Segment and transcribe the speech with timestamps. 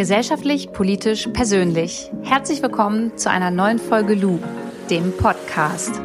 [0.00, 2.10] Gesellschaftlich, politisch, persönlich.
[2.22, 4.38] Herzlich willkommen zu einer neuen Folge Lu,
[4.88, 6.00] dem Podcast.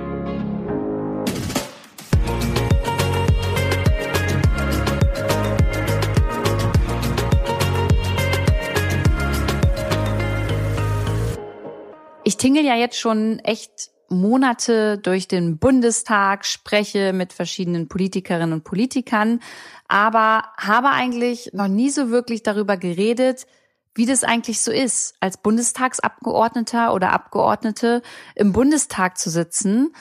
[12.26, 18.66] Ich tingel ja jetzt schon echt Monate durch den Bundestag, spreche mit verschiedenen Politikerinnen und
[18.66, 19.40] Politikern,
[19.88, 23.48] aber habe eigentlich noch nie so wirklich darüber geredet,
[23.96, 28.02] wie das eigentlich so ist, als Bundestagsabgeordneter oder Abgeordnete
[28.36, 29.94] im Bundestag zu sitzen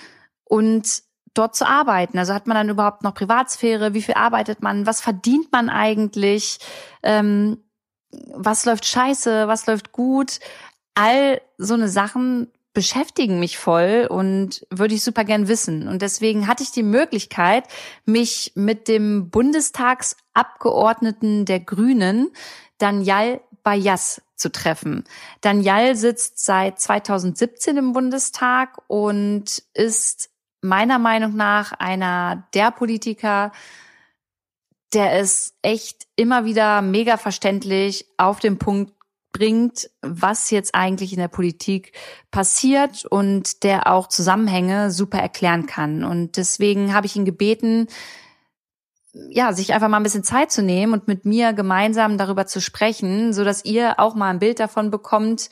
[0.44, 2.18] und dort zu arbeiten.
[2.18, 3.94] Also hat man dann überhaupt noch Privatsphäre?
[3.94, 4.86] Wie viel arbeitet man?
[4.86, 6.58] Was verdient man eigentlich?
[7.02, 7.64] Ähm,
[8.32, 9.48] was läuft scheiße?
[9.48, 10.38] Was läuft gut?
[10.94, 15.88] All so eine Sachen beschäftigen mich voll und würde ich super gern wissen.
[15.88, 17.68] Und deswegen hatte ich die Möglichkeit,
[18.04, 22.32] mich mit dem Bundestagsabgeordneten der Grünen,
[22.78, 25.04] Daniel Bayas, zu treffen.
[25.40, 33.52] Daniel sitzt seit 2017 im Bundestag und ist meiner Meinung nach einer der Politiker,
[34.92, 38.92] der es echt immer wieder mega verständlich auf den Punkt
[39.32, 41.92] bringt, was jetzt eigentlich in der Politik
[42.30, 46.04] passiert und der auch Zusammenhänge super erklären kann.
[46.04, 47.88] Und deswegen habe ich ihn gebeten,
[49.14, 52.60] ja, sich einfach mal ein bisschen Zeit zu nehmen und mit mir gemeinsam darüber zu
[52.60, 55.50] sprechen, so dass ihr auch mal ein Bild davon bekommt,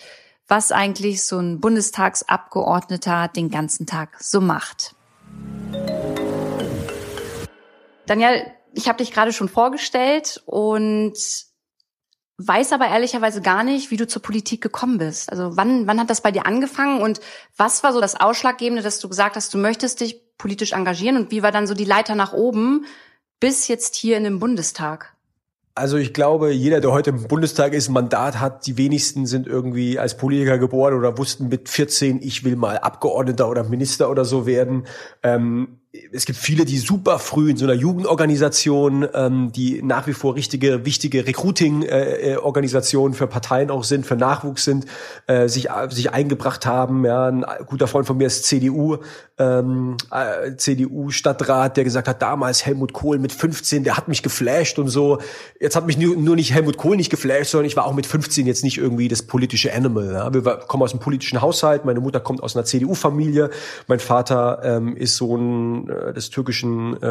[0.48, 4.94] was eigentlich so ein Bundestagsabgeordneter den ganzen Tag so macht.
[8.06, 11.14] Daniel, ich habe dich gerade schon vorgestellt und
[12.38, 15.30] weiß aber ehrlicherweise gar nicht, wie du zur Politik gekommen bist.
[15.30, 17.20] Also wann, wann hat das bei dir angefangen und
[17.56, 21.30] was war so das Ausschlaggebende, dass du gesagt hast, du möchtest dich politisch engagieren und
[21.30, 22.86] wie war dann so die Leiter nach oben
[23.42, 25.16] bis jetzt hier in dem Bundestag?
[25.74, 29.48] Also ich glaube, jeder, der heute im Bundestag ist, ein Mandat hat, die wenigsten sind
[29.48, 34.24] irgendwie als Politiker geboren oder wussten mit 14, ich will mal Abgeordneter oder Minister oder
[34.24, 34.86] so werden.
[35.24, 35.80] Ähm,
[36.12, 40.34] es gibt viele, die super früh in so einer Jugendorganisation, ähm, die nach wie vor
[40.34, 44.86] richtige, wichtige Recruiting-Organisationen äh, für Parteien auch sind, für Nachwuchs sind,
[45.26, 47.04] äh, sich, sich eingebracht haben.
[47.04, 48.98] Ja, ein guter Freund von mir ist CDU,
[49.38, 54.78] ähm, äh, CDU-Stadtrat, der gesagt hat, damals Helmut Kohl mit 15, der hat mich geflasht
[54.78, 55.18] und so.
[55.60, 58.06] Jetzt hat mich nur, nur nicht Helmut Kohl nicht geflasht, sondern ich war auch mit
[58.06, 60.12] 15 jetzt nicht irgendwie das politische Animal.
[60.12, 60.32] Ja.
[60.32, 63.50] Wir kommen aus einem politischen Haushalt, meine Mutter kommt aus einer CDU-Familie,
[63.88, 67.06] mein Vater ähm, ist so ein äh, des türkischen äh,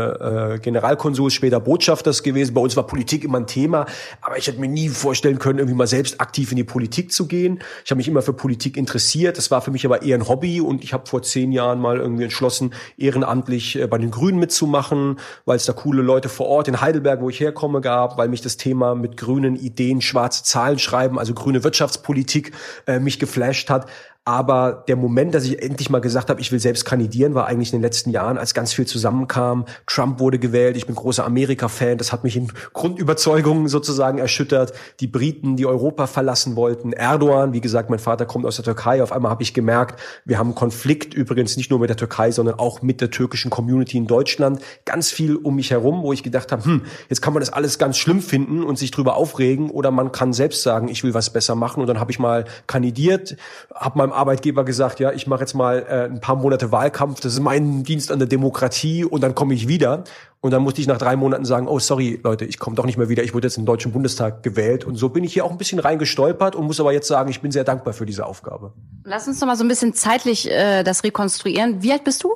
[0.56, 2.54] äh, Generalkonsuls, später Botschafters gewesen.
[2.54, 3.86] Bei uns war Politik immer ein Thema,
[4.22, 7.28] aber ich hätte mir nie vorstellen können, irgendwie mal selbst aktiv in die Politik zu
[7.28, 7.59] gehen.
[7.86, 9.38] Ich habe mich immer für Politik interessiert.
[9.38, 11.98] Das war für mich aber eher ein Hobby und ich habe vor zehn Jahren mal
[11.98, 16.68] irgendwie entschlossen, ehrenamtlich äh, bei den Grünen mitzumachen, weil es da coole Leute vor Ort
[16.68, 20.80] in Heidelberg, wo ich herkomme, gab, weil mich das Thema mit grünen Ideen, schwarze Zahlen
[20.80, 22.52] schreiben, also grüne Wirtschaftspolitik
[22.88, 23.88] äh, mich geflasht hat.
[24.24, 27.74] Aber der Moment, dass ich endlich mal gesagt habe, ich will selbst kandidieren, war eigentlich
[27.74, 29.66] in den letzten Jahren, als ganz viel zusammenkam.
[29.88, 34.74] Trump wurde gewählt, ich bin großer Amerika-Fan, das hat mich in Grundüberzeugungen sozusagen erschüttert.
[35.00, 39.02] Die Briten, die Europa verlassen wollten, Erdogan, wie gesagt, mein Vater kommt aus der Türkei.
[39.02, 42.59] Auf einmal habe ich gemerkt, wir haben Konflikt, übrigens nicht nur mit der Türkei, sondern
[42.59, 44.62] auch mit der türkischen Community in Deutschland.
[44.86, 47.80] Ganz viel um mich herum, wo ich gedacht habe, hm, jetzt kann man das alles
[47.80, 51.32] ganz schlimm finden und sich drüber aufregen oder man kann selbst sagen, ich will was
[51.32, 51.82] besser machen.
[51.82, 53.36] Und dann habe ich mal kandidiert,
[53.74, 57.20] habe mal meinem Arbeitgeber gesagt, ja, ich mache jetzt mal äh, ein paar Monate Wahlkampf,
[57.22, 60.04] das ist mein Dienst an der Demokratie und dann komme ich wieder.
[60.42, 62.98] Und dann musste ich nach drei Monaten sagen, oh sorry Leute, ich komme doch nicht
[62.98, 64.86] mehr wieder, ich wurde jetzt im Deutschen Bundestag gewählt.
[64.86, 67.42] Und so bin ich hier auch ein bisschen reingestolpert und muss aber jetzt sagen, ich
[67.42, 68.74] bin sehr dankbar für diese Aufgabe.
[69.04, 71.82] Lass uns doch mal so ein bisschen zeitlich äh, das rekonstruieren.
[71.84, 72.36] Wie alt bist du?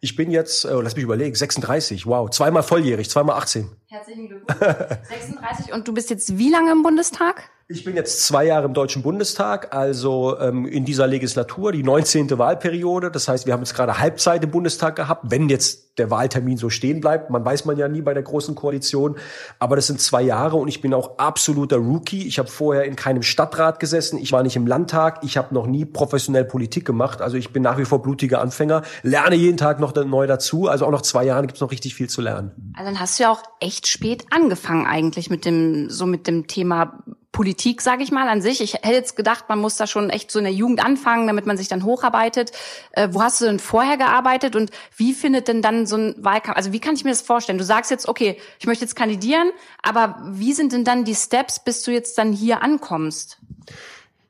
[0.00, 3.68] Ich bin jetzt, äh, lass mich überlegen, 36, wow, zweimal volljährig, zweimal 18.
[3.90, 4.58] Herzlichen Glückwunsch.
[5.08, 7.50] 36 und du bist jetzt wie lange im Bundestag?
[7.70, 12.38] Ich bin jetzt zwei Jahre im Deutschen Bundestag, also ähm, in dieser Legislatur, die 19.
[12.38, 13.10] Wahlperiode.
[13.10, 16.70] Das heißt, wir haben jetzt gerade Halbzeit im Bundestag gehabt, wenn jetzt der Wahltermin so
[16.70, 17.28] stehen bleibt.
[17.28, 19.16] Man weiß man ja nie bei der großen Koalition.
[19.58, 22.26] Aber das sind zwei Jahre und ich bin auch absoluter Rookie.
[22.26, 25.66] Ich habe vorher in keinem Stadtrat gesessen, ich war nicht im Landtag, ich habe noch
[25.66, 27.20] nie professionell Politik gemacht.
[27.20, 30.68] Also ich bin nach wie vor blutiger Anfänger, lerne jeden Tag noch neu dazu.
[30.68, 32.52] Also auch nach zwei Jahren gibt's noch richtig viel zu lernen.
[32.74, 36.46] Also dann hast du ja auch echt spät angefangen eigentlich mit dem so mit dem
[36.46, 38.60] Thema Politik, sage ich mal, an sich.
[38.60, 41.46] Ich hätte jetzt gedacht, man muss da schon echt so in der Jugend anfangen, damit
[41.46, 42.50] man sich dann hocharbeitet.
[42.92, 46.56] Äh, wo hast du denn vorher gearbeitet und wie findet denn dann so ein Wahlkampf?
[46.56, 47.58] Also wie kann ich mir das vorstellen?
[47.58, 49.50] Du sagst jetzt, okay, ich möchte jetzt kandidieren,
[49.82, 53.38] aber wie sind denn dann die Steps, bis du jetzt dann hier ankommst?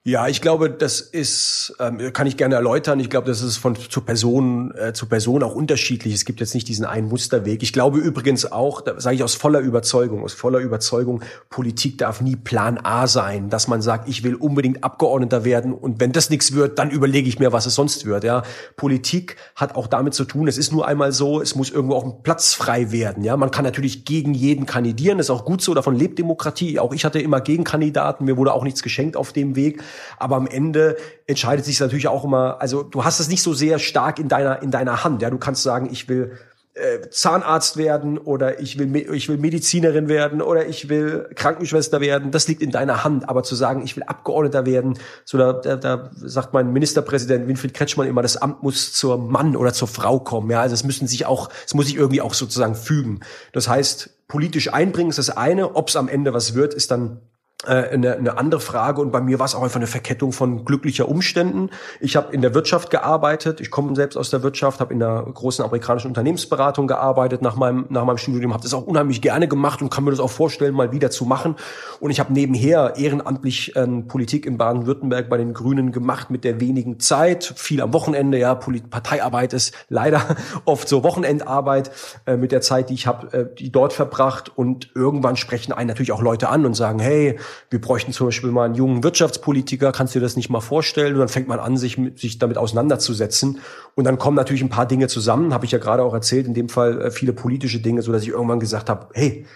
[0.08, 2.98] Ja, ich glaube, das ist, ähm, kann ich gerne erläutern.
[2.98, 6.14] Ich glaube, das ist von zu Person äh, zu Person auch unterschiedlich.
[6.14, 7.62] Es gibt jetzt nicht diesen einen Musterweg.
[7.62, 11.20] Ich glaube übrigens auch, da sage ich aus voller Überzeugung, aus voller Überzeugung,
[11.50, 16.00] Politik darf nie Plan A sein, dass man sagt, ich will unbedingt Abgeordneter werden und
[16.00, 18.24] wenn das nichts wird, dann überlege ich mir, was es sonst wird.
[18.24, 18.44] Ja,
[18.76, 20.48] Politik hat auch damit zu tun.
[20.48, 23.24] Es ist nur einmal so, es muss irgendwo auch ein Platz frei werden.
[23.24, 25.74] Ja, man kann natürlich gegen jeden kandidieren, ist auch gut so.
[25.74, 26.78] Davon lebt Demokratie.
[26.78, 28.24] Auch ich hatte immer Gegenkandidaten.
[28.24, 29.82] Mir wurde auch nichts geschenkt auf dem Weg.
[30.18, 30.96] Aber am Ende
[31.26, 34.62] entscheidet sich natürlich auch immer, also du hast es nicht so sehr stark in deiner,
[34.62, 35.22] in deiner Hand.
[35.22, 36.38] Ja, du kannst sagen, ich will
[36.78, 42.30] äh, Zahnarzt werden oder ich will, ich will Medizinerin werden oder ich will Krankenschwester werden,
[42.30, 43.28] das liegt in deiner Hand.
[43.28, 47.74] Aber zu sagen, ich will Abgeordneter werden, so da, da, da sagt mein Ministerpräsident Winfried
[47.74, 50.50] Kretschmann immer, das Amt muss zur Mann oder zur Frau kommen.
[50.50, 53.20] Ja, also es müssen sich auch, es muss sich irgendwie auch sozusagen fügen.
[53.52, 57.20] Das heißt, politisch einbringen ist das eine, ob es am Ende was wird, ist dann
[57.64, 61.08] eine, eine andere Frage und bei mir war es auch einfach eine Verkettung von glücklicher
[61.08, 61.70] Umständen.
[61.98, 65.24] Ich habe in der Wirtschaft gearbeitet, ich komme selbst aus der Wirtschaft, habe in einer
[65.24, 69.82] großen amerikanischen Unternehmensberatung gearbeitet nach meinem nach meinem Studium, habe das auch unheimlich gerne gemacht
[69.82, 71.56] und kann mir das auch vorstellen, mal wieder zu machen.
[71.98, 76.60] Und ich habe nebenher ehrenamtlich ähm, Politik in Baden-Württemberg bei den Grünen gemacht mit der
[76.60, 78.38] wenigen Zeit, viel am Wochenende.
[78.38, 80.22] Ja, Polit Parteiarbeit ist leider
[80.64, 81.90] oft so Wochenendarbeit
[82.24, 84.52] äh, mit der Zeit, die ich habe, äh, die dort verbracht.
[84.56, 87.36] Und irgendwann sprechen einen natürlich auch Leute an und sagen, hey
[87.70, 91.14] wir bräuchten zum Beispiel mal einen jungen Wirtschaftspolitiker, kannst du dir das nicht mal vorstellen?
[91.14, 93.60] Und dann fängt man an, sich, sich damit auseinanderzusetzen.
[93.94, 96.54] Und dann kommen natürlich ein paar Dinge zusammen, habe ich ja gerade auch erzählt, in
[96.54, 99.46] dem Fall äh, viele politische Dinge, so dass ich irgendwann gesagt habe, hey,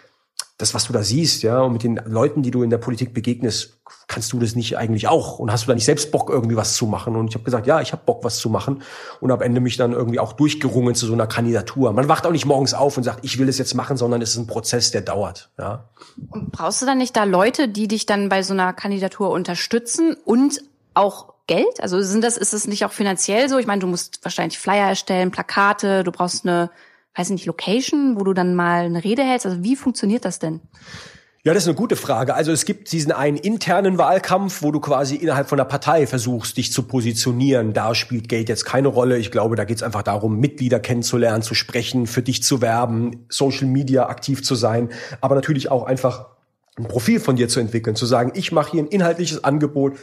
[0.62, 3.12] das, was du da siehst, ja, und mit den Leuten, die du in der Politik
[3.12, 5.38] begegnest, kannst du das nicht eigentlich auch?
[5.38, 7.16] Und hast du da nicht selbst Bock, irgendwie was zu machen?
[7.16, 8.82] Und ich habe gesagt, ja, ich habe Bock, was zu machen.
[9.20, 11.92] Und am Ende mich dann irgendwie auch durchgerungen zu so einer Kandidatur.
[11.92, 14.30] Man wacht auch nicht morgens auf und sagt, ich will es jetzt machen, sondern es
[14.30, 15.50] ist ein Prozess, der dauert.
[15.58, 15.88] Ja.
[16.30, 20.16] Und brauchst du dann nicht da Leute, die dich dann bei so einer Kandidatur unterstützen
[20.24, 20.62] und
[20.94, 21.80] auch Geld?
[21.80, 23.58] Also sind das, ist es nicht auch finanziell so?
[23.58, 26.70] Ich meine, du musst wahrscheinlich Flyer erstellen, Plakate, du brauchst eine,
[27.16, 29.46] weiß nicht, Location, wo du dann mal eine Rede hältst.
[29.46, 30.60] Also wie funktioniert das denn?
[31.44, 32.34] Ja, das ist eine gute Frage.
[32.34, 36.56] Also es gibt diesen einen internen Wahlkampf, wo du quasi innerhalb von der Partei versuchst,
[36.56, 37.72] dich zu positionieren.
[37.72, 39.18] Da spielt Geld jetzt keine Rolle.
[39.18, 43.26] Ich glaube, da geht es einfach darum, Mitglieder kennenzulernen, zu sprechen, für dich zu werben,
[43.28, 46.26] Social Media aktiv zu sein, aber natürlich auch einfach
[46.76, 49.98] ein Profil von dir zu entwickeln, zu sagen, ich mache hier ein inhaltliches Angebot,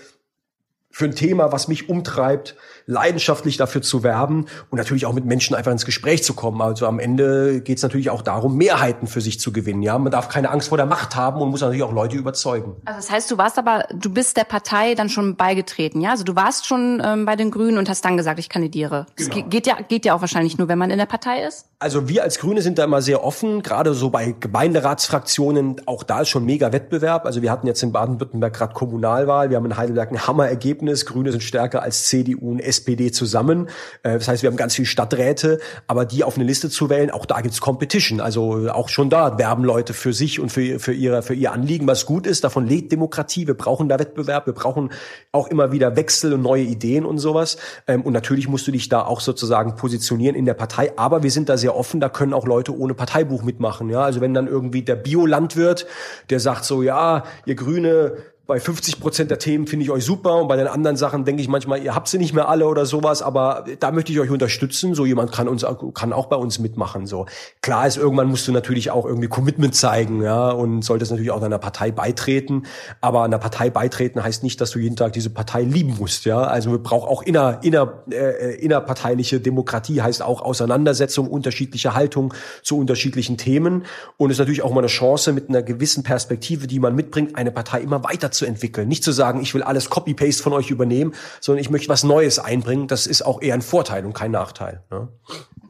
[0.91, 2.55] für ein Thema, was mich umtreibt,
[2.87, 6.59] leidenschaftlich dafür zu werben und natürlich auch mit Menschen einfach ins Gespräch zu kommen.
[6.61, 9.83] Also am Ende geht es natürlich auch darum, Mehrheiten für sich zu gewinnen.
[9.83, 12.75] Ja, man darf keine Angst vor der Macht haben und muss natürlich auch Leute überzeugen.
[12.85, 16.11] Also das heißt, du warst aber, du bist der Partei dann schon beigetreten, ja?
[16.11, 19.05] Also du warst schon ähm, bei den Grünen und hast dann gesagt, ich kandidiere.
[19.15, 19.29] Genau.
[19.35, 21.67] Das geht ja, geht ja auch wahrscheinlich nur, wenn man in der Partei ist.
[21.77, 25.81] Also wir als Grüne sind da immer sehr offen, gerade so bei Gemeinderatsfraktionen.
[25.85, 27.25] Auch da ist schon mega Wettbewerb.
[27.25, 31.05] Also wir hatten jetzt in Baden-Württemberg gerade Kommunalwahl, wir haben in Heidelberg ein Hammerergebnis Ergebnis.
[31.05, 33.67] Grüne sind stärker als CDU und SPD zusammen.
[34.03, 37.11] Äh, das heißt, wir haben ganz viele Stadträte, aber die auf eine Liste zu wählen,
[37.11, 38.21] auch da gibt's Competition.
[38.21, 41.85] Also auch schon da werben Leute für sich und für, für, ihre, für ihr Anliegen,
[41.87, 42.43] was gut ist.
[42.43, 43.45] Davon lebt Demokratie.
[43.45, 44.45] Wir brauchen da Wettbewerb.
[44.45, 44.91] Wir brauchen
[45.31, 47.57] auch immer wieder Wechsel und neue Ideen und sowas.
[47.87, 50.93] Ähm, und natürlich musst du dich da auch sozusagen positionieren in der Partei.
[50.95, 51.99] Aber wir sind da sehr offen.
[51.99, 53.89] Da können auch Leute ohne Parteibuch mitmachen.
[53.89, 55.87] Ja, also wenn dann irgendwie der Biolandwirt,
[56.29, 58.13] der sagt so, ja, ihr Grüne,
[58.49, 61.39] bei 50 Prozent der Themen finde ich euch super und bei den anderen Sachen denke
[61.39, 64.31] ich manchmal, ihr habt sie nicht mehr alle oder sowas, aber da möchte ich euch
[64.31, 64.95] unterstützen.
[64.95, 65.63] So jemand kann uns
[65.93, 67.05] kann auch bei uns mitmachen.
[67.05, 67.27] So
[67.61, 71.39] klar ist, irgendwann musst du natürlich auch irgendwie Commitment zeigen, ja, und solltest natürlich auch
[71.39, 72.63] deiner Partei beitreten.
[73.01, 76.41] Aber einer Partei beitreten heißt nicht, dass du jeden Tag diese Partei lieben musst, ja.
[76.41, 82.33] Also wir brauchen auch inner, inner, äh, innerparteiliche Demokratie heißt auch Auseinandersetzung, unterschiedliche Haltung
[82.63, 83.85] zu unterschiedlichen Themen
[84.17, 87.51] und ist natürlich auch mal eine Chance mit einer gewissen Perspektive, die man mitbringt, eine
[87.51, 88.87] Partei immer weiter zu entwickeln.
[88.87, 92.39] Nicht zu sagen, ich will alles Copy-Paste von euch übernehmen, sondern ich möchte was Neues
[92.39, 92.87] einbringen.
[92.87, 94.81] Das ist auch eher ein Vorteil und kein Nachteil.
[94.89, 95.09] Ne?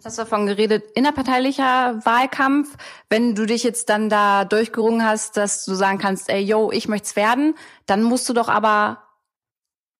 [0.05, 2.77] Hast du davon geredet, innerparteilicher Wahlkampf.
[3.09, 6.87] Wenn du dich jetzt dann da durchgerungen hast, dass du sagen kannst, ey, yo, ich
[6.87, 9.08] möchte es werden, dann musst du doch aber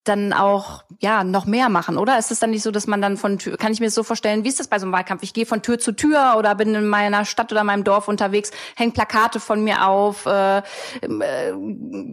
[0.04, 2.18] dann auch ja noch mehr machen, oder?
[2.18, 4.04] Ist es dann nicht so, dass man dann von Tür, kann ich mir das so
[4.04, 5.24] vorstellen, wie ist das bei so einem Wahlkampf?
[5.24, 8.52] Ich gehe von Tür zu Tür oder bin in meiner Stadt oder meinem Dorf unterwegs,
[8.76, 10.62] hänge Plakate von mir auf, äh, äh,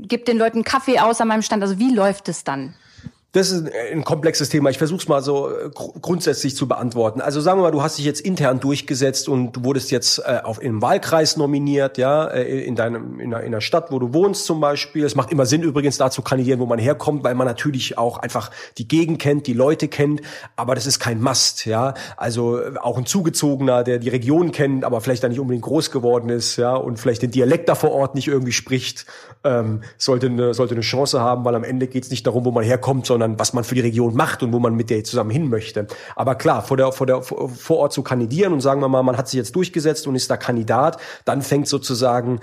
[0.02, 1.62] gebe den Leuten Kaffee aus an meinem Stand.
[1.62, 2.74] Also wie läuft es dann?
[3.36, 4.70] Das ist ein komplexes Thema.
[4.70, 7.20] Ich versuche es mal so äh, grundsätzlich zu beantworten.
[7.20, 10.40] Also sagen wir mal, du hast dich jetzt intern durchgesetzt und du wurdest jetzt äh,
[10.42, 14.14] auf einem Wahlkreis nominiert, ja, äh, in deinem in einer, in einer Stadt, wo du
[14.14, 15.04] wohnst zum Beispiel.
[15.04, 18.16] Es macht immer Sinn übrigens da zu kandidieren, wo man herkommt, weil man natürlich auch
[18.16, 20.22] einfach die Gegend kennt, die Leute kennt.
[20.56, 21.92] Aber das ist kein Must, ja.
[22.16, 25.90] Also äh, auch ein Zugezogener, der die Region kennt, aber vielleicht da nicht unbedingt groß
[25.90, 29.04] geworden ist, ja, und vielleicht den Dialekt da vor Ort nicht irgendwie spricht,
[29.44, 32.50] ähm, sollte eine sollte eine Chance haben, weil am Ende geht es nicht darum, wo
[32.50, 35.04] man herkommt, sondern sondern was man für die Region macht und wo man mit der
[35.04, 35.86] zusammen hin möchte.
[36.14, 39.16] Aber klar, vor der, vor der, vor Ort zu kandidieren und sagen wir mal, man
[39.16, 42.40] hat sich jetzt durchgesetzt und ist da Kandidat, dann fängt sozusagen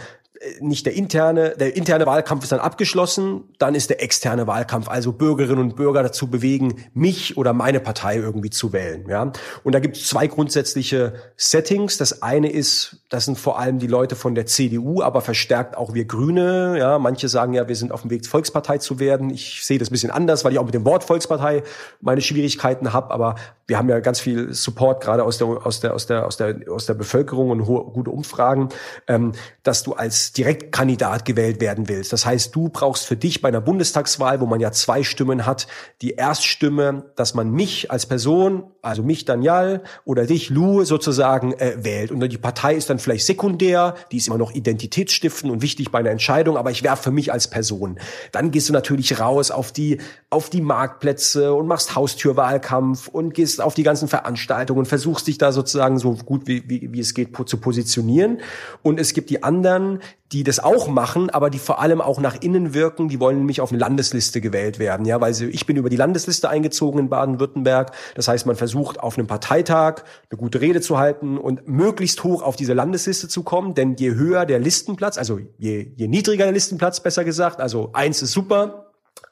[0.60, 5.12] nicht der interne, der interne Wahlkampf ist dann abgeschlossen, dann ist der externe Wahlkampf, also
[5.12, 9.08] Bürgerinnen und Bürger dazu bewegen, mich oder meine Partei irgendwie zu wählen.
[9.08, 9.32] Ja?
[9.64, 11.98] Und da gibt es zwei grundsätzliche Settings.
[11.98, 15.94] Das eine ist, das sind vor allem die Leute von der CDU, aber verstärkt auch
[15.94, 16.78] wir Grüne.
[16.78, 17.00] Ja?
[17.00, 19.30] Manche sagen ja, wir sind auf dem Weg, Volkspartei zu werden.
[19.30, 21.64] Ich sehe das ein bisschen anders, weil ich auch mit dem Wort Volkspartei
[22.02, 23.36] meine Schwierigkeiten habe, aber
[23.68, 26.56] wir haben ja ganz viel Support gerade aus der aus der aus der aus der
[26.70, 28.70] aus der Bevölkerung und hohe, gute Umfragen,
[29.08, 32.14] ähm, dass du als Direktkandidat gewählt werden willst.
[32.14, 35.68] Das heißt, du brauchst für dich bei einer Bundestagswahl, wo man ja zwei Stimmen hat,
[36.02, 41.76] die Erststimme, dass man mich als Person, also mich Daniel oder dich Lou sozusagen äh,
[41.84, 45.92] wählt und die Partei ist dann vielleicht sekundär, die ist immer noch identitätsstiftend und wichtig
[45.92, 48.00] bei einer Entscheidung, aber ich werfe für mich als Person.
[48.32, 50.00] Dann gehst du natürlich raus auf die
[50.30, 55.52] auf die Marktplätze und machst Haustürwahlkampf und gehst auf die ganzen Veranstaltungen, versuchst dich da
[55.52, 58.42] sozusagen so gut wie, wie, wie es geht zu positionieren.
[58.82, 60.00] Und es gibt die anderen,
[60.32, 63.08] die das auch machen, aber die vor allem auch nach innen wirken.
[63.08, 65.96] Die wollen nämlich auf eine Landesliste gewählt werden, ja, weil sie, ich bin über die
[65.96, 67.92] Landesliste eingezogen in Baden-Württemberg.
[68.16, 72.42] Das heißt, man versucht auf einem Parteitag eine gute Rede zu halten und möglichst hoch
[72.42, 76.54] auf diese Landesliste zu kommen, denn je höher der Listenplatz, also je, je niedriger der
[76.54, 78.83] Listenplatz, besser gesagt, also eins ist super,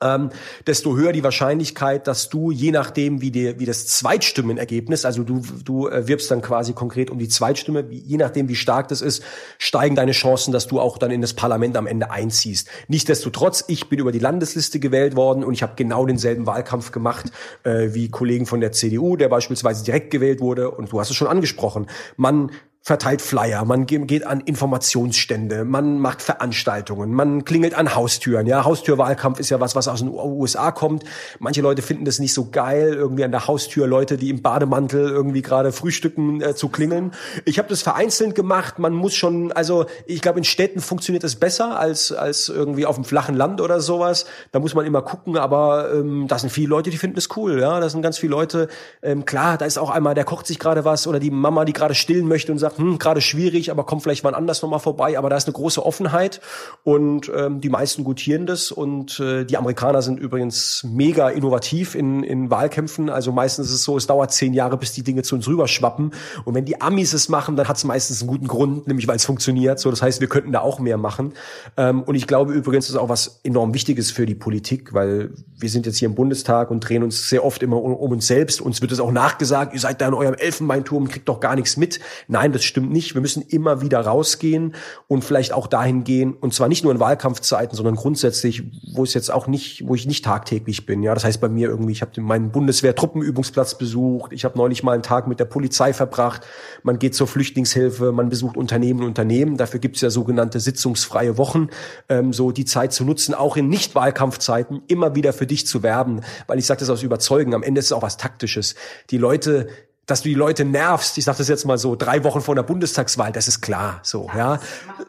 [0.01, 0.29] ähm,
[0.67, 5.41] desto höher die Wahrscheinlichkeit, dass du, je nachdem, wie, die, wie das Zweitstimmenergebnis, also du,
[5.63, 9.01] du äh, wirbst dann quasi konkret um die Zweitstimme, wie, je nachdem, wie stark das
[9.01, 9.23] ist,
[9.57, 12.67] steigen deine Chancen, dass du auch dann in das Parlament am Ende einziehst.
[12.87, 17.31] Nichtsdestotrotz, ich bin über die Landesliste gewählt worden und ich habe genau denselben Wahlkampf gemacht
[17.63, 20.71] äh, wie Kollegen von der CDU, der beispielsweise direkt gewählt wurde.
[20.71, 21.87] Und du hast es schon angesprochen.
[22.17, 22.51] Man
[22.83, 28.47] verteilt Flyer, man geht an Informationsstände, man macht Veranstaltungen, man klingelt an Haustüren.
[28.47, 31.03] Ja, Haustürwahlkampf ist ja was, was aus den USA kommt.
[31.37, 35.09] Manche Leute finden das nicht so geil, irgendwie an der Haustür Leute, die im Bademantel
[35.09, 37.11] irgendwie gerade frühstücken, äh, zu klingeln.
[37.45, 38.79] Ich habe das vereinzelt gemacht.
[38.79, 42.95] Man muss schon, also ich glaube, in Städten funktioniert das besser als als irgendwie auf
[42.95, 44.25] dem flachen Land oder sowas.
[44.51, 47.59] Da muss man immer gucken, aber ähm, da sind viele Leute, die finden das cool.
[47.59, 48.69] Ja, da sind ganz viele Leute.
[49.03, 51.73] Ähm, klar, da ist auch einmal, der kocht sich gerade was oder die Mama, die
[51.73, 54.79] gerade stillen möchte und sagt sagt, hm, gerade schwierig, aber kommt vielleicht mal anders nochmal
[54.79, 55.17] vorbei.
[55.17, 56.41] Aber da ist eine große Offenheit
[56.83, 58.71] und ähm, die meisten gutieren das.
[58.71, 63.09] Und äh, die Amerikaner sind übrigens mega innovativ in, in Wahlkämpfen.
[63.09, 66.11] Also meistens ist es so, es dauert zehn Jahre, bis die Dinge zu uns rüberschwappen.
[66.45, 69.17] Und wenn die Amis es machen, dann hat es meistens einen guten Grund, nämlich weil
[69.17, 69.79] es funktioniert.
[69.79, 71.33] So, das heißt, wir könnten da auch mehr machen.
[71.77, 75.31] Ähm, und ich glaube übrigens, das ist auch was enorm Wichtiges für die Politik, weil
[75.57, 78.27] wir sind jetzt hier im Bundestag und drehen uns sehr oft immer um, um uns
[78.27, 78.61] selbst.
[78.61, 81.77] Uns wird es auch nachgesagt, ihr seid da in eurem Elfenbeinturm, kriegt doch gar nichts
[81.77, 81.99] mit.
[82.27, 83.15] Nein, das das stimmt nicht.
[83.15, 84.75] Wir müssen immer wieder rausgehen
[85.07, 88.63] und vielleicht auch dahin gehen, und zwar nicht nur in Wahlkampfzeiten, sondern grundsätzlich,
[88.93, 91.01] wo es jetzt auch nicht, wo ich nicht tagtäglich bin.
[91.01, 94.93] Ja, das heißt bei mir irgendwie, ich habe meinen Bundeswehr-Truppenübungsplatz besucht, ich habe neulich mal
[94.93, 96.45] einen Tag mit der Polizei verbracht,
[96.83, 99.57] man geht zur Flüchtlingshilfe, man besucht Unternehmen und Unternehmen.
[99.57, 101.69] Dafür gibt es ja sogenannte sitzungsfreie Wochen,
[102.09, 106.21] ähm, so die Zeit zu nutzen, auch in Nicht-Wahlkampfzeiten immer wieder für dich zu werben,
[106.45, 107.55] weil ich sage das aus Überzeugen.
[107.55, 108.75] Am Ende ist es auch was Taktisches.
[109.09, 109.67] Die Leute
[110.05, 112.63] dass du die Leute nervst, ich sage das jetzt mal so, drei Wochen vor der
[112.63, 114.59] Bundestagswahl, das ist klar, so, ja.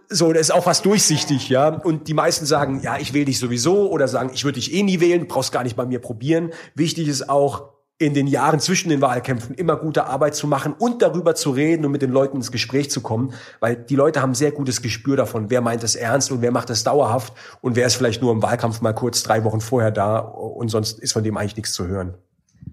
[0.09, 1.69] So, das ist auch was durchsichtig, ja.
[1.69, 4.83] Und die meisten sagen, ja, ich wähle dich sowieso oder sagen, ich würde dich eh
[4.83, 6.51] nie wählen, brauchst gar nicht bei mir probieren.
[6.75, 7.73] Wichtig ist auch,
[8.03, 11.85] in den Jahren zwischen den Wahlkämpfen immer gute Arbeit zu machen und darüber zu reden
[11.85, 15.17] und mit den Leuten ins Gespräch zu kommen, weil die Leute haben sehr gutes Gespür
[15.17, 18.33] davon, wer meint das ernst und wer macht das dauerhaft und wer ist vielleicht nur
[18.33, 21.75] im Wahlkampf mal kurz drei Wochen vorher da und sonst ist von dem eigentlich nichts
[21.75, 22.15] zu hören.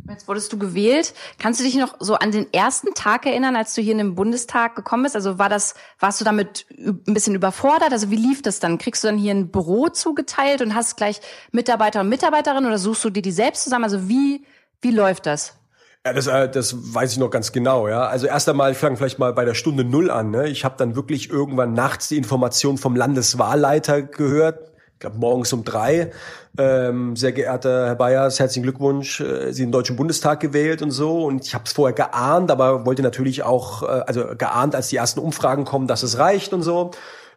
[0.09, 1.13] Jetzt wurdest du gewählt.
[1.37, 4.15] Kannst du dich noch so an den ersten Tag erinnern, als du hier in den
[4.15, 5.15] Bundestag gekommen bist?
[5.15, 7.91] Also war das, warst du damit ein bisschen überfordert?
[7.91, 8.79] Also wie lief das dann?
[8.79, 13.05] Kriegst du dann hier ein Büro zugeteilt und hast gleich Mitarbeiter und Mitarbeiterinnen oder suchst
[13.05, 13.83] du dir die selbst zusammen?
[13.83, 14.45] Also wie,
[14.81, 15.59] wie läuft das?
[16.05, 18.07] Ja, das, äh, das weiß ich noch ganz genau, ja.
[18.07, 20.31] Also erst einmal, ich fange vielleicht mal bei der Stunde Null an.
[20.31, 20.47] Ne?
[20.47, 24.68] Ich habe dann wirklich irgendwann nachts die Information vom Landeswahlleiter gehört,
[24.99, 26.11] glaube morgens um drei,
[26.57, 30.91] ähm, sehr geehrter Herr Bayers, herzlichen Glückwunsch, äh, Sie in den Deutschen Bundestag gewählt und
[30.91, 31.23] so.
[31.23, 34.97] Und ich habe es vorher geahnt, aber wollte natürlich auch, äh, also geahnt, als die
[34.97, 36.91] ersten Umfragen kommen, dass es reicht und so.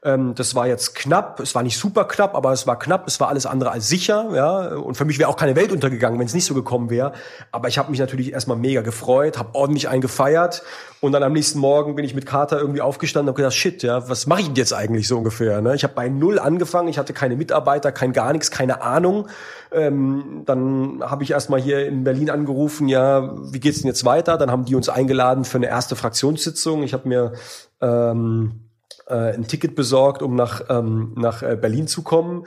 [0.04, 1.38] Ähm, das war jetzt knapp.
[1.38, 3.06] Es war nicht super knapp, aber es war knapp.
[3.06, 4.30] Es war alles andere als sicher.
[4.34, 7.12] Ja, und für mich wäre auch keine Welt untergegangen, wenn es nicht so gekommen wäre.
[7.52, 10.62] Aber ich habe mich natürlich erstmal mega gefreut, habe ordentlich einen gefeiert
[11.00, 13.82] und dann am nächsten Morgen bin ich mit Kater irgendwie aufgestanden und habe gedacht, shit,
[13.82, 15.60] ja, was mache ich denn jetzt eigentlich so ungefähr?
[15.60, 15.74] Ne?
[15.74, 19.28] Ich habe bei null angefangen, ich hatte keine Mitarbeiter, kein gar nichts, keine Ahnung.
[19.72, 24.36] Ähm, dann habe ich erstmal hier in Berlin angerufen, ja, wie geht's denn jetzt weiter?
[24.36, 26.82] Dann haben die uns eingeladen für eine erste Fraktionssitzung.
[26.82, 27.32] Ich habe mir
[27.80, 28.71] ähm,
[29.06, 32.46] äh, ein Ticket besorgt, um nach, ähm, nach äh, Berlin zu kommen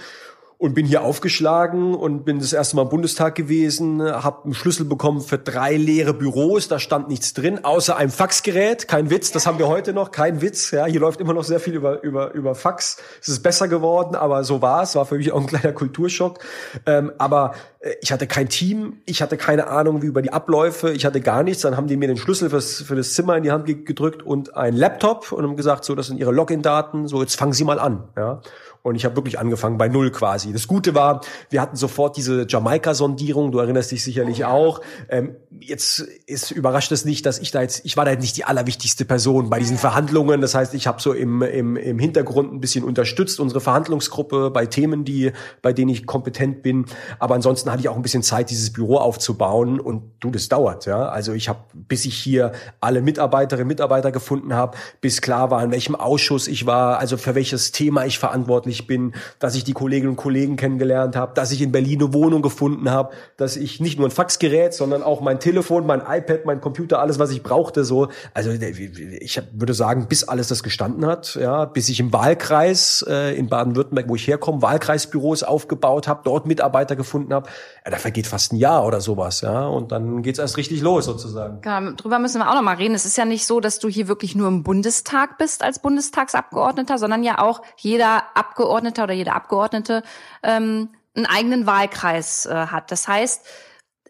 [0.57, 4.85] und bin hier aufgeschlagen und bin das erste Mal im Bundestag gewesen, habe einen Schlüssel
[4.85, 9.45] bekommen für drei leere Büros, da stand nichts drin, außer einem Faxgerät, kein Witz, das
[9.47, 12.33] haben wir heute noch, kein Witz, ja, hier läuft immer noch sehr viel über, über,
[12.33, 15.47] über Fax, es ist besser geworden, aber so war es, war für mich auch ein
[15.47, 16.39] kleiner Kulturschock,
[16.85, 20.91] ähm, aber äh, ich hatte kein Team, ich hatte keine Ahnung wie über die Abläufe,
[20.91, 23.43] ich hatte gar nichts, dann haben die mir den Schlüssel fürs, für das Zimmer in
[23.43, 27.21] die Hand gedrückt und ein Laptop und haben gesagt, so, das sind ihre Login-Daten, so,
[27.21, 28.41] jetzt fangen Sie mal an, ja.
[28.85, 30.53] Und ich habe wirklich angefangen bei Null quasi.
[30.53, 34.79] Das Gute war, wir hatten sofort diese Jamaika-Sondierung, du erinnerst dich sicherlich auch.
[35.09, 38.37] Ähm, jetzt ist überrascht es nicht, dass ich da jetzt, ich war da jetzt nicht
[38.37, 40.39] die allerwichtigste Person bei diesen Verhandlungen.
[40.39, 44.67] Das heißt, ich habe so im, im, im Hintergrund ein bisschen unterstützt, unsere Verhandlungsgruppe bei
[44.67, 45.31] Themen, die,
[45.63, 46.85] bei denen ich kompetent bin.
[47.17, 49.79] Aber ansonsten hatte ich auch ein bisschen Zeit, dieses Büro aufzubauen.
[49.79, 51.09] Und du, das dauert, ja.
[51.09, 52.51] Also ich habe, bis ich hier
[52.81, 57.33] alle Mitarbeiterinnen, Mitarbeiter gefunden habe, bis klar war, in welchem Ausschuss ich war, also für
[57.33, 61.51] welches Thema ich verantwortlich ich bin, dass ich die Kolleginnen und Kollegen kennengelernt habe, dass
[61.51, 65.22] ich in Berlin eine Wohnung gefunden habe, dass ich nicht nur ein Faxgerät, sondern auch
[65.22, 68.10] mein Telefon, mein iPad, mein Computer, alles, was ich brauchte, so.
[68.34, 73.36] Also ich würde sagen, bis alles das gestanden hat, ja, bis ich im Wahlkreis äh,
[73.38, 77.50] in Baden-Württemberg, wo ich herkomme, Wahlkreisbüros aufgebaut habe, dort Mitarbeiter gefunden habe,
[77.86, 81.05] ja, da vergeht fast ein Jahr oder sowas, ja, und dann geht's erst richtig los
[81.05, 81.62] sozusagen.
[81.62, 82.96] Genau, drüber müssen wir auch noch mal reden.
[82.96, 86.98] Es ist ja nicht so, dass du hier wirklich nur im Bundestag bist als Bundestagsabgeordneter,
[86.98, 90.03] sondern ja auch jeder Abgeordnete Abgeordneter oder jede Abgeordnete
[90.43, 92.91] ähm, einen eigenen Wahlkreis äh, hat.
[92.91, 93.45] Das heißt,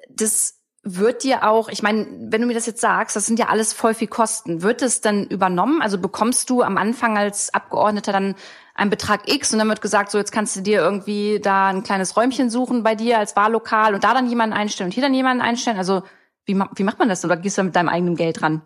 [0.09, 3.47] das wird dir auch, ich meine, wenn du mir das jetzt sagst, das sind ja
[3.47, 4.61] alles voll viel Kosten.
[4.61, 5.81] Wird es dann übernommen?
[5.81, 8.35] Also bekommst du am Anfang als Abgeordneter dann
[8.75, 11.83] einen Betrag X und dann wird gesagt, so jetzt kannst du dir irgendwie da ein
[11.83, 15.13] kleines Räumchen suchen bei dir als Wahllokal und da dann jemanden einstellen und hier dann
[15.13, 15.77] jemanden einstellen.
[15.77, 16.03] Also
[16.45, 17.25] wie, wie macht man das?
[17.25, 18.61] Oder gehst du mit deinem eigenen Geld ran?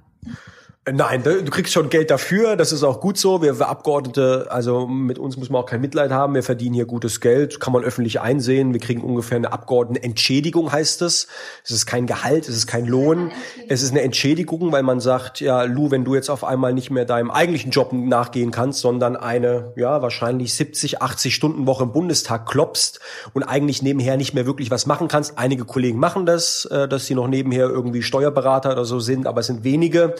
[0.87, 3.41] Nein, du kriegst schon Geld dafür, das ist auch gut so.
[3.41, 7.19] Wir Abgeordnete, also mit uns muss man auch kein Mitleid haben, wir verdienen hier gutes
[7.19, 8.73] Geld, kann man öffentlich einsehen.
[8.73, 11.27] Wir kriegen ungefähr eine Abgeordnetenentschädigung, heißt es.
[11.63, 13.31] Es ist kein Gehalt, es ist kein Lohn,
[13.67, 16.89] es ist eine Entschädigung, weil man sagt, ja, Lou, wenn du jetzt auf einmal nicht
[16.89, 21.91] mehr deinem eigentlichen Job nachgehen kannst, sondern eine, ja, wahrscheinlich 70, 80 Stunden Woche im
[21.91, 22.99] Bundestag klopst
[23.33, 25.37] und eigentlich nebenher nicht mehr wirklich was machen kannst.
[25.37, 29.41] Einige Kollegen machen das, äh, dass sie noch nebenher irgendwie Steuerberater oder so sind, aber
[29.41, 30.15] es sind wenige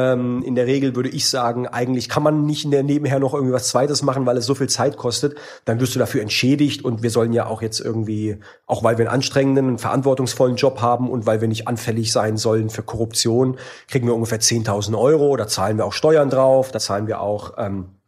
[0.00, 3.34] ähm, in der Regel würde ich sagen, eigentlich kann man nicht in der nebenher noch
[3.34, 5.36] irgendwie was Zweites machen, weil es so viel Zeit kostet.
[5.64, 9.06] Dann wirst du dafür entschädigt und wir sollen ja auch jetzt irgendwie, auch weil wir
[9.06, 13.58] einen anstrengenden, einen verantwortungsvollen Job haben und weil wir nicht anfällig sein sollen für Korruption,
[13.88, 15.36] kriegen wir ungefähr 10.000 Euro.
[15.36, 17.99] Da zahlen wir auch Steuern drauf, da zahlen wir auch ähm,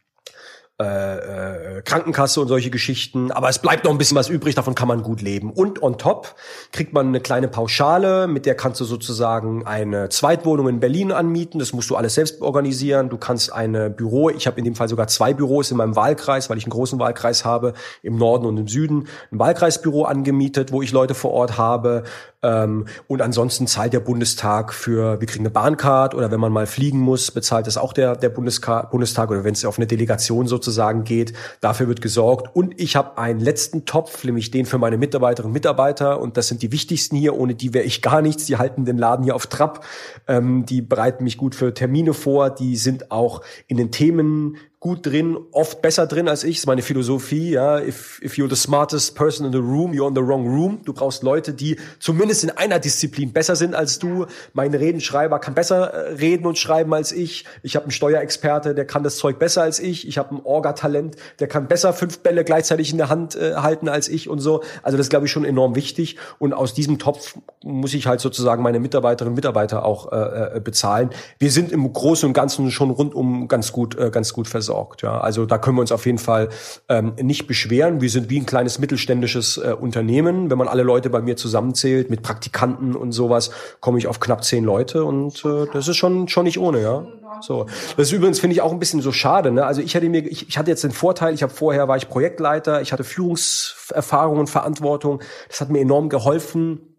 [0.80, 3.30] äh, äh, Krankenkasse und solche Geschichten.
[3.30, 5.52] Aber es bleibt noch ein bisschen was übrig, davon kann man gut leben.
[5.52, 6.34] Und on top
[6.72, 11.58] kriegt man eine kleine Pauschale, mit der kannst du sozusagen eine Zweitwohnung in Berlin anmieten.
[11.58, 13.10] Das musst du alles selbst organisieren.
[13.10, 16.48] Du kannst eine Büro, ich habe in dem Fall sogar zwei Büros in meinem Wahlkreis,
[16.48, 20.80] weil ich einen großen Wahlkreis habe, im Norden und im Süden, ein Wahlkreisbüro angemietet, wo
[20.82, 22.04] ich Leute vor Ort habe.
[22.42, 26.66] Ähm, und ansonsten zahlt der Bundestag für, wir kriegen eine Bahncard oder wenn man mal
[26.66, 31.04] fliegen muss, bezahlt das auch der, der Bundestag, oder wenn es auf eine Delegation sozusagen
[31.04, 31.32] geht.
[31.60, 32.54] Dafür wird gesorgt.
[32.54, 36.20] Und ich habe einen letzten Topf, nämlich den für meine Mitarbeiterinnen und Mitarbeiter.
[36.20, 37.36] Und das sind die wichtigsten hier.
[37.36, 38.46] Ohne die wäre ich gar nichts.
[38.46, 39.84] Die halten den Laden hier auf Trab.
[40.26, 42.50] Ähm, die bereiten mich gut für Termine vor.
[42.50, 46.56] Die sind auch in den Themen gut drin, oft besser drin als ich.
[46.56, 47.52] Das ist meine Philosophie.
[47.52, 50.80] Ja, if, if you're the smartest person in the room, you're in the wrong room.
[50.84, 54.26] Du brauchst Leute, die zumindest in einer Disziplin besser sind als du.
[54.54, 57.44] Mein Redenschreiber kann besser äh, reden und schreiben als ich.
[57.62, 60.08] Ich habe einen Steuerexperte, der kann das Zeug besser als ich.
[60.08, 63.88] Ich habe ein Orga-Talent, der kann besser fünf Bälle gleichzeitig in der Hand äh, halten
[63.88, 64.64] als ich und so.
[64.82, 66.16] Also das glaube ich schon enorm wichtig.
[66.40, 70.60] Und aus diesem Topf muss ich halt sozusagen meine Mitarbeiterinnen und Mitarbeiter auch äh, äh
[70.60, 71.10] bezahlen.
[71.38, 75.02] Wir sind im Großen und Ganzen schon rundum ganz gut, äh, ganz gut versorgt versorgt.
[75.02, 76.48] Ja, also da können wir uns auf jeden Fall
[76.88, 78.00] ähm, nicht beschweren.
[78.00, 80.50] Wir sind wie ein kleines mittelständisches äh, Unternehmen.
[80.50, 84.44] Wenn man alle Leute bei mir zusammenzählt mit Praktikanten und sowas, komme ich auf knapp
[84.44, 87.04] zehn Leute und äh, das ist schon schon nicht ohne, ja.
[87.40, 89.50] So, das ist übrigens finde ich auch ein bisschen so schade.
[89.50, 89.64] Ne?
[89.64, 92.08] Also ich hatte mir, ich, ich hatte jetzt den Vorteil, ich habe vorher war ich
[92.08, 95.20] Projektleiter, ich hatte Führungserfahrung und Verantwortung.
[95.48, 96.91] Das hat mir enorm geholfen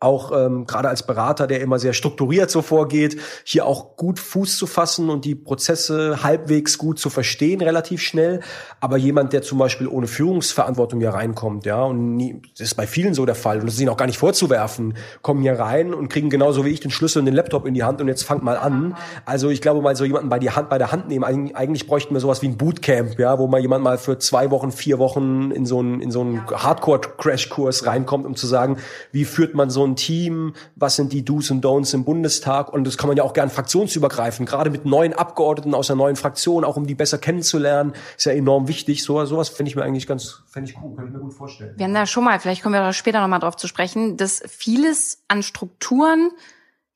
[0.00, 4.56] auch ähm, gerade als Berater, der immer sehr strukturiert so vorgeht, hier auch gut Fuß
[4.56, 8.40] zu fassen und die Prozesse halbwegs gut zu verstehen, relativ schnell.
[8.80, 12.86] Aber jemand, der zum Beispiel ohne Führungsverantwortung hier reinkommt, ja, und nie, das ist bei
[12.86, 15.94] vielen so der Fall, und das ist ihnen auch gar nicht vorzuwerfen, kommen hier rein
[15.94, 18.24] und kriegen genauso wie ich den Schlüssel und den Laptop in die Hand und jetzt
[18.24, 18.96] fangt mal an.
[19.24, 21.24] Also ich glaube mal so jemanden bei die Hand bei der Hand nehmen.
[21.24, 24.72] Eigentlich bräuchten wir sowas wie ein Bootcamp, ja, wo man jemand mal für zwei Wochen,
[24.72, 28.78] vier Wochen in so einen in so einen Hardcore-Crash-Kurs reinkommt, um zu sagen,
[29.12, 32.84] wie führt man so ein Team, was sind die Do's und Don'ts im Bundestag und
[32.84, 36.64] das kann man ja auch gern fraktionsübergreifend, gerade mit neuen Abgeordneten aus einer neuen Fraktion,
[36.64, 39.02] auch um die besser kennenzulernen, ist ja enorm wichtig.
[39.02, 41.74] So sowas finde ich mir eigentlich ganz, finde ich cool, kann ich mir gut vorstellen.
[41.76, 44.42] Wir haben da schon mal, vielleicht kommen wir da später nochmal drauf zu sprechen, dass
[44.46, 46.30] vieles an Strukturen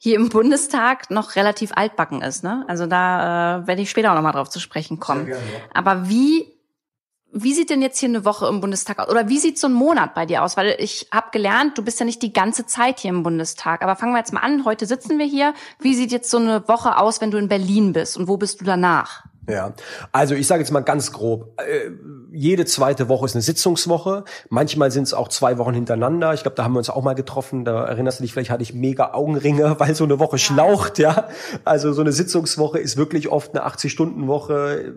[0.02, 2.42] hier im Bundestag noch relativ altbacken ist.
[2.42, 2.64] Ne?
[2.68, 5.26] Also da äh, werde ich später auch nochmal drauf zu sprechen kommen.
[5.26, 5.60] Gerne, ja.
[5.74, 6.46] Aber wie
[7.32, 9.08] wie sieht denn jetzt hier eine Woche im Bundestag aus?
[9.08, 10.56] Oder wie sieht so ein Monat bei dir aus?
[10.56, 13.82] Weil ich habe gelernt, du bist ja nicht die ganze Zeit hier im Bundestag.
[13.82, 14.64] Aber fangen wir jetzt mal an.
[14.64, 15.54] Heute sitzen wir hier.
[15.78, 18.16] Wie sieht jetzt so eine Woche aus, wenn du in Berlin bist?
[18.16, 19.24] Und wo bist du danach?
[19.48, 19.72] Ja,
[20.12, 21.90] also ich sage jetzt mal ganz grob, äh,
[22.30, 24.24] jede zweite Woche ist eine Sitzungswoche.
[24.48, 26.34] Manchmal sind es auch zwei Wochen hintereinander.
[26.34, 27.64] Ich glaube, da haben wir uns auch mal getroffen.
[27.64, 31.28] Da erinnerst du dich, vielleicht hatte ich mega Augenringe, weil so eine Woche schlaucht, ja.
[31.64, 34.94] Also so eine Sitzungswoche ist wirklich oft eine 80-Stunden-Woche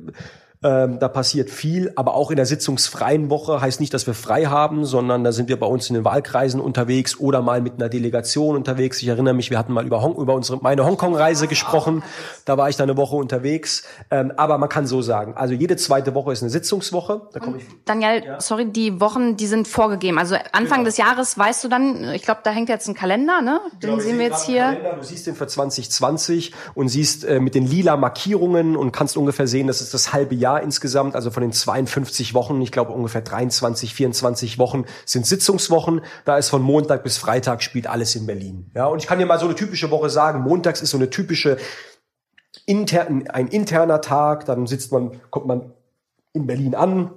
[0.63, 4.45] ähm, da passiert viel, aber auch in der sitzungsfreien Woche heißt nicht, dass wir frei
[4.45, 7.89] haben, sondern da sind wir bei uns in den Wahlkreisen unterwegs oder mal mit einer
[7.89, 9.01] Delegation unterwegs.
[9.01, 12.01] Ich erinnere mich, wir hatten mal über, Hong, über unsere meine Hongkong-Reise gesprochen.
[12.45, 13.83] Da war ich dann eine Woche unterwegs.
[14.09, 17.21] Ähm, aber man kann so sagen, also jede zweite Woche ist eine Sitzungswoche.
[17.33, 18.39] Da ich, Daniel, ja.
[18.39, 20.17] sorry, die Wochen, die sind vorgegeben.
[20.17, 20.85] Also Anfang genau.
[20.85, 23.59] des Jahres weißt du dann, ich glaube, da hängt jetzt ein Kalender, ne?
[23.81, 24.63] Den genau, sehen wir jetzt hier.
[24.63, 29.17] Kalender, du siehst den für 2020 und siehst äh, mit den lila Markierungen und kannst
[29.17, 32.71] ungefähr sehen, das ist das halbe Jahr Jahr insgesamt, also von den 52 Wochen, ich
[32.71, 36.01] glaube ungefähr 23, 24 Wochen sind Sitzungswochen.
[36.25, 38.71] Da ist von Montag bis Freitag spielt alles in Berlin.
[38.75, 40.41] Ja, und ich kann dir mal so eine typische Woche sagen.
[40.41, 41.57] Montags ist so eine typische
[42.65, 44.45] intern, ein interner Tag.
[44.45, 45.73] Dann sitzt man, kommt man
[46.33, 47.11] in Berlin an,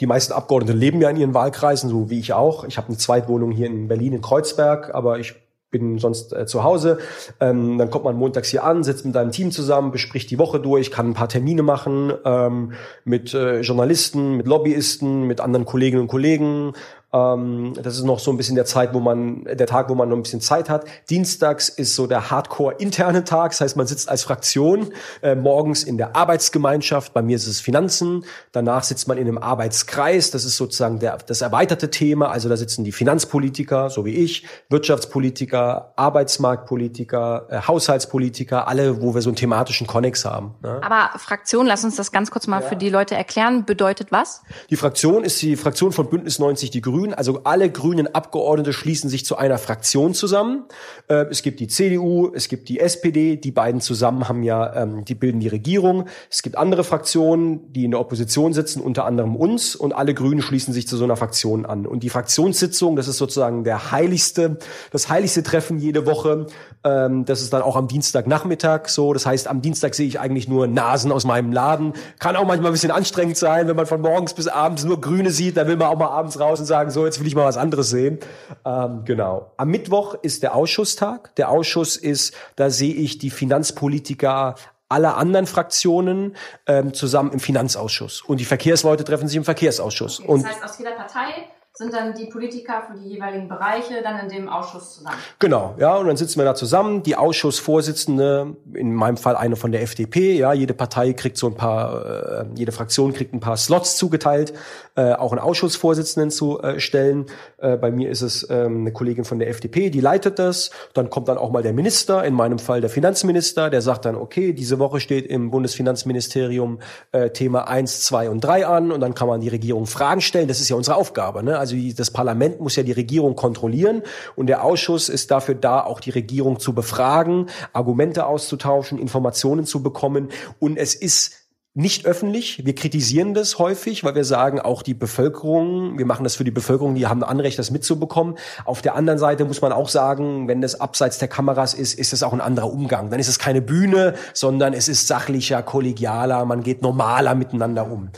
[0.00, 2.64] die meisten Abgeordneten leben ja in ihren Wahlkreisen, so wie ich auch.
[2.64, 5.34] Ich habe eine Zweitwohnung hier in Berlin, in Kreuzberg, aber ich
[5.74, 6.98] bin sonst äh, zu Hause.
[7.40, 10.60] Ähm, dann kommt man montags hier an, sitzt mit deinem Team zusammen, bespricht die Woche
[10.60, 12.72] durch, kann ein paar Termine machen ähm,
[13.04, 16.74] mit äh, Journalisten, mit Lobbyisten, mit anderen Kolleginnen und Kollegen
[17.14, 20.08] ähm, das ist noch so ein bisschen der Zeit, wo man, der Tag, wo man
[20.08, 20.84] noch ein bisschen Zeit hat.
[21.08, 23.52] Dienstags ist so der Hardcore interne Tag.
[23.52, 27.14] Das heißt, man sitzt als Fraktion äh, morgens in der Arbeitsgemeinschaft.
[27.14, 28.24] Bei mir ist es Finanzen.
[28.50, 30.32] Danach sitzt man in einem Arbeitskreis.
[30.32, 32.30] Das ist sozusagen der, das erweiterte Thema.
[32.30, 39.22] Also da sitzen die Finanzpolitiker, so wie ich, Wirtschaftspolitiker, Arbeitsmarktpolitiker, äh, Haushaltspolitiker, alle, wo wir
[39.22, 40.54] so einen thematischen Konnex haben.
[40.62, 40.80] Ne?
[40.82, 42.68] Aber Fraktion, lass uns das ganz kurz mal ja.
[42.68, 44.42] für die Leute erklären, bedeutet was?
[44.70, 48.72] Die Fraktion ist die Fraktion von Bündnis 90 Die Grünen Grünen, also alle grünen Abgeordnete
[48.72, 50.64] schließen sich zu einer Fraktion zusammen.
[51.08, 55.04] Äh, es gibt die CDU, es gibt die SPD, die beiden zusammen haben ja, ähm,
[55.04, 56.06] die bilden die Regierung.
[56.30, 60.40] Es gibt andere Fraktionen, die in der Opposition sitzen, unter anderem uns und alle Grünen
[60.40, 61.86] schließen sich zu so einer Fraktion an.
[61.86, 64.58] Und die Fraktionssitzung, das ist sozusagen der heiligste,
[64.90, 66.46] das heiligste Treffen jede Woche.
[66.84, 69.12] Ähm, das ist dann auch am Dienstagnachmittag so.
[69.12, 71.92] Das heißt, am Dienstag sehe ich eigentlich nur Nasen aus meinem Laden.
[72.18, 75.30] Kann auch manchmal ein bisschen anstrengend sein, wenn man von morgens bis abends nur Grüne
[75.30, 75.56] sieht.
[75.58, 77.56] Da will man auch mal abends raus und sagen, so, jetzt will ich mal was
[77.56, 78.18] anderes sehen.
[78.64, 79.52] Ähm, genau.
[79.56, 81.34] Am Mittwoch ist der Ausschusstag.
[81.36, 84.54] Der Ausschuss ist, da sehe ich die Finanzpolitiker
[84.88, 88.22] aller anderen Fraktionen ähm, zusammen im Finanzausschuss.
[88.22, 90.20] Und die Verkehrsleute treffen sich im Verkehrsausschuss.
[90.20, 94.20] Okay, das heißt, aus jeder Partei sind dann die Politiker für die jeweiligen Bereiche dann
[94.20, 95.16] in dem Ausschuss zusammen.
[95.40, 97.02] Genau, ja, und dann sitzen wir da zusammen.
[97.02, 101.56] Die Ausschussvorsitzende, in meinem Fall eine von der FDP, ja, jede Partei kriegt so ein
[101.56, 104.54] paar, äh, jede Fraktion kriegt ein paar Slots zugeteilt,
[104.94, 107.26] äh, auch einen Ausschussvorsitzenden zu äh, stellen.
[107.58, 110.70] Äh, bei mir ist es ähm, eine Kollegin von der FDP, die leitet das.
[110.92, 114.14] Dann kommt dann auch mal der Minister, in meinem Fall der Finanzminister, der sagt dann,
[114.14, 116.78] okay, diese Woche steht im Bundesfinanzministerium
[117.10, 120.46] äh, Thema eins, zwei und drei an und dann kann man die Regierung Fragen stellen.
[120.46, 121.63] Das ist ja unsere Aufgabe, ne?
[121.64, 124.02] Also das Parlament muss ja die Regierung kontrollieren
[124.36, 129.82] und der Ausschuss ist dafür da, auch die Regierung zu befragen, Argumente auszutauschen, Informationen zu
[129.82, 130.28] bekommen.
[130.58, 131.32] Und es ist
[131.72, 132.66] nicht öffentlich.
[132.66, 136.50] Wir kritisieren das häufig, weil wir sagen, auch die Bevölkerung, wir machen das für die
[136.50, 138.36] Bevölkerung, die haben ein Anrecht, das mitzubekommen.
[138.66, 142.12] Auf der anderen Seite muss man auch sagen, wenn das abseits der Kameras ist, ist
[142.12, 143.08] es auch ein anderer Umgang.
[143.08, 148.10] Dann ist es keine Bühne, sondern es ist sachlicher, kollegialer, man geht normaler miteinander um.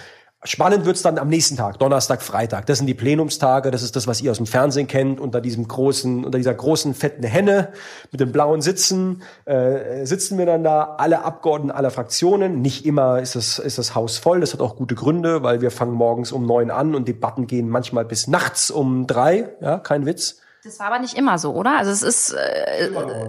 [0.46, 2.66] Spannend wird's dann am nächsten Tag, Donnerstag, Freitag.
[2.66, 5.66] Das sind die Plenumstage, das ist das, was ihr aus dem Fernsehen kennt, unter diesem
[5.66, 7.72] großen, unter dieser großen fetten Henne
[8.12, 12.62] mit den blauen Sitzen, äh, sitzen wir dann da, alle Abgeordneten aller Fraktionen.
[12.62, 15.72] Nicht immer ist das, ist das Haus voll, das hat auch gute Gründe, weil wir
[15.72, 20.06] fangen morgens um neun an und Debatten gehen manchmal bis nachts um drei, ja, kein
[20.06, 20.40] Witz.
[20.66, 21.78] Das war aber nicht immer so, oder?
[21.78, 22.88] Also es ist, äh,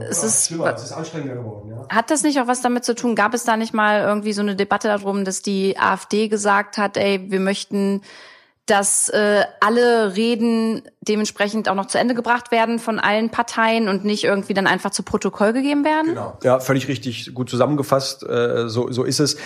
[0.10, 1.95] es ja, ist, schlimmer, es ist anstrengender geworden, ja.
[1.95, 3.15] hat das nicht auch was damit zu tun?
[3.15, 6.97] Gab es da nicht mal irgendwie so eine Debatte darum, dass die AfD gesagt hat,
[6.97, 8.02] ey, wir möchten
[8.67, 14.03] dass äh, alle Reden dementsprechend auch noch zu Ende gebracht werden von allen Parteien und
[14.03, 16.08] nicht irgendwie dann einfach zu Protokoll gegeben werden.
[16.08, 16.38] Genau.
[16.43, 18.23] Ja, völlig richtig, gut zusammengefasst.
[18.23, 19.38] Äh, so, so ist es.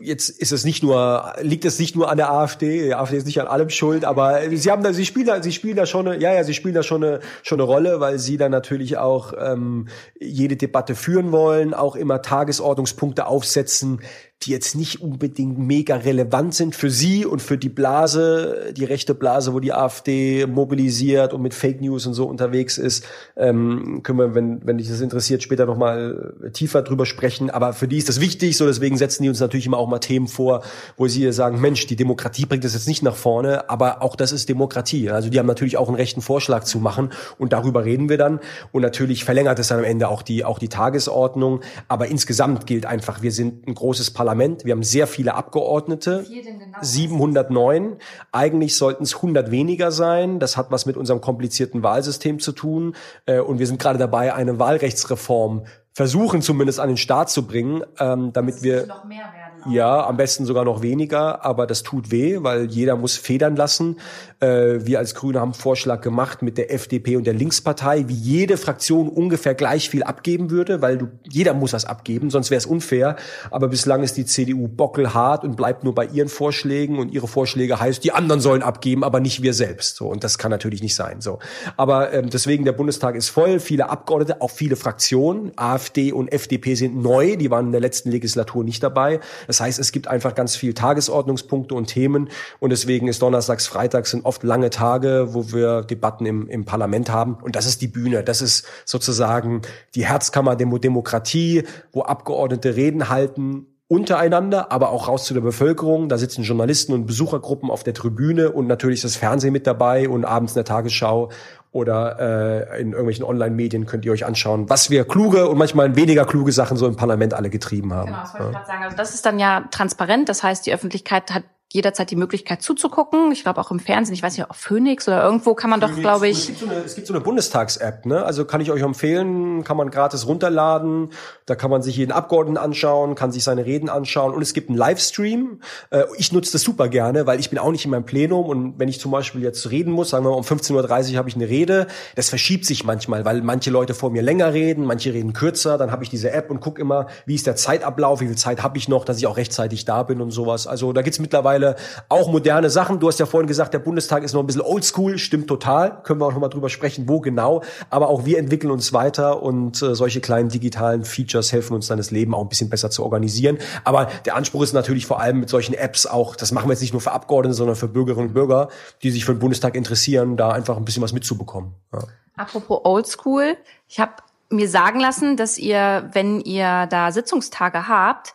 [0.00, 2.86] Jetzt ist es nicht nur, liegt es nicht nur an der AfD.
[2.86, 5.52] Die AfD ist nicht an allem schuld, aber sie haben da, sie spielen da, sie
[5.52, 8.18] spielen da schon eine, ja, ja, sie spielen da schon eine, schon eine Rolle, weil
[8.18, 9.86] sie dann natürlich auch ähm,
[10.18, 14.00] jede Debatte führen wollen, auch immer Tagesordnungspunkte aufsetzen,
[14.44, 19.14] die jetzt nicht unbedingt mega relevant sind für sie und für die Blase, die rechte
[19.14, 23.04] Blase, wo die AfD mobilisiert und mit Fake News und so unterwegs ist.
[23.36, 27.50] Ähm, können wir, wenn, wenn dich das interessiert, später nochmal tiefer drüber sprechen.
[27.50, 29.98] Aber für die ist das wichtig, so deswegen setzen die uns natürlich immer auch mal
[29.98, 30.62] Themen vor,
[30.96, 34.32] wo sie sagen, Mensch, die Demokratie bringt das jetzt nicht nach vorne, aber auch das
[34.32, 35.10] ist Demokratie.
[35.10, 38.40] Also die haben natürlich auch einen rechten Vorschlag zu machen und darüber reden wir dann.
[38.72, 41.60] Und natürlich verlängert es dann am Ende auch die, auch die Tagesordnung.
[41.88, 44.64] Aber insgesamt gilt einfach, wir sind ein großes Parlament Parlament.
[44.64, 46.24] Wir haben sehr viele Abgeordnete.
[46.28, 46.78] Genau?
[46.80, 47.96] 709.
[48.32, 50.40] Eigentlich sollten es 100 weniger sein.
[50.40, 52.96] Das hat was mit unserem komplizierten Wahlsystem zu tun.
[53.26, 57.84] Äh, und wir sind gerade dabei, eine Wahlrechtsreform versuchen zumindest an den Start zu bringen,
[58.00, 59.43] ähm, damit wir noch mehr werden.
[59.66, 63.96] Ja, am besten sogar noch weniger, aber das tut weh, weil jeder muss federn lassen.
[64.40, 68.14] Äh, wir als Grüne haben einen Vorschlag gemacht mit der FDP und der Linkspartei, wie
[68.14, 72.58] jede Fraktion ungefähr gleich viel abgeben würde, weil du, jeder muss das abgeben, sonst wäre
[72.58, 73.16] es unfair.
[73.50, 77.80] Aber bislang ist die CDU bockelhart und bleibt nur bei ihren Vorschlägen und ihre Vorschläge
[77.80, 79.96] heißt, die anderen sollen abgeben, aber nicht wir selbst.
[79.96, 81.20] So und das kann natürlich nicht sein.
[81.20, 81.38] So,
[81.76, 86.74] aber ähm, deswegen der Bundestag ist voll, viele Abgeordnete, auch viele Fraktionen, AfD und FDP
[86.74, 89.20] sind neu, die waren in der letzten Legislatur nicht dabei.
[89.46, 92.28] Das heißt, es gibt einfach ganz viel Tagesordnungspunkte und Themen
[92.60, 97.10] und deswegen ist Donnerstags, Freitags sind oft lange Tage, wo wir Debatten im, im Parlament
[97.10, 98.22] haben und das ist die Bühne.
[98.24, 99.62] Das ist sozusagen
[99.94, 106.08] die Herzkammer der Demokratie, wo Abgeordnete Reden halten untereinander, aber auch raus zu der Bevölkerung.
[106.08, 110.08] Da sitzen Journalisten und Besuchergruppen auf der Tribüne und natürlich ist das Fernsehen mit dabei
[110.08, 111.30] und abends in der Tagesschau
[111.70, 116.24] oder äh, in irgendwelchen Online-Medien könnt ihr euch anschauen, was wir kluge und manchmal weniger
[116.24, 118.06] kluge Sachen so im Parlament alle getrieben haben.
[118.06, 118.50] Genau, das wollte ja.
[118.50, 118.84] ich gerade sagen.
[118.84, 120.28] Also das ist dann ja transparent.
[120.28, 121.42] Das heißt, die Öffentlichkeit hat
[121.74, 123.32] jederzeit die Möglichkeit zuzugucken.
[123.32, 125.96] Ich glaube auch im Fernsehen, ich weiß nicht, auf Phoenix oder irgendwo kann man Phoenix,
[125.96, 126.38] doch, glaube ich.
[126.38, 128.24] Es gibt so eine, es gibt so eine Bundestags-App, ne?
[128.24, 131.10] Also kann ich euch empfehlen, kann man gratis runterladen.
[131.46, 134.68] Da kann man sich jeden Abgeordneten anschauen, kann sich seine Reden anschauen und es gibt
[134.68, 135.60] einen Livestream.
[135.90, 138.78] Äh, ich nutze das super gerne, weil ich bin auch nicht in meinem Plenum und
[138.78, 141.34] wenn ich zum Beispiel jetzt reden muss, sagen wir mal um 15.30 Uhr habe ich
[141.34, 145.32] eine Rede, das verschiebt sich manchmal, weil manche Leute vor mir länger reden, manche reden
[145.32, 148.36] kürzer, dann habe ich diese App und gucke immer, wie ist der Zeitablauf, wie viel
[148.36, 150.68] Zeit habe ich noch, dass ich auch rechtzeitig da bin und sowas.
[150.68, 151.76] Also da gibt's mittlerweile mittlerweile
[152.08, 153.00] auch moderne Sachen.
[153.00, 156.02] Du hast ja vorhin gesagt, der Bundestag ist noch ein bisschen oldschool, stimmt total.
[156.02, 157.62] Können wir auch noch drüber sprechen, wo genau.
[157.90, 161.98] Aber auch wir entwickeln uns weiter und äh, solche kleinen digitalen Features helfen uns dann
[161.98, 163.58] das Leben auch ein bisschen besser zu organisieren.
[163.84, 166.82] Aber der Anspruch ist natürlich vor allem mit solchen Apps auch, das machen wir jetzt
[166.82, 168.68] nicht nur für Abgeordnete, sondern für Bürgerinnen und Bürger,
[169.02, 171.74] die sich für den Bundestag interessieren, da einfach ein bisschen was mitzubekommen.
[171.92, 172.00] Ja.
[172.36, 173.56] Apropos oldschool,
[173.88, 174.12] ich habe
[174.50, 178.34] mir sagen lassen, dass ihr, wenn ihr da Sitzungstage habt,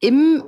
[0.00, 0.44] im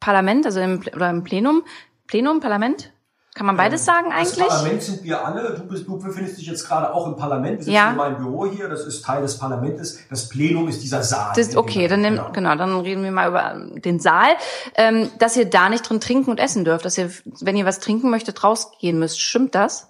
[0.00, 1.62] Parlament, also im, oder im Plenum,
[2.06, 2.92] Plenum, Parlament?
[3.38, 4.36] Kann man beides sagen eigentlich?
[4.36, 5.54] Das Parlament sind wir alle.
[5.54, 7.58] Du, bist, du befindest dich jetzt gerade auch im Parlament.
[7.58, 7.90] Wir sitzen ja.
[7.90, 8.68] in meinem Büro hier.
[8.68, 10.00] Das ist Teil des Parlaments.
[10.10, 11.34] Das Plenum ist dieser Saal.
[11.36, 12.32] Das, okay, dann nehm, genau.
[12.32, 14.30] genau, dann reden wir mal über den Saal.
[14.74, 16.84] Ähm, dass ihr da nicht drin trinken und essen dürft.
[16.84, 19.20] Dass ihr, wenn ihr was trinken möchtet, rausgehen müsst.
[19.20, 19.86] Stimmt das?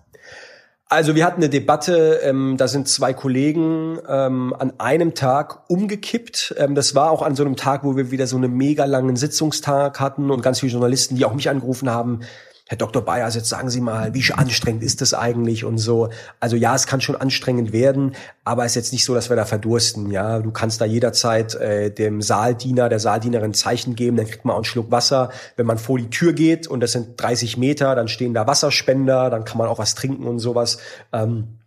[0.91, 6.55] Also wir hatten eine Debatte, ähm, da sind zwei Kollegen ähm, an einem Tag umgekippt.
[6.57, 9.15] Ähm, das war auch an so einem Tag, wo wir wieder so einen mega langen
[9.17, 12.21] Sitzungstag hatten und ganz viele Journalisten, die auch mich angerufen haben,
[12.69, 13.03] Herr Dr.
[13.03, 16.11] Bayers, jetzt sagen Sie mal, wie anstrengend ist das eigentlich und so.
[16.39, 19.37] Also ja, es kann schon anstrengend werden, aber es ist jetzt nicht so, dass wir
[19.37, 20.11] da verdursten.
[20.11, 24.53] Ja, du kannst da jederzeit äh, dem Saaldiener, der Saaldienerin Zeichen geben, dann kriegt man
[24.53, 25.31] auch einen Schluck Wasser.
[25.57, 29.31] Wenn man vor die Tür geht und das sind 30 Meter, dann stehen da Wasserspender,
[29.31, 30.77] dann kann man auch was trinken und sowas.
[31.11, 31.59] Ähm,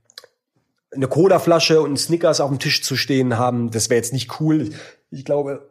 [0.94, 4.40] eine Colaflasche und ein Snickers auf dem Tisch zu stehen haben, das wäre jetzt nicht
[4.40, 4.70] cool.
[5.10, 5.71] Ich glaube,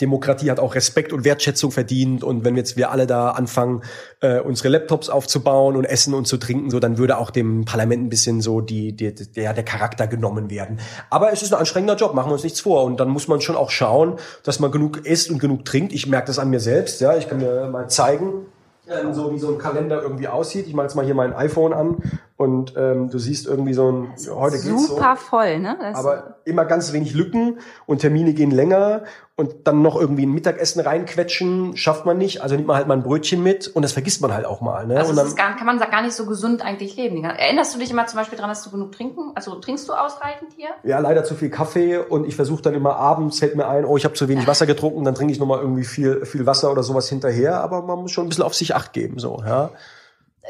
[0.00, 3.82] Demokratie hat auch Respekt und Wertschätzung verdient und wenn jetzt wir alle da anfangen,
[4.20, 8.04] äh, unsere Laptops aufzubauen und essen und zu trinken, so dann würde auch dem Parlament
[8.04, 10.80] ein bisschen so die, die der der Charakter genommen werden.
[11.08, 13.40] Aber es ist ein anstrengender Job, machen wir uns nichts vor und dann muss man
[13.40, 15.92] schon auch schauen, dass man genug isst und genug trinkt.
[15.92, 18.46] Ich merke das an mir selbst, ja, ich kann mir mal zeigen,
[18.88, 20.66] ähm, so wie so ein Kalender irgendwie aussieht.
[20.66, 21.96] Ich mache jetzt mal hier mein iPhone an
[22.40, 25.76] und ähm, du siehst irgendwie so ein, heute geht's Super so, voll, ne?
[25.78, 29.02] Das aber immer ganz wenig Lücken und Termine gehen länger
[29.36, 32.40] und dann noch irgendwie ein Mittagessen reinquetschen, schafft man nicht.
[32.40, 34.86] Also nimmt man halt mal ein Brötchen mit und das vergisst man halt auch mal.
[34.86, 34.96] Ne?
[34.96, 37.22] Also und dann, gar, kann man gar nicht so gesund eigentlich leben.
[37.22, 39.32] Erinnerst du dich immer zum Beispiel daran, dass du genug trinken?
[39.34, 40.70] Also trinkst du ausreichend hier?
[40.82, 43.98] Ja, leider zu viel Kaffee und ich versuche dann immer abends, fällt mir ein, oh,
[43.98, 46.82] ich habe zu wenig Wasser getrunken, dann trinke ich nochmal irgendwie viel, viel Wasser oder
[46.82, 47.60] sowas hinterher.
[47.60, 49.18] Aber man muss schon ein bisschen auf sich acht geben.
[49.18, 49.72] so ja.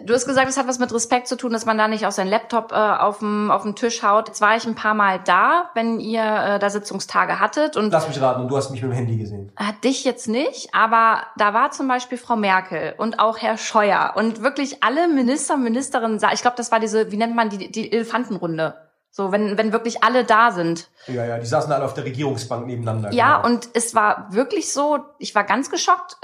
[0.05, 2.15] Du hast gesagt, es hat was mit Respekt zu tun, dass man da nicht auf
[2.15, 4.29] seinen Laptop äh, auf dem auf den Tisch haut.
[4.29, 8.07] Jetzt war ich ein paar Mal da, wenn ihr äh, da Sitzungstage hattet und lass
[8.07, 9.51] mich raten, und du hast mich mit dem Handy gesehen.
[9.57, 14.13] Hat dich jetzt nicht, aber da war zum Beispiel Frau Merkel und auch Herr Scheuer
[14.15, 16.21] und wirklich alle Minister, Ministerinnen.
[16.33, 18.77] Ich glaube, das war diese, wie nennt man die die Elefantenrunde.
[19.13, 20.89] So, wenn, wenn wirklich alle da sind.
[21.09, 23.13] Ja, ja, die saßen alle auf der Regierungsbank nebeneinander.
[23.13, 23.49] Ja, genau.
[23.49, 26.17] und es war wirklich so, ich war ganz geschockt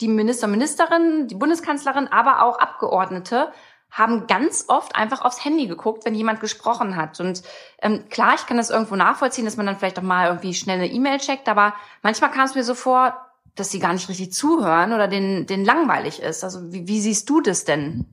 [0.00, 3.52] die Minister, Ministerin, die Bundeskanzlerin, aber auch Abgeordnete
[3.90, 7.18] haben ganz oft einfach aufs Handy geguckt, wenn jemand gesprochen hat.
[7.20, 7.42] Und
[7.80, 10.76] ähm, klar, ich kann das irgendwo nachvollziehen, dass man dann vielleicht auch mal irgendwie schnell
[10.76, 14.32] eine E-Mail checkt, aber manchmal kam es mir so vor, dass sie gar nicht richtig
[14.32, 16.44] zuhören oder den, den langweilig ist.
[16.44, 18.04] Also wie, wie siehst du das denn?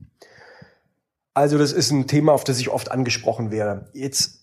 [1.36, 3.88] Also das ist ein Thema, auf das ich oft angesprochen werde.
[3.92, 4.42] Jetzt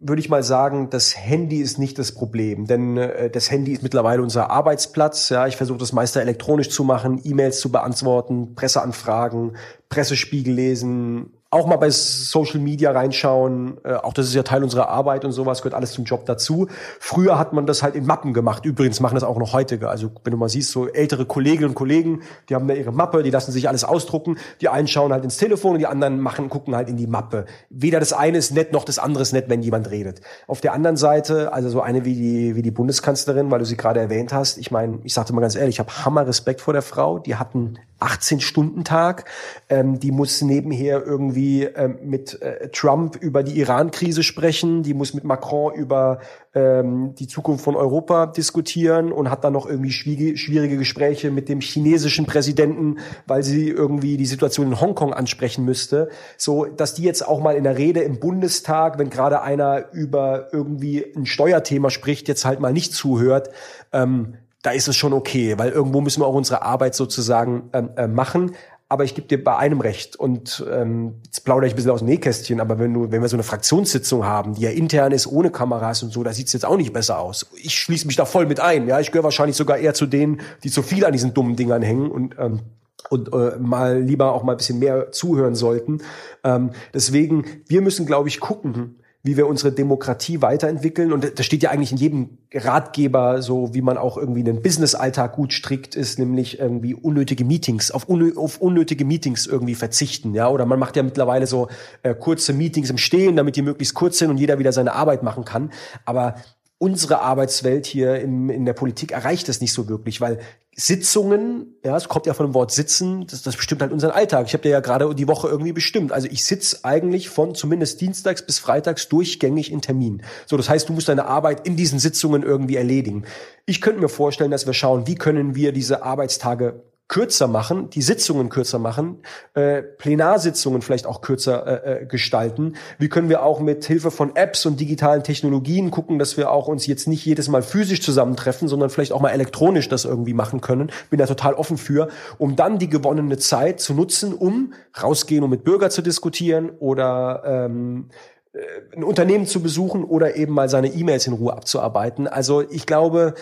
[0.00, 3.82] würde ich mal sagen, das Handy ist nicht das Problem, denn äh, das Handy ist
[3.82, 5.28] mittlerweile unser Arbeitsplatz.
[5.28, 9.56] Ja, ich versuche das meiste elektronisch zu machen, E-Mails zu beantworten, Presseanfragen,
[9.90, 13.76] Pressespiegel lesen, auch mal bei Social Media reinschauen.
[13.84, 16.66] Äh, auch das ist ja Teil unserer Arbeit und sowas, gehört alles zum Job dazu.
[16.98, 18.64] Früher hat man das halt in Mappen gemacht.
[18.64, 19.90] Übrigens machen das auch noch heutige.
[19.90, 23.22] Also wenn du mal siehst, so ältere Kolleginnen und Kollegen, die haben da ihre Mappe,
[23.22, 24.38] die lassen sich alles ausdrucken.
[24.62, 27.44] Die einen schauen halt ins Telefon und die anderen machen, gucken halt in die Mappe.
[27.68, 30.22] Weder das eine ist nett, noch das andere ist nett, wenn jemand redet.
[30.46, 33.76] Auf der anderen Seite, also so eine wie die, wie die Bundeskanzlerin, weil du sie
[33.76, 34.56] gerade erwähnt hast.
[34.56, 37.18] Ich meine, ich sagte mal ganz ehrlich, ich habe Hammer Respekt vor der Frau.
[37.18, 39.24] Die hatten 18-Stunden-Tag.
[39.68, 44.82] Ähm, die muss nebenher irgendwie ähm, mit äh, Trump über die Iran-Krise sprechen.
[44.82, 46.20] Die muss mit Macron über
[46.54, 51.60] ähm, die Zukunft von Europa diskutieren und hat dann noch irgendwie schwierige Gespräche mit dem
[51.60, 56.10] chinesischen Präsidenten, weil sie irgendwie die Situation in Hongkong ansprechen müsste.
[56.36, 60.48] So, dass die jetzt auch mal in der Rede im Bundestag, wenn gerade einer über
[60.52, 63.50] irgendwie ein Steuerthema spricht, jetzt halt mal nicht zuhört.
[63.92, 67.90] Ähm, da ist es schon okay, weil irgendwo müssen wir auch unsere Arbeit sozusagen ähm,
[67.96, 68.52] äh, machen.
[68.88, 72.00] Aber ich gebe dir bei einem recht und ähm, jetzt plaudere ich ein bisschen aus
[72.00, 75.26] dem Nähkästchen, aber wenn du, wenn wir so eine Fraktionssitzung haben, die ja intern ist,
[75.26, 77.46] ohne Kameras und so, da sieht's jetzt auch nicht besser aus.
[77.56, 78.86] Ich schließe mich da voll mit ein.
[78.86, 81.80] Ja, ich gehöre wahrscheinlich sogar eher zu denen, die zu viel an diesen dummen Dingern
[81.80, 82.60] hängen und ähm,
[83.08, 86.02] und äh, mal lieber auch mal ein bisschen mehr zuhören sollten.
[86.44, 91.12] Ähm, deswegen, wir müssen, glaube ich, gucken, wie wir unsere Demokratie weiterentwickeln.
[91.12, 95.34] Und das steht ja eigentlich in jedem Ratgeber, so wie man auch irgendwie einen Business-Alltag
[95.34, 100.34] gut strickt, ist nämlich irgendwie unnötige Meetings, auf, unnö auf unnötige Meetings irgendwie verzichten.
[100.34, 101.68] Ja, oder man macht ja mittlerweile so
[102.02, 105.22] äh, kurze Meetings im Stehen, damit die möglichst kurz sind und jeder wieder seine Arbeit
[105.22, 105.70] machen kann.
[106.04, 106.34] Aber
[106.82, 110.40] unsere Arbeitswelt hier im, in der Politik erreicht das nicht so wirklich, weil
[110.74, 114.46] Sitzungen, ja, es kommt ja von dem Wort sitzen, das, das bestimmt halt unseren Alltag.
[114.48, 116.10] Ich habe dir ja gerade die Woche irgendwie bestimmt.
[116.10, 120.22] Also ich sitz eigentlich von zumindest dienstags bis freitags durchgängig in Termin.
[120.46, 123.26] So, das heißt, du musst deine Arbeit in diesen Sitzungen irgendwie erledigen.
[123.64, 128.00] Ich könnte mir vorstellen, dass wir schauen, wie können wir diese Arbeitstage kürzer machen, die
[128.00, 129.18] Sitzungen kürzer machen,
[129.52, 132.76] äh, Plenarsitzungen vielleicht auch kürzer äh, äh, gestalten.
[132.98, 136.68] Wie können wir auch mit Hilfe von Apps und digitalen Technologien gucken, dass wir auch
[136.68, 140.62] uns jetzt nicht jedes Mal physisch zusammentreffen, sondern vielleicht auch mal elektronisch das irgendwie machen
[140.62, 140.90] können.
[141.10, 144.72] Bin da total offen für, um dann die gewonnene Zeit zu nutzen, um
[145.02, 148.08] rausgehen und mit Bürger zu diskutieren oder ähm,
[148.54, 152.26] äh, ein Unternehmen zu besuchen oder eben mal seine E-Mails in Ruhe abzuarbeiten.
[152.26, 153.34] Also ich glaube,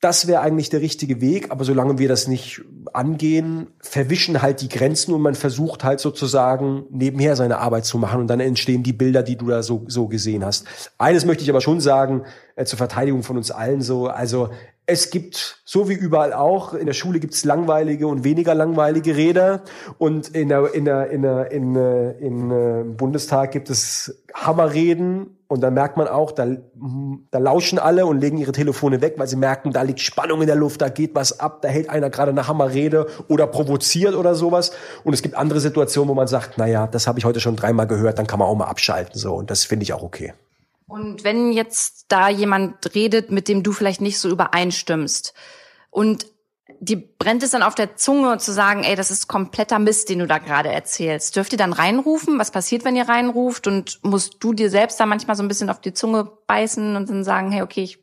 [0.00, 4.68] das wäre eigentlich der richtige Weg, aber solange wir das nicht angehen, verwischen halt die
[4.68, 8.92] Grenzen und man versucht halt sozusagen nebenher seine Arbeit zu machen und dann entstehen die
[8.92, 10.66] Bilder, die du da so, so gesehen hast.
[10.98, 12.24] Eines möchte ich aber schon sagen,
[12.56, 14.50] äh, zur Verteidigung von uns allen so, also
[14.84, 19.16] es gibt, so wie überall auch, in der Schule gibt es langweilige und weniger langweilige
[19.16, 19.62] Räder
[19.98, 23.70] und in der, in der, in der, in, äh, in, in, äh, im Bundestag gibt
[23.70, 26.46] es Hammerreden und dann merkt man auch, da,
[27.30, 30.46] da lauschen alle und legen ihre Telefone weg, weil sie merken, da liegt Spannung in
[30.46, 34.34] der Luft, da geht was ab, da hält einer gerade eine Hammerrede oder provoziert oder
[34.34, 34.72] sowas.
[35.04, 37.54] Und es gibt andere Situationen, wo man sagt, na ja, das habe ich heute schon
[37.54, 40.34] dreimal gehört, dann kann man auch mal abschalten so und das finde ich auch okay.
[40.88, 45.34] Und wenn jetzt da jemand redet, mit dem du vielleicht nicht so übereinstimmst
[45.90, 46.26] und
[46.80, 50.20] die brennt es dann auf der Zunge zu sagen, ey, das ist kompletter Mist, den
[50.20, 51.36] du da gerade erzählst.
[51.36, 52.38] Dürft ihr dann reinrufen?
[52.38, 53.66] Was passiert, wenn ihr reinruft?
[53.66, 57.08] Und musst du dir selbst da manchmal so ein bisschen auf die Zunge beißen und
[57.08, 57.98] dann sagen, hey, okay, ich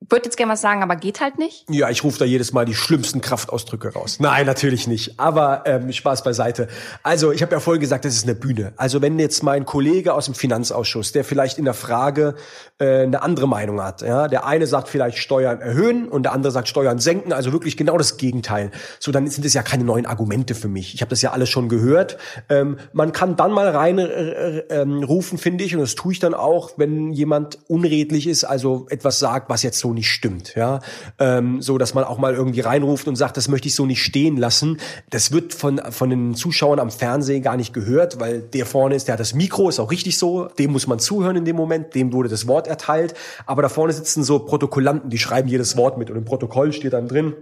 [0.00, 1.64] würde jetzt gerne was sagen, aber geht halt nicht?
[1.68, 4.18] Ja, ich rufe da jedes Mal die schlimmsten Kraftausdrücke raus.
[4.20, 5.18] Nein, natürlich nicht.
[5.18, 6.68] Aber ähm, Spaß beiseite.
[7.02, 8.72] Also, ich habe ja vorhin gesagt, das ist eine Bühne.
[8.76, 12.36] Also, wenn jetzt mein Kollege aus dem Finanzausschuss, der vielleicht in der Frage
[12.78, 16.52] äh, eine andere Meinung hat, ja, der eine sagt vielleicht Steuern erhöhen und der andere
[16.52, 18.70] sagt Steuern senken, also wirklich genau das Gegenteil.
[19.00, 20.94] So, dann sind es ja keine neuen Argumente für mich.
[20.94, 22.18] Ich habe das ja alles schon gehört.
[22.48, 26.20] Ähm, man kann dann mal rein äh, äh, rufen, finde ich, und das tue ich
[26.20, 30.80] dann auch, wenn jemand unredlich ist, also etwas sagt, was jetzt so nicht stimmt, ja,
[31.18, 34.02] ähm, so dass man auch mal irgendwie reinruft und sagt, das möchte ich so nicht
[34.02, 34.78] stehen lassen.
[35.10, 39.08] Das wird von von den Zuschauern am Fernsehen gar nicht gehört, weil der vorne ist,
[39.08, 41.94] der hat das Mikro, ist auch richtig so, dem muss man zuhören in dem Moment,
[41.94, 43.14] dem wurde das Wort erteilt,
[43.46, 46.10] aber da vorne sitzen so Protokollanten, die schreiben jedes Wort mit.
[46.10, 47.34] Und im Protokoll steht dann drin,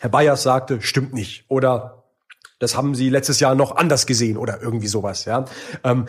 [0.00, 1.44] Herr Bayers sagte, stimmt nicht.
[1.48, 2.02] Oder
[2.58, 5.44] das haben Sie letztes Jahr noch anders gesehen oder irgendwie sowas, ja.
[5.84, 6.06] Ähm,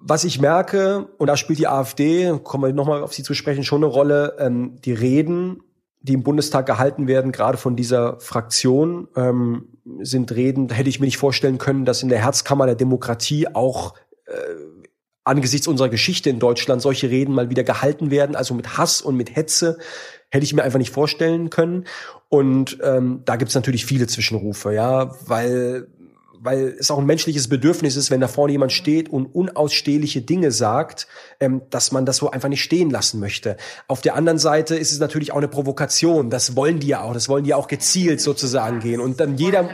[0.00, 3.64] was ich merke, und da spielt die AfD, kommen wir nochmal auf sie zu sprechen,
[3.64, 5.62] schon eine Rolle, ähm, die Reden,
[6.00, 9.68] die im Bundestag gehalten werden, gerade von dieser Fraktion, ähm,
[10.00, 13.48] sind Reden, da hätte ich mir nicht vorstellen können, dass in der Herzkammer der Demokratie
[13.48, 13.94] auch
[14.26, 14.32] äh,
[15.24, 19.16] angesichts unserer Geschichte in Deutschland solche Reden mal wieder gehalten werden, also mit Hass und
[19.16, 19.78] mit Hetze,
[20.30, 21.84] hätte ich mir einfach nicht vorstellen können.
[22.28, 25.88] Und ähm, da gibt's natürlich viele Zwischenrufe, ja, weil
[26.40, 30.50] weil es auch ein menschliches Bedürfnis ist, wenn da vorne jemand steht und unausstehliche Dinge
[30.50, 31.06] sagt,
[31.40, 33.56] ähm, dass man das so einfach nicht stehen lassen möchte.
[33.86, 36.30] Auf der anderen Seite ist es natürlich auch eine Provokation.
[36.30, 37.12] Das wollen die ja auch.
[37.12, 39.00] Das wollen die ja auch gezielt sozusagen gehen.
[39.00, 39.70] Und dann jeder,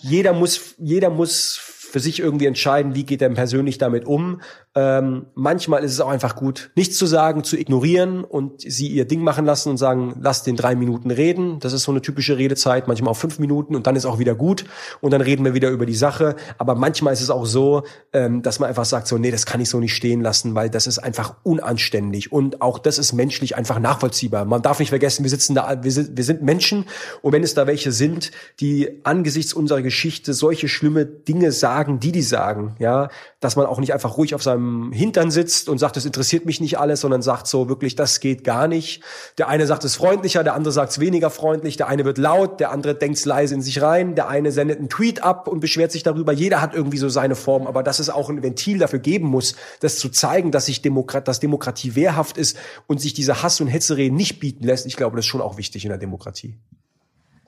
[0.00, 4.40] jeder muss, jeder muss für sich irgendwie entscheiden, wie geht er persönlich damit um.
[4.76, 9.04] Ähm, manchmal ist es auch einfach gut, nichts zu sagen, zu ignorieren und sie ihr
[9.04, 11.58] Ding machen lassen und sagen, lass den drei Minuten reden.
[11.58, 14.36] Das ist so eine typische Redezeit, manchmal auch fünf Minuten und dann ist auch wieder
[14.36, 14.64] gut
[15.00, 16.36] und dann reden wir wieder über die Sache.
[16.56, 19.60] Aber manchmal ist es auch so, ähm, dass man einfach sagt, so, nee, das kann
[19.60, 23.56] ich so nicht stehen lassen, weil das ist einfach unanständig und auch das ist menschlich
[23.56, 24.44] einfach nachvollziehbar.
[24.44, 26.86] Man darf nicht vergessen, wir sitzen da, wir sind, wir sind Menschen
[27.22, 32.12] und wenn es da welche sind, die angesichts unserer Geschichte solche schlimme Dinge sagen, die
[32.12, 33.08] die sagen, ja,
[33.40, 36.60] dass man auch nicht einfach ruhig auf seinem Hintern sitzt und sagt, das interessiert mich
[36.60, 39.02] nicht alles, sondern sagt so wirklich, das geht gar nicht.
[39.38, 42.60] Der eine sagt es freundlicher, der andere sagt es weniger freundlich, der eine wird laut,
[42.60, 45.90] der andere denkt leise in sich rein, der eine sendet einen Tweet ab und beschwert
[45.90, 46.32] sich darüber.
[46.32, 49.56] Jeder hat irgendwie so seine Form, aber dass es auch ein Ventil dafür geben muss,
[49.80, 53.68] das zu zeigen, dass sich Demokrat, dass Demokratie wehrhaft ist und sich diese Hass- und
[53.68, 56.56] Hetzereden nicht bieten lässt, ich glaube, das ist schon auch wichtig in der Demokratie.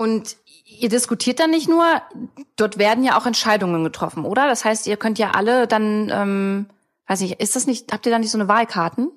[0.03, 0.37] Und
[0.67, 1.85] ihr diskutiert dann nicht nur,
[2.57, 4.49] dort werden ja auch Entscheidungen getroffen, oder?
[4.49, 6.67] Das heißt, ihr könnt ja alle dann, ähm,
[7.07, 9.13] weiß nicht, ist das nicht, habt ihr da nicht so eine Wahlkarten?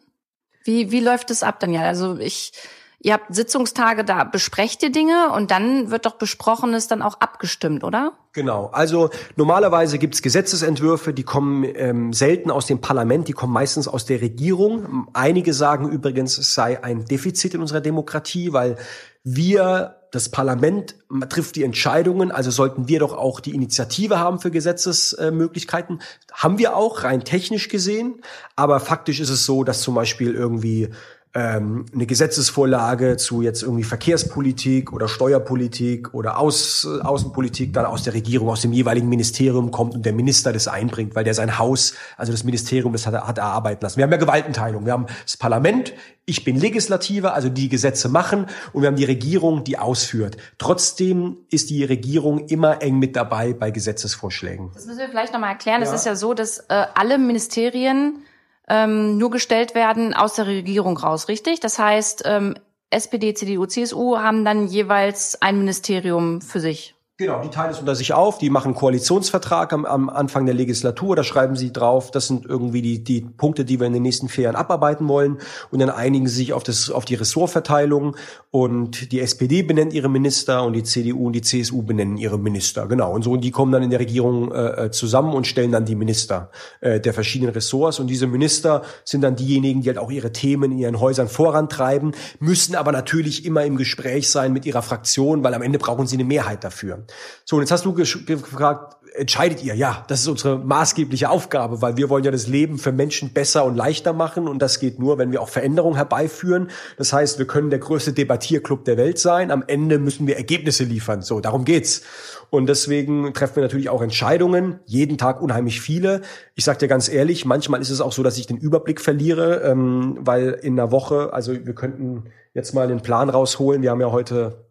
[0.63, 1.81] Wie, wie läuft das ab dann ja?
[1.81, 2.51] Also ich,
[2.99, 7.83] ihr habt Sitzungstage, da besprecht ihr Dinge und dann wird doch Besprochenes dann auch abgestimmt,
[7.83, 8.13] oder?
[8.33, 8.67] Genau.
[8.67, 14.05] Also normalerweise gibt's Gesetzesentwürfe, die kommen ähm, selten aus dem Parlament, die kommen meistens aus
[14.05, 15.07] der Regierung.
[15.13, 18.75] Einige sagen übrigens, es sei ein Defizit in unserer Demokratie, weil
[19.23, 20.95] wir das Parlament
[21.29, 26.01] trifft die Entscheidungen, also sollten wir doch auch die Initiative haben für Gesetzesmöglichkeiten.
[26.31, 28.21] Haben wir auch, rein technisch gesehen.
[28.55, 30.89] Aber faktisch ist es so, dass zum Beispiel irgendwie
[31.35, 38.13] ähm, eine Gesetzesvorlage zu jetzt irgendwie Verkehrspolitik oder Steuerpolitik oder Aus, Außenpolitik dann aus der
[38.13, 41.93] Regierung, aus dem jeweiligen Ministerium kommt und der Minister das einbringt, weil der sein Haus,
[42.15, 43.97] also das Ministerium, das hat, hat erarbeiten lassen.
[43.97, 44.85] Wir haben ja Gewaltenteilung.
[44.85, 45.93] Wir haben das Parlament,
[46.25, 50.37] ich bin Legislative, also die Gesetze machen und wir haben die Regierung, die ausführt.
[50.57, 54.71] Trotzdem ist die Regierung immer eng mit dabei bei Gesetzesvorschlägen.
[54.73, 55.81] Das müssen wir vielleicht nochmal erklären.
[55.81, 58.24] Es ist ja so, dass äh, alle Ministerien
[58.67, 61.59] ähm, nur gestellt werden aus der Regierung raus, richtig?
[61.59, 62.55] Das heißt, ähm,
[62.89, 66.94] SPD, CDU, CSU haben dann jeweils ein Ministerium für sich.
[67.17, 70.53] Genau, die teilen es unter sich auf, die machen einen Koalitionsvertrag am, am Anfang der
[70.53, 74.01] Legislatur, da schreiben sie drauf, das sind irgendwie die, die Punkte, die wir in den
[74.01, 75.37] nächsten vier Jahren abarbeiten wollen.
[75.71, 78.17] Und dann einigen sie sich auf, das, auf die Ressortverteilung.
[78.51, 82.85] Und die SPD benennt ihre Minister und die CDU und die CSU benennen ihre Minister,
[82.85, 83.13] genau.
[83.13, 85.85] Und so, und die kommen dann in der Regierung äh, äh, zusammen und stellen dann
[85.85, 86.51] die Minister
[86.81, 87.97] äh, der verschiedenen Ressorts.
[87.97, 92.11] Und diese Minister sind dann diejenigen, die halt auch ihre Themen in ihren Häusern vorantreiben,
[92.41, 96.17] müssen aber natürlich immer im Gespräch sein mit ihrer Fraktion, weil am Ende brauchen sie
[96.17, 97.04] eine Mehrheit dafür.
[97.43, 99.75] So, und jetzt hast du gefragt, entscheidet ihr?
[99.75, 103.65] Ja, das ist unsere maßgebliche Aufgabe, weil wir wollen ja das Leben für Menschen besser
[103.65, 106.69] und leichter machen und das geht nur, wenn wir auch Veränderungen herbeiführen.
[106.97, 109.51] Das heißt, wir können der größte Debattierclub der Welt sein.
[109.51, 111.21] Am Ende müssen wir Ergebnisse liefern.
[111.21, 112.01] So, darum geht's.
[112.49, 116.21] Und deswegen treffen wir natürlich auch Entscheidungen, jeden Tag unheimlich viele.
[116.55, 119.61] Ich sage dir ganz ehrlich, manchmal ist es auch so, dass ich den Überblick verliere,
[119.61, 123.81] ähm, weil in einer Woche, also wir könnten jetzt mal den Plan rausholen.
[123.81, 124.64] Wir haben ja heute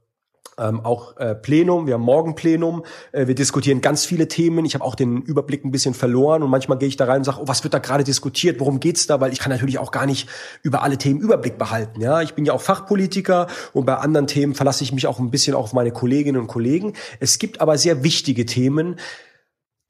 [0.58, 4.64] ähm, auch äh, Plenum, wir haben morgen Plenum, äh, wir diskutieren ganz viele Themen.
[4.64, 7.24] Ich habe auch den Überblick ein bisschen verloren und manchmal gehe ich da rein und
[7.24, 9.20] sage, oh, was wird da gerade diskutiert, worum geht's da?
[9.20, 10.28] Weil ich kann natürlich auch gar nicht
[10.62, 12.00] über alle Themen Überblick behalten.
[12.00, 15.30] Ja, ich bin ja auch Fachpolitiker und bei anderen Themen verlasse ich mich auch ein
[15.30, 16.94] bisschen auf meine Kolleginnen und Kollegen.
[17.20, 18.96] Es gibt aber sehr wichtige Themen,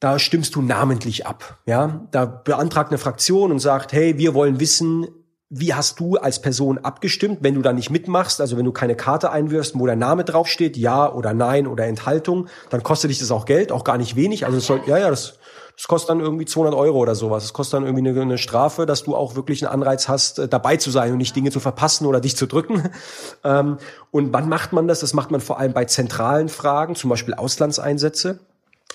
[0.01, 1.59] da stimmst du namentlich ab.
[1.67, 5.07] Ja, da beantragt eine Fraktion und sagt, hey, wir wollen wissen,
[5.51, 8.97] wie hast du als Person abgestimmt, wenn du da nicht mitmachst, also wenn du keine
[8.97, 13.31] Karte einwirfst, wo der Name draufsteht, ja oder nein oder Enthaltung, dann kostet dich das
[13.31, 14.47] auch Geld, auch gar nicht wenig.
[14.47, 15.39] Also es soll, ja, ja, das,
[15.77, 17.45] das kostet dann irgendwie 200 Euro oder sowas.
[17.45, 20.49] Das kostet dann irgendwie eine, eine Strafe, dass du auch wirklich einen Anreiz hast, äh,
[20.49, 22.83] dabei zu sein und nicht Dinge zu verpassen oder dich zu drücken.
[23.47, 23.77] Ähm,
[24.11, 25.01] und wann macht man das?
[25.01, 28.41] Das macht man vor allem bei zentralen Fragen, zum Beispiel Auslandseinsätze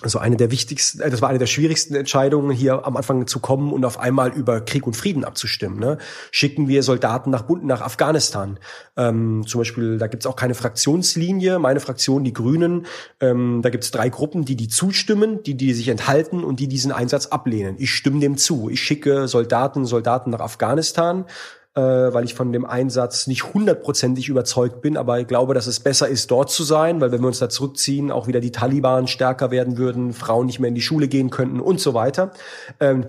[0.02, 3.40] also eine der wichtigsten, äh, das war eine der schwierigsten Entscheidungen, hier am Anfang zu
[3.40, 5.78] kommen und auf einmal über Krieg und Frieden abzustimmen.
[5.78, 5.98] Ne?
[6.30, 8.58] Schicken wir Soldaten nach Bund nach Afghanistan?
[8.96, 11.58] Ähm, zum Beispiel, da gibt's auch keine Fraktionslinie.
[11.58, 12.86] Meine Fraktion, die Grünen,
[13.20, 16.92] ähm, da gibt's drei Gruppen, die die zustimmen, die die sich enthalten und die diesen
[16.92, 17.76] Einsatz ablehnen.
[17.78, 18.70] Ich stimme dem zu.
[18.70, 21.26] Ich schicke Soldaten, Soldaten nach Afghanistan
[21.74, 25.80] äh, weil ich von dem Einsatz nicht hundertprozentig überzeugt bin, aber ich glaube, dass es
[25.80, 29.06] besser ist, dort zu sein, weil wenn wir uns da zurückziehen, auch wieder die Taliban
[29.06, 32.32] stärker werden würden, Frauen nicht mehr in die Schule gehen könnten und so weiter.
[32.80, 33.06] Ähm,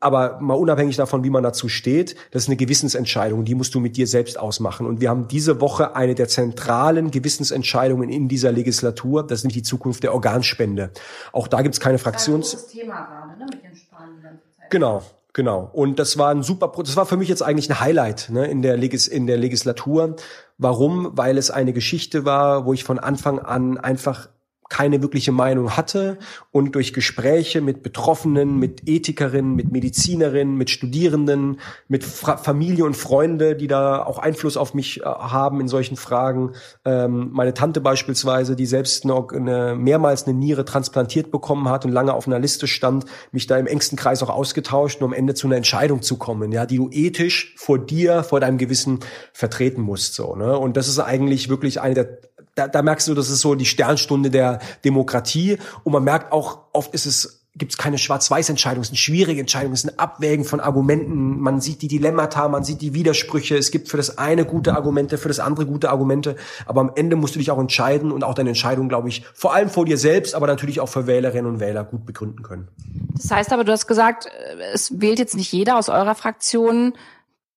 [0.00, 3.78] aber mal unabhängig davon, wie man dazu steht, das ist eine Gewissensentscheidung, die musst du
[3.78, 4.84] mit dir selbst ausmachen.
[4.84, 9.62] Und wir haben diese Woche eine der zentralen Gewissensentscheidungen in dieser Legislatur, das ist nämlich
[9.62, 10.90] die Zukunft der Organspende.
[11.30, 12.50] Auch da gibt's keine Fraktions...
[12.50, 14.40] Das ist ein Thema gerade, ne, mit den Sparen.
[14.70, 15.02] Genau,
[15.34, 15.70] Genau.
[15.72, 18.60] Und das war ein super, das war für mich jetzt eigentlich ein Highlight ne, in,
[18.60, 20.16] der Legis, in der Legislatur.
[20.58, 21.12] Warum?
[21.16, 24.28] Weil es eine Geschichte war, wo ich von Anfang an einfach
[24.72, 26.16] keine wirkliche Meinung hatte
[26.50, 32.96] und durch Gespräche mit Betroffenen, mit Ethikerinnen, mit Medizinerinnen, mit Studierenden, mit Fra Familie und
[32.96, 36.52] Freunde, die da auch Einfluss auf mich äh, haben in solchen Fragen.
[36.86, 41.92] Ähm, meine Tante beispielsweise, die selbst noch eine, mehrmals eine Niere transplantiert bekommen hat und
[41.92, 45.34] lange auf einer Liste stand, mich da im engsten Kreis auch ausgetauscht, um am Ende
[45.34, 49.00] zu einer Entscheidung zu kommen, ja, die du ethisch vor dir, vor deinem Gewissen
[49.34, 50.56] vertreten musst, so, ne?
[50.56, 52.18] Und das ist eigentlich wirklich eine der
[52.54, 55.58] da, da merkst du, das ist so die Sternstunde der Demokratie.
[55.84, 59.74] Und man merkt auch, oft ist es gibt es keine Schwarz-Weiß-Entscheidung, es sind schwierige Entscheidungen,
[59.74, 63.88] es sind Abwägen von Argumenten, man sieht die Dilemmata, man sieht die Widersprüche, es gibt
[63.88, 67.38] für das eine gute Argumente, für das andere gute Argumente, aber am Ende musst du
[67.38, 70.46] dich auch entscheiden und auch deine Entscheidung, glaube ich, vor allem vor dir selbst, aber
[70.46, 72.68] natürlich auch für Wählerinnen und Wähler gut begründen können.
[73.14, 74.28] Das heißt aber, du hast gesagt,
[74.72, 76.94] es wählt jetzt nicht jeder aus eurer Fraktion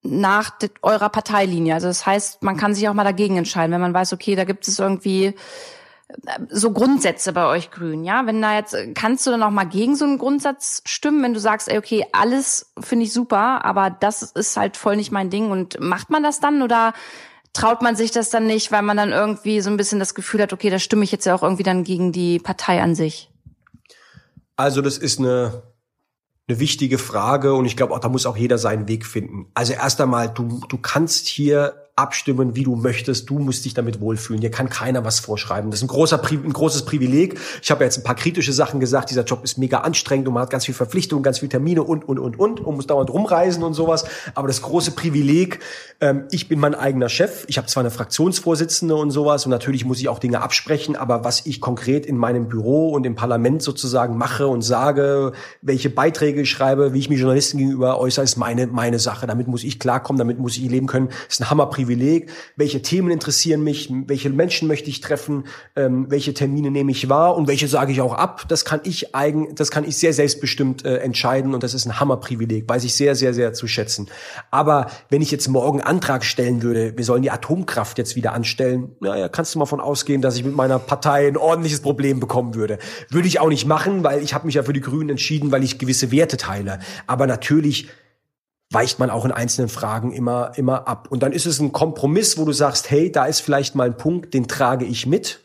[0.06, 0.52] nach
[0.82, 1.74] eurer Parteilinie.
[1.74, 4.44] Also das heißt, man kann sich auch mal dagegen entscheiden, wenn man weiß, okay, da
[4.44, 5.34] gibt es irgendwie äh,
[6.50, 8.26] so Grundsätze bei euch Grün, ja?
[8.26, 11.40] Wenn da jetzt, kannst du dann auch mal gegen so einen Grundsatz stimmen, wenn du
[11.40, 15.52] sagst, ey, okay, alles finde ich super, aber das ist halt voll nicht mein Ding
[15.52, 16.94] und macht man das dann oder
[17.54, 20.42] traut man sich das dann nicht, weil man dann irgendwie so ein bisschen das Gefühl
[20.42, 23.32] hat, okay, da stimme ich jetzt ja auch irgendwie dann gegen die Partei an sich?
[24.58, 25.64] Also das ist eine
[26.48, 29.48] eine wichtige Frage und ich glaube auch, da muss auch jeder seinen Weg finden.
[29.54, 33.30] Also erst einmal, du, du kannst hier abstimmen, wie du möchtest.
[33.30, 34.42] Du musst dich damit wohlfühlen.
[34.42, 35.72] Dir kann keiner was vorschreiben.
[35.72, 37.40] Das ist ein großer, ein großes Privileg.
[37.64, 39.12] Ich habe jetzt ein paar kritische Sachen gesagt.
[39.12, 42.04] Dieser Job ist mega anstrengend und man hat ganz viel Verpflichtungen, ganz viel Termine und,
[42.04, 44.04] und, und, und und muss dauernd rumreisen und sowas.
[44.34, 45.60] Aber das große Privileg,
[46.02, 47.46] ähm, ich bin mein eigener Chef.
[47.48, 51.24] Ich habe zwar eine Fraktionsvorsitzende und sowas und natürlich muss ich auch Dinge absprechen, aber
[51.24, 55.32] was ich konkret in meinem Büro und im Parlament sozusagen mache und sage,
[55.62, 59.28] welche Beiträge ich schreibe, wie ich mich Journalisten gegenüber äußere, ist meine, meine Sache.
[59.28, 61.08] Damit muss ich klarkommen, damit muss ich leben können.
[61.08, 66.08] Das ist ein Hammerprivileg Privileg, welche Themen interessieren mich, welche Menschen möchte ich treffen, ähm,
[66.10, 68.46] welche Termine nehme ich wahr und welche sage ich auch ab.
[68.48, 72.00] Das kann ich eigen, das kann ich sehr selbstbestimmt äh, entscheiden und das ist ein
[72.00, 74.08] Hammerprivileg, weiß ich sehr, sehr, sehr zu schätzen.
[74.50, 78.96] Aber wenn ich jetzt morgen Antrag stellen würde, wir sollen die Atomkraft jetzt wieder anstellen,
[79.00, 82.56] naja, kannst du mal von ausgehen, dass ich mit meiner Partei ein ordentliches Problem bekommen
[82.56, 82.80] würde.
[83.10, 85.64] Würde ich auch nicht machen, weil ich habe mich ja für die Grünen entschieden, weil
[85.64, 86.80] ich gewisse Werte teile.
[87.06, 87.90] Aber natürlich
[88.72, 91.08] weicht man auch in einzelnen Fragen immer, immer ab.
[91.10, 93.98] Und dann ist es ein Kompromiss, wo du sagst, hey, da ist vielleicht mal ein
[93.98, 95.42] Punkt, den trage ich mit.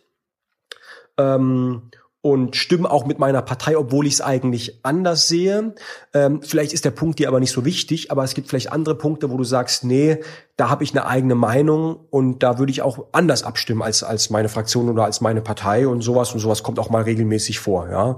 [1.18, 1.90] Ähm,
[2.22, 5.74] und stimme auch mit meiner Partei, obwohl ich es eigentlich anders sehe.
[6.12, 8.94] Ähm, vielleicht ist der Punkt dir aber nicht so wichtig, aber es gibt vielleicht andere
[8.94, 10.18] Punkte, wo du sagst, nee,
[10.56, 14.28] da habe ich eine eigene Meinung und da würde ich auch anders abstimmen als als
[14.28, 17.88] meine Fraktion oder als meine Partei und sowas und sowas kommt auch mal regelmäßig vor.
[17.88, 18.16] Ja,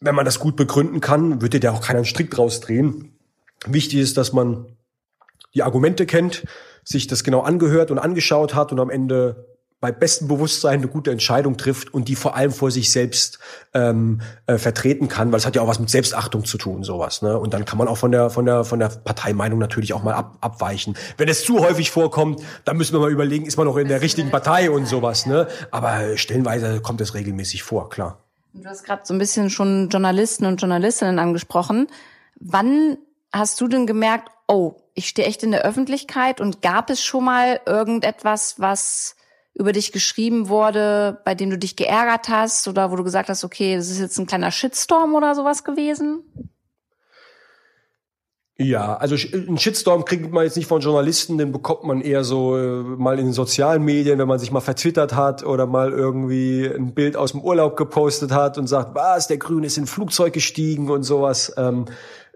[0.00, 3.15] wenn man das gut begründen kann, würde dir auch keiner einen Strick draus drehen.
[3.66, 4.66] Wichtig ist, dass man
[5.54, 6.44] die Argumente kennt,
[6.84, 9.46] sich das genau angehört und angeschaut hat und am Ende
[9.80, 13.38] bei bestem Bewusstsein eine gute Entscheidung trifft und die vor allem vor sich selbst
[13.74, 17.20] ähm, äh, vertreten kann, weil es hat ja auch was mit Selbstachtung zu tun, sowas.
[17.20, 17.38] Ne?
[17.38, 20.14] Und dann kann man auch von der von der von der Parteimeinung natürlich auch mal
[20.14, 20.96] ab, abweichen.
[21.18, 24.00] Wenn es zu häufig vorkommt, dann müssen wir mal überlegen, ist man noch in der
[24.00, 25.26] richtigen Partei und sowas.
[25.26, 25.46] Ne?
[25.70, 28.18] Aber stellenweise kommt es regelmäßig vor, klar.
[28.54, 31.88] Du hast gerade so ein bisschen schon Journalisten und Journalistinnen angesprochen.
[32.40, 32.96] Wann
[33.32, 37.24] hast du denn gemerkt, oh, ich stehe echt in der Öffentlichkeit und gab es schon
[37.24, 39.16] mal irgendetwas, was
[39.54, 43.42] über dich geschrieben wurde, bei dem du dich geärgert hast oder wo du gesagt hast,
[43.42, 46.22] okay, das ist jetzt ein kleiner Shitstorm oder sowas gewesen?
[48.58, 52.56] Ja, also ein Shitstorm kriegt man jetzt nicht von Journalisten, den bekommt man eher so
[52.56, 56.64] äh, mal in den sozialen Medien, wenn man sich mal vertwittert hat oder mal irgendwie
[56.64, 59.86] ein Bild aus dem Urlaub gepostet hat und sagt, was, der Grüne ist in ein
[59.86, 61.52] Flugzeug gestiegen und sowas.
[61.58, 61.84] Ähm,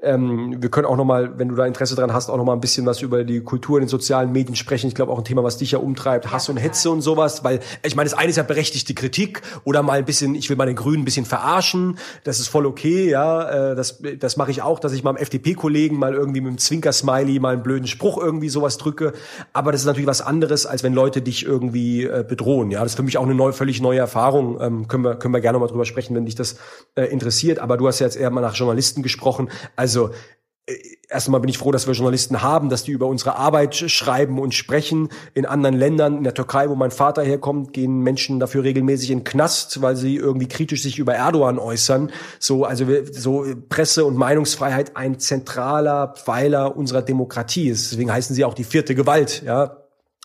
[0.03, 2.55] ähm, wir können auch noch mal, wenn du da Interesse dran hast, auch noch mal
[2.55, 4.89] ein bisschen was über die Kultur in den sozialen Medien sprechen.
[4.89, 7.61] Ich glaube auch ein Thema, was dich ja umtreibt, Hass und Hetze und sowas, weil
[7.83, 10.67] ich meine, das eine ist ja berechtigte Kritik oder mal ein bisschen, ich will mal
[10.67, 11.99] den Grünen ein bisschen verarschen.
[12.25, 13.73] Das ist voll okay, ja.
[13.73, 17.39] Äh, das das mache ich auch, dass ich meinem FDP-Kollegen mal irgendwie mit einem Zwinker-Smiley
[17.39, 19.13] mal einen blöden Spruch irgendwie sowas drücke.
[19.53, 22.71] Aber das ist natürlich was anderes, als wenn Leute dich irgendwie äh, bedrohen.
[22.71, 24.59] Ja, das ist für mich auch eine neue, völlig neue Erfahrung.
[24.61, 26.57] Ähm, können wir können wir gerne mal drüber sprechen, wenn dich das
[26.95, 27.59] äh, interessiert.
[27.59, 29.51] Aber du hast ja jetzt eher mal nach Journalisten gesprochen.
[29.77, 30.15] Also also
[30.67, 30.75] äh,
[31.09, 34.39] erst einmal bin ich froh, dass wir Journalisten haben, dass die über unsere Arbeit schreiben
[34.39, 35.09] und sprechen.
[35.35, 39.19] In anderen Ländern, in der Türkei, wo mein Vater herkommt, gehen Menschen dafür regelmäßig in
[39.21, 42.13] den Knast, weil sie irgendwie kritisch sich über Erdogan äußern.
[42.39, 47.91] So, also so Presse- und Meinungsfreiheit ein zentraler Pfeiler unserer Demokratie ist.
[47.91, 49.80] Deswegen heißen sie auch die vierte Gewalt, ja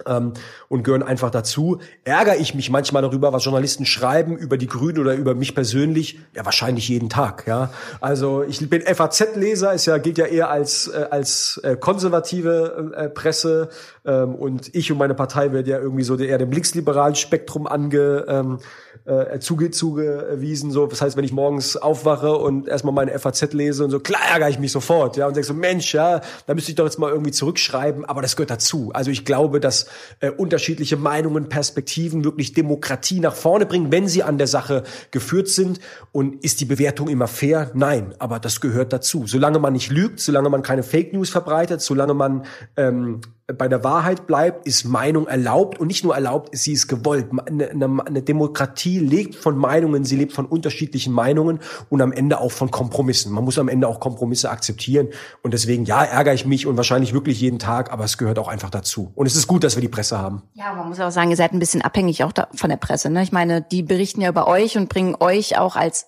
[0.06, 0.34] ähm,
[0.68, 1.80] und gehören einfach dazu.
[2.04, 6.20] Ärgere ich mich manchmal darüber, was Journalisten schreiben über die Grünen oder über mich persönlich?
[6.34, 7.48] Ja, wahrscheinlich jeden Tag.
[7.48, 7.72] Ja,
[8.02, 13.10] also ich bin FAZ-Leser, ist ja gilt ja eher als äh, als äh, konservative äh,
[13.10, 13.70] Presse
[14.06, 18.26] ähm, und ich und meine Partei wird ja irgendwie so eher dem linksliberalen Spektrum ange
[18.28, 18.60] ähm,
[19.06, 20.72] äh, zuge zugewiesen.
[20.72, 24.22] So, das heißt, wenn ich morgens aufwache und erstmal meine FAZ lese und so, klar
[24.32, 27.00] ärgere ich mich sofort, ja, und denke so, Mensch, ja, da müsste ich doch jetzt
[27.00, 28.92] mal irgendwie zurückschreiben, aber das gehört dazu.
[28.94, 29.85] Also ich glaube, dass
[30.20, 35.48] äh, unterschiedliche Meinungen, Perspektiven wirklich Demokratie nach vorne bringen, wenn sie an der Sache geführt
[35.48, 35.80] sind.
[36.12, 37.72] Und ist die Bewertung immer fair?
[37.74, 39.28] Nein, aber das gehört dazu.
[39.28, 42.46] Solange man nicht lügt, solange man keine Fake News verbreitet, solange man
[42.78, 43.22] ähm,
[43.54, 47.28] bei der Wahrheit bleibt, ist Meinung erlaubt und nicht nur erlaubt, sie ist gewollt.
[47.46, 52.40] Eine, eine, eine, Demokratie lebt von Meinungen, sie lebt von unterschiedlichen Meinungen und am Ende
[52.40, 53.32] auch von Kompromissen.
[53.32, 55.10] Man muss am Ende auch Kompromisse akzeptieren
[55.44, 58.48] und deswegen, ja, ärgere ich mich und wahrscheinlich wirklich jeden Tag, aber es gehört auch
[58.48, 59.12] einfach dazu.
[59.14, 60.42] Und es ist gut, dass wir die Presse haben.
[60.54, 63.12] Ja, man muss auch sagen, ihr seid ein bisschen abhängig auch von der Presse.
[63.12, 63.22] Ne?
[63.22, 66.08] Ich meine, die berichten ja über euch und bringen euch auch als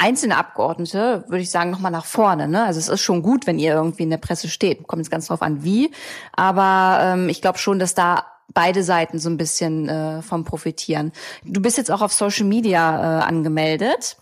[0.00, 2.48] einzelne Abgeordnete, würde ich sagen, nochmal nach vorne.
[2.48, 2.64] Ne?
[2.64, 4.86] Also es ist schon gut, wenn ihr irgendwie in der Presse steht.
[4.86, 5.90] Kommt jetzt ganz drauf an, wie.
[6.32, 11.12] Aber ähm, ich glaube schon, dass da beide Seiten so ein bisschen äh, vom profitieren.
[11.44, 14.16] Du bist jetzt auch auf Social Media äh, angemeldet.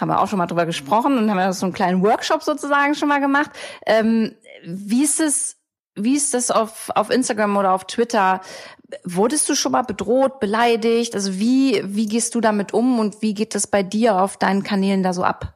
[0.00, 2.94] Haben wir auch schon mal drüber gesprochen und haben ja so einen kleinen Workshop sozusagen
[2.94, 3.50] schon mal gemacht.
[3.86, 5.56] Ähm, wie ist es,
[5.96, 8.40] wie ist das auf, auf Instagram oder auf Twitter?
[9.04, 11.14] Wurdest du schon mal bedroht, beleidigt?
[11.14, 14.62] Also wie, wie gehst du damit um und wie geht das bei dir auf deinen
[14.62, 15.54] Kanälen da so ab?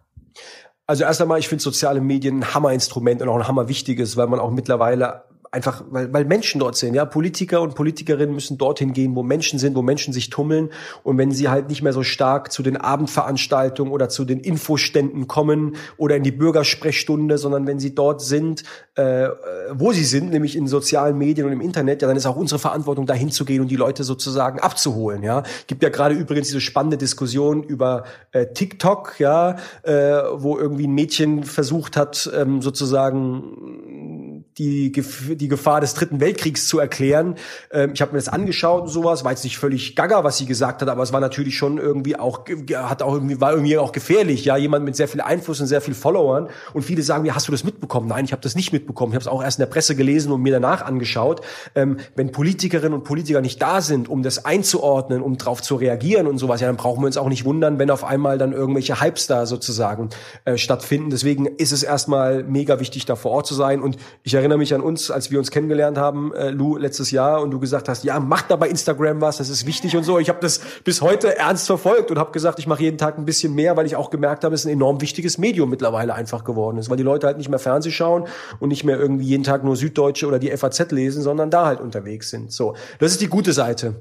[0.86, 4.41] Also erst einmal, ich finde soziale Medien ein Hammerinstrument und auch ein hammerwichtiges, weil man
[4.41, 7.05] auch mittlerweile einfach, weil, weil Menschen dort sind, ja.
[7.05, 10.71] Politiker und Politikerinnen müssen dorthin gehen, wo Menschen sind, wo Menschen sich tummeln.
[11.03, 15.27] Und wenn sie halt nicht mehr so stark zu den Abendveranstaltungen oder zu den Infoständen
[15.27, 19.29] kommen oder in die Bürgersprechstunde, sondern wenn sie dort sind, äh,
[19.73, 22.59] wo sie sind, nämlich in sozialen Medien und im Internet, ja, dann ist auch unsere
[22.59, 25.43] Verantwortung, dahin zu gehen und die Leute sozusagen abzuholen, ja.
[25.67, 29.93] Gibt ja gerade übrigens diese spannende Diskussion über äh, TikTok, ja, äh,
[30.35, 34.28] wo irgendwie ein Mädchen versucht hat, ähm, sozusagen
[34.59, 37.37] die die Gefahr des Dritten Weltkriegs zu erklären.
[37.71, 40.47] Ähm, ich habe mir das angeschaut und sowas, war jetzt nicht völlig gaga, was sie
[40.47, 42.45] gesagt hat, aber es war natürlich schon irgendwie auch,
[42.75, 44.45] hat auch irgendwie, war irgendwie auch gefährlich.
[44.45, 46.49] Ja, jemand mit sehr viel Einfluss und sehr viel Followern.
[46.73, 48.09] Und viele sagen mir, hast du das mitbekommen?
[48.09, 49.13] Nein, ich habe das nicht mitbekommen.
[49.13, 51.41] Ich habe es auch erst in der Presse gelesen und mir danach angeschaut.
[51.75, 56.27] Ähm, wenn Politikerinnen und Politiker nicht da sind, um das einzuordnen, um darauf zu reagieren
[56.27, 59.01] und sowas, ja, dann brauchen wir uns auch nicht wundern, wenn auf einmal dann irgendwelche
[59.01, 60.11] Hypes da sozusagen
[60.45, 61.11] äh, stattfinden.
[61.11, 63.81] Deswegen ist es erstmal mega wichtig, da vor Ort zu sein.
[63.81, 67.43] Und ich erinnere mich an uns, als wir uns kennengelernt haben, äh, Lou, letztes Jahr
[67.43, 70.19] und du gesagt hast, ja, mach da bei Instagram was, das ist wichtig und so.
[70.19, 73.25] Ich habe das bis heute ernst verfolgt und habe gesagt, ich mache jeden Tag ein
[73.25, 76.45] bisschen mehr, weil ich auch gemerkt habe, es ist ein enorm wichtiges Medium mittlerweile einfach
[76.45, 78.27] geworden ist, weil die Leute halt nicht mehr Fernseh schauen
[78.61, 81.81] und nicht mehr irgendwie jeden Tag nur Süddeutsche oder die FAZ lesen, sondern da halt
[81.81, 82.53] unterwegs sind.
[82.53, 83.97] So, das ist die gute Seite.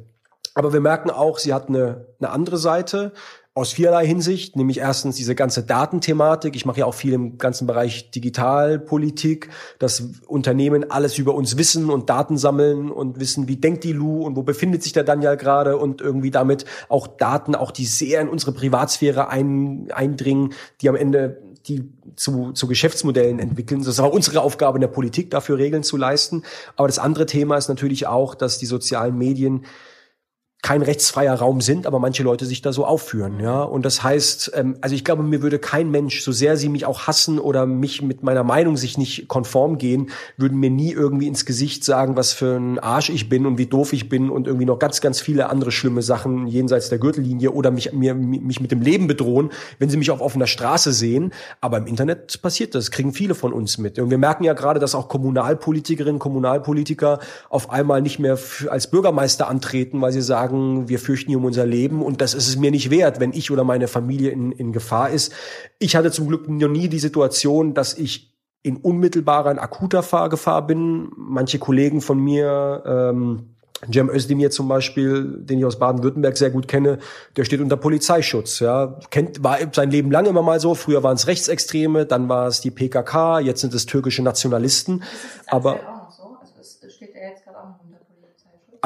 [0.53, 3.11] Aber wir merken auch, sie hat eine, eine andere Seite
[3.57, 6.55] aus vielerlei Hinsicht, nämlich erstens diese ganze Datenthematik.
[6.55, 9.49] Ich mache ja auch viel im ganzen Bereich Digitalpolitik,
[9.79, 14.21] dass Unternehmen alles über uns wissen und Daten sammeln und wissen, wie denkt die Lu
[14.21, 18.21] und wo befindet sich der Daniel gerade und irgendwie damit auch Daten, auch die sehr
[18.21, 23.79] in unsere Privatsphäre ein, eindringen, die am Ende die zu, zu Geschäftsmodellen entwickeln.
[23.79, 26.43] Das ist auch unsere Aufgabe in der Politik, dafür Regeln zu leisten.
[26.75, 29.65] Aber das andere Thema ist natürlich auch, dass die sozialen Medien
[30.63, 33.61] kein rechtsfreier Raum sind, aber manche Leute sich da so aufführen, ja.
[33.61, 36.85] Und das heißt, ähm, also ich glaube, mir würde kein Mensch, so sehr sie mich
[36.85, 41.27] auch hassen oder mich mit meiner Meinung sich nicht konform gehen, würden mir nie irgendwie
[41.27, 44.47] ins Gesicht sagen, was für ein Arsch ich bin und wie doof ich bin und
[44.47, 48.59] irgendwie noch ganz, ganz viele andere schlimme Sachen jenseits der Gürtellinie oder mich, mir, mich
[48.59, 51.33] mit dem Leben bedrohen, wenn sie mich auf offener Straße sehen.
[51.61, 53.99] Aber im Internet passiert das, kriegen viele von uns mit.
[53.99, 58.39] Und wir merken ja gerade, dass auch Kommunalpolitikerinnen, Kommunalpolitiker auf einmal nicht mehr
[58.69, 62.33] als Bürgermeister antreten, weil sie sagen, sagen, wir fürchten hier um unser Leben und das
[62.33, 65.33] ist es mir nicht wert, wenn ich oder meine Familie in, in Gefahr ist.
[65.79, 68.33] Ich hatte zum Glück noch nie die Situation, dass ich
[68.63, 71.09] in unmittelbarer, in akuter Gefahr bin.
[71.15, 73.55] Manche Kollegen von mir, ähm,
[73.93, 76.97] Cem Özdemir zum Beispiel, den ich aus Baden-Württemberg sehr gut kenne,
[77.35, 78.59] der steht unter Polizeischutz.
[78.59, 80.73] Ja, kennt war sein Leben lang immer mal so.
[80.73, 85.03] Früher waren es Rechtsextreme, dann war es die PKK, jetzt sind es türkische Nationalisten.
[85.45, 85.96] Aber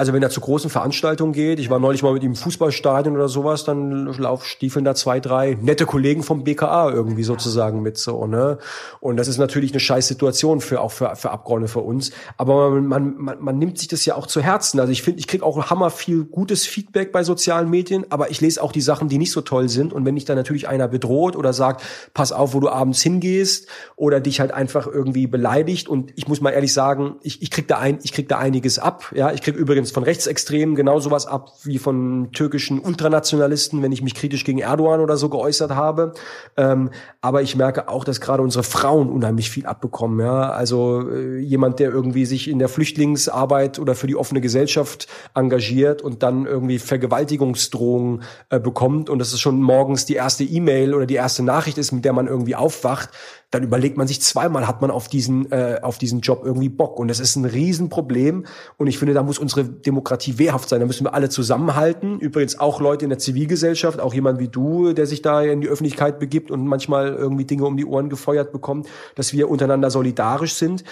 [0.02, 3.16] also wenn er zu großen Veranstaltungen geht, ich war neulich mal mit ihm im Fußballstadion
[3.16, 8.26] oder sowas, dann stiefeln da zwei, drei nette Kollegen vom BKA irgendwie sozusagen mit so,
[8.26, 8.58] ne?
[9.00, 12.10] Und das ist natürlich eine scheiß Situation für auch für, für Abgeordnete für uns.
[12.38, 14.80] Aber man, man, man nimmt sich das ja auch zu Herzen.
[14.80, 18.42] Also ich finde, ich kriege auch hammer viel gutes Feedback bei sozialen Medien, aber ich
[18.42, 19.94] lese auch die Sachen, die nicht so toll sind.
[19.94, 21.84] Und wenn dich da natürlich einer bedroht oder sagt,
[22.16, 26.42] pass auf, wo du abends hingehst, oder dich halt einfach irgendwie beleidigt, und ich muss
[26.42, 29.12] mal ehrlich sagen, ich, ich krieg da ein, ich krieg da einiges ab.
[29.14, 33.92] Ja, ich krieg übrigens übrigens von Rechtsextremen genau sowas ab wie von türkischen Ultranationalisten, wenn
[33.92, 36.14] ich mich kritisch gegen Erdogan oder so geäußert habe.
[36.58, 36.90] Ähm,
[37.22, 40.20] aber ich merke auch, dass gerade unsere Frauen unheimlich viel abbekommen.
[40.20, 40.52] Ja?
[40.52, 46.02] Also äh, jemand, der irgendwie sich in der Flüchtlingsarbeit oder für die offene Gesellschaft engagiert
[46.02, 51.06] und dann irgendwie Vergewaltigungsdrohungen äh, bekommt und das ist schon morgens die erste E-Mail oder
[51.06, 53.10] die erste Nachricht ist, mit der man irgendwie aufwacht,
[53.52, 56.98] dann überlegt man sich zweimal, hat man auf diesen, äh, auf diesen Job irgendwie Bock.
[57.00, 58.46] Und das ist ein Riesenproblem.
[58.78, 60.80] Und ich finde, da muss unsere Demokratie wehrhaft sein.
[60.80, 62.20] Da müssen wir alle zusammenhalten.
[62.20, 65.68] Übrigens auch Leute in der Zivilgesellschaft, auch jemand wie du, der sich da in die
[65.68, 70.54] Öffentlichkeit begibt und manchmal irgendwie Dinge um die Ohren gefeuert bekommt, dass wir untereinander solidarisch
[70.54, 70.86] sind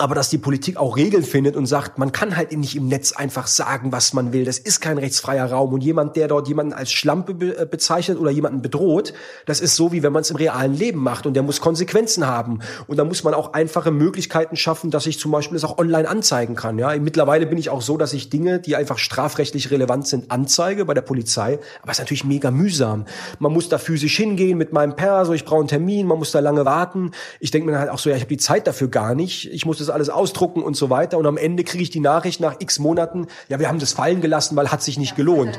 [0.00, 3.10] aber dass die Politik auch Regeln findet und sagt, man kann halt nicht im Netz
[3.10, 4.44] einfach sagen, was man will.
[4.44, 5.72] Das ist kein rechtsfreier Raum.
[5.72, 9.12] Und jemand, der dort jemanden als Schlampe be äh, bezeichnet oder jemanden bedroht,
[9.44, 11.26] das ist so, wie wenn man es im realen Leben macht.
[11.26, 12.60] Und der muss Konsequenzen haben.
[12.86, 16.08] Und da muss man auch einfache Möglichkeiten schaffen, dass ich zum Beispiel das auch online
[16.08, 16.78] anzeigen kann.
[16.78, 20.84] Ja, mittlerweile bin ich auch so, dass ich Dinge, die einfach strafrechtlich relevant sind, anzeige
[20.84, 21.58] bei der Polizei.
[21.82, 23.04] Aber es ist natürlich mega mühsam.
[23.40, 25.32] Man muss da physisch hingehen mit meinem Perso.
[25.32, 26.06] Ich brauche einen Termin.
[26.06, 27.10] Man muss da lange warten.
[27.40, 29.52] Ich denke mir halt auch so, ja, ich habe die Zeit dafür gar nicht.
[29.52, 31.18] Ich muss das das alles ausdrucken und so weiter.
[31.18, 34.20] Und am Ende kriege ich die Nachricht nach x Monaten, ja, wir haben das fallen
[34.20, 35.58] gelassen, weil hat sich nicht gelohnt.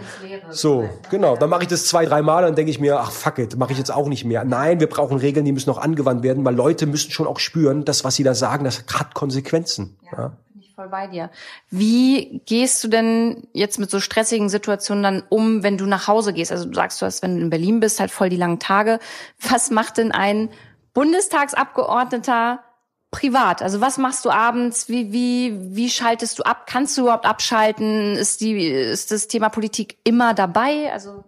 [0.49, 1.35] So, genau.
[1.35, 3.71] Dann mache ich das zwei, drei Mal und denke ich mir, ach fuck it, mache
[3.71, 4.43] ich jetzt auch nicht mehr.
[4.45, 7.85] Nein, wir brauchen Regeln, die müssen noch angewandt werden, weil Leute müssen schon auch spüren,
[7.85, 9.97] das, was sie da sagen, das hat Konsequenzen.
[10.11, 10.17] Ja.
[10.17, 10.31] ja.
[10.75, 11.29] Voll bei dir.
[11.69, 16.31] Wie gehst du denn jetzt mit so stressigen Situationen dann um, wenn du nach Hause
[16.31, 16.53] gehst?
[16.53, 18.99] Also du sagst, du hast, wenn du in Berlin bist, halt voll die langen Tage.
[19.41, 20.47] Was macht denn ein
[20.93, 22.59] Bundestagsabgeordneter
[23.11, 23.61] privat?
[23.61, 24.89] Also was machst du abends?
[24.89, 26.67] Wie, wie, wie schaltest du ab?
[26.67, 28.15] Kannst du überhaupt abschalten?
[28.15, 30.91] Ist die, ist das Thema Politik immer dabei?
[30.93, 31.23] Also,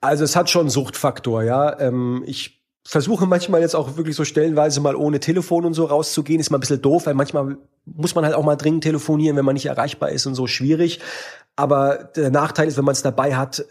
[0.00, 1.78] also es hat schon einen Suchtfaktor, ja.
[1.80, 6.40] Ähm, ich versuche manchmal jetzt auch wirklich so stellenweise mal ohne Telefon und so rauszugehen.
[6.40, 9.44] Ist mal ein bisschen doof, weil manchmal muss man halt auch mal dringend telefonieren, wenn
[9.44, 11.00] man nicht erreichbar ist und so schwierig.
[11.56, 13.64] Aber der Nachteil ist, wenn man es dabei hat, äh,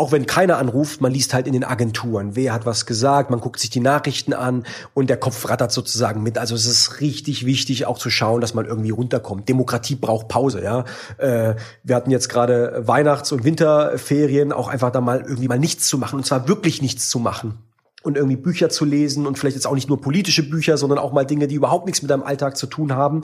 [0.00, 3.38] auch wenn keiner anruft, man liest halt in den Agenturen, wer hat was gesagt, man
[3.38, 6.38] guckt sich die Nachrichten an und der Kopf rattert sozusagen mit.
[6.38, 9.46] Also es ist richtig wichtig, auch zu schauen, dass man irgendwie runterkommt.
[9.48, 10.84] Demokratie braucht Pause, ja.
[11.18, 15.86] Äh, wir hatten jetzt gerade Weihnachts- und Winterferien, auch einfach da mal irgendwie mal nichts
[15.86, 17.58] zu machen und zwar wirklich nichts zu machen
[18.02, 21.12] und irgendwie Bücher zu lesen und vielleicht jetzt auch nicht nur politische Bücher, sondern auch
[21.12, 23.22] mal Dinge, die überhaupt nichts mit deinem Alltag zu tun haben.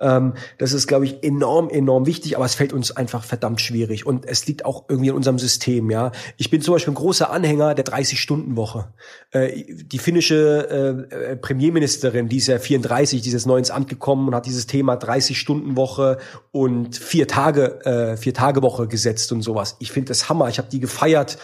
[0.00, 4.06] Ähm, das ist, glaube ich, enorm, enorm wichtig, aber es fällt uns einfach verdammt schwierig
[4.06, 5.90] und es liegt auch irgendwie in unserem System.
[5.90, 8.88] Ja, ich bin zum Beispiel ein großer Anhänger der 30-Stunden-Woche.
[9.30, 13.88] Äh, die finnische äh, Premierministerin, die ist ja 34, die ist jetzt neu ins Amt
[13.88, 16.18] gekommen und hat dieses Thema 30-Stunden-Woche
[16.52, 19.76] und vier Tage, äh, vier Tage Woche gesetzt und sowas.
[19.78, 20.48] Ich finde das Hammer.
[20.48, 21.38] Ich habe die gefeiert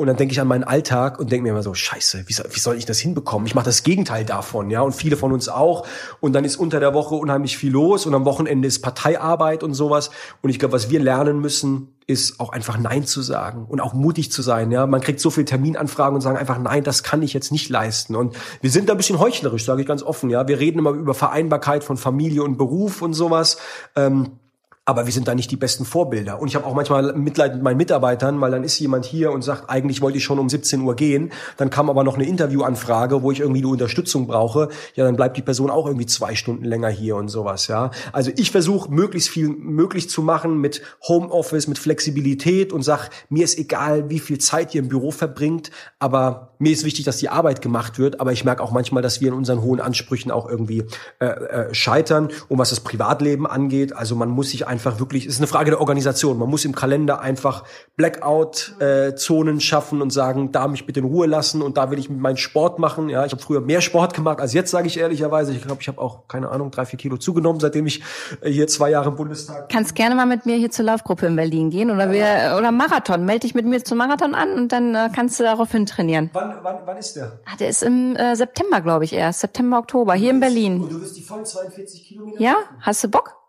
[0.00, 2.46] Und dann denke ich an meinen Alltag und denke mir immer so, scheiße, wie soll,
[2.50, 3.46] wie soll ich das hinbekommen?
[3.46, 5.86] Ich mache das Gegenteil davon, ja, und viele von uns auch.
[6.20, 9.74] Und dann ist unter der Woche unheimlich viel los und am Wochenende ist Parteiarbeit und
[9.74, 10.10] sowas.
[10.40, 13.92] Und ich glaube, was wir lernen müssen, ist auch einfach Nein zu sagen und auch
[13.92, 14.70] mutig zu sein.
[14.72, 17.68] Ja, man kriegt so viel Terminanfragen und sagen einfach Nein, das kann ich jetzt nicht
[17.68, 18.16] leisten.
[18.16, 20.30] Und wir sind da ein bisschen heuchlerisch, sage ich ganz offen.
[20.30, 23.58] Ja, wir reden immer über Vereinbarkeit von Familie und Beruf und sowas.
[23.96, 24.39] Ähm,
[24.84, 26.40] aber wir sind da nicht die besten Vorbilder.
[26.40, 29.42] Und ich habe auch manchmal Mitleid mit meinen Mitarbeitern, weil dann ist jemand hier und
[29.42, 33.22] sagt, eigentlich wollte ich schon um 17 Uhr gehen, dann kam aber noch eine Interviewanfrage,
[33.22, 36.64] wo ich irgendwie eine Unterstützung brauche, ja, dann bleibt die Person auch irgendwie zwei Stunden
[36.64, 37.90] länger hier und sowas, ja.
[38.12, 43.44] Also ich versuche möglichst viel möglich zu machen mit Homeoffice, mit Flexibilität und sag, mir
[43.44, 47.30] ist egal, wie viel Zeit ihr im Büro verbringt, aber mir ist wichtig, dass die
[47.30, 50.48] Arbeit gemacht wird, aber ich merke auch manchmal, dass wir in unseren hohen Ansprüchen auch
[50.48, 50.84] irgendwie
[51.18, 52.28] äh, äh, scheitern.
[52.48, 55.46] Und was das Privatleben angeht, also man muss sich einfach einfach wirklich, es ist eine
[55.46, 56.38] Frage der Organisation.
[56.38, 57.64] Man muss im Kalender einfach
[57.96, 62.08] Blackout-Zonen äh, schaffen und sagen, da mich bitte in Ruhe lassen und da will ich
[62.08, 63.08] meinen Sport machen.
[63.08, 65.52] Ja, ich habe früher mehr Sport gemacht als jetzt, sage ich ehrlicherweise.
[65.52, 68.02] Ich glaube, ich habe auch, keine Ahnung, drei, vier Kilo zugenommen, seitdem ich
[68.40, 69.68] äh, hier zwei Jahre im Bundestag.
[69.68, 73.24] Kannst gerne mal mit mir hier zur Laufgruppe in Berlin gehen oder wir, oder Marathon.
[73.24, 76.30] Melde dich mit mir zum Marathon an und dann äh, kannst du daraufhin trainieren.
[76.32, 77.40] Wann, wann, wann ist der?
[77.44, 79.40] Ah, der ist im äh, September, glaube ich erst.
[79.40, 80.80] September, Oktober, hier in Berlin.
[80.80, 82.40] Und du wirst die vollen 42 Kilometer?
[82.40, 83.39] Ja, hast du Bock?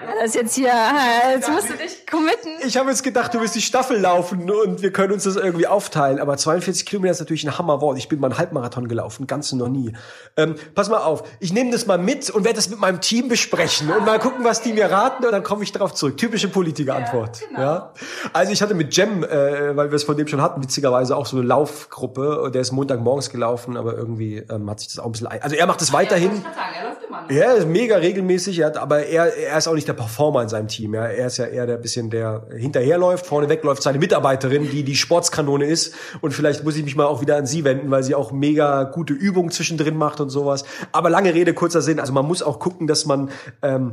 [0.00, 0.72] Das ist jetzt hier,
[1.32, 2.50] jetzt musst du dich committen.
[2.66, 5.66] Ich habe jetzt gedacht, du wirst die Staffel laufen und wir können uns das irgendwie
[5.66, 6.18] aufteilen.
[6.18, 7.98] Aber 42 Kilometer ist natürlich ein Hammerwort.
[7.98, 9.92] Ich bin mal einen Halbmarathon gelaufen, ganz noch nie.
[10.36, 13.28] Ähm, pass mal auf, ich nehme das mal mit und werde das mit meinem Team
[13.28, 16.16] besprechen und mal gucken, was die mir raten und dann komme ich darauf zurück.
[16.16, 17.40] Typische Politikerantwort.
[17.40, 17.60] Ja, genau.
[17.60, 17.92] ja,
[18.32, 21.26] Also ich hatte mit Jem, äh, weil wir es von dem schon hatten, witzigerweise auch
[21.26, 22.50] so eine Laufgruppe.
[22.52, 25.28] Der ist Montagmorgens gelaufen, aber irgendwie ähm, hat sich das auch ein bisschen...
[25.28, 26.44] Ein also er macht es weiterhin.
[27.30, 30.02] Ja, er ist mega regelmäßig, er hat, aber er, er ist auch nicht nicht der
[30.02, 30.94] Performer in seinem Team.
[30.94, 31.04] Ja.
[31.04, 33.26] Er ist ja eher der bisschen, der hinterherläuft.
[33.26, 35.94] Vorneweg läuft seine Mitarbeiterin, die die Sportskanone ist.
[36.22, 38.84] Und vielleicht muss ich mich mal auch wieder an sie wenden, weil sie auch mega
[38.84, 40.64] gute Übungen zwischendrin macht und sowas.
[40.92, 42.00] Aber lange Rede, kurzer Sinn.
[42.00, 43.30] Also man muss auch gucken, dass man
[43.62, 43.92] ähm,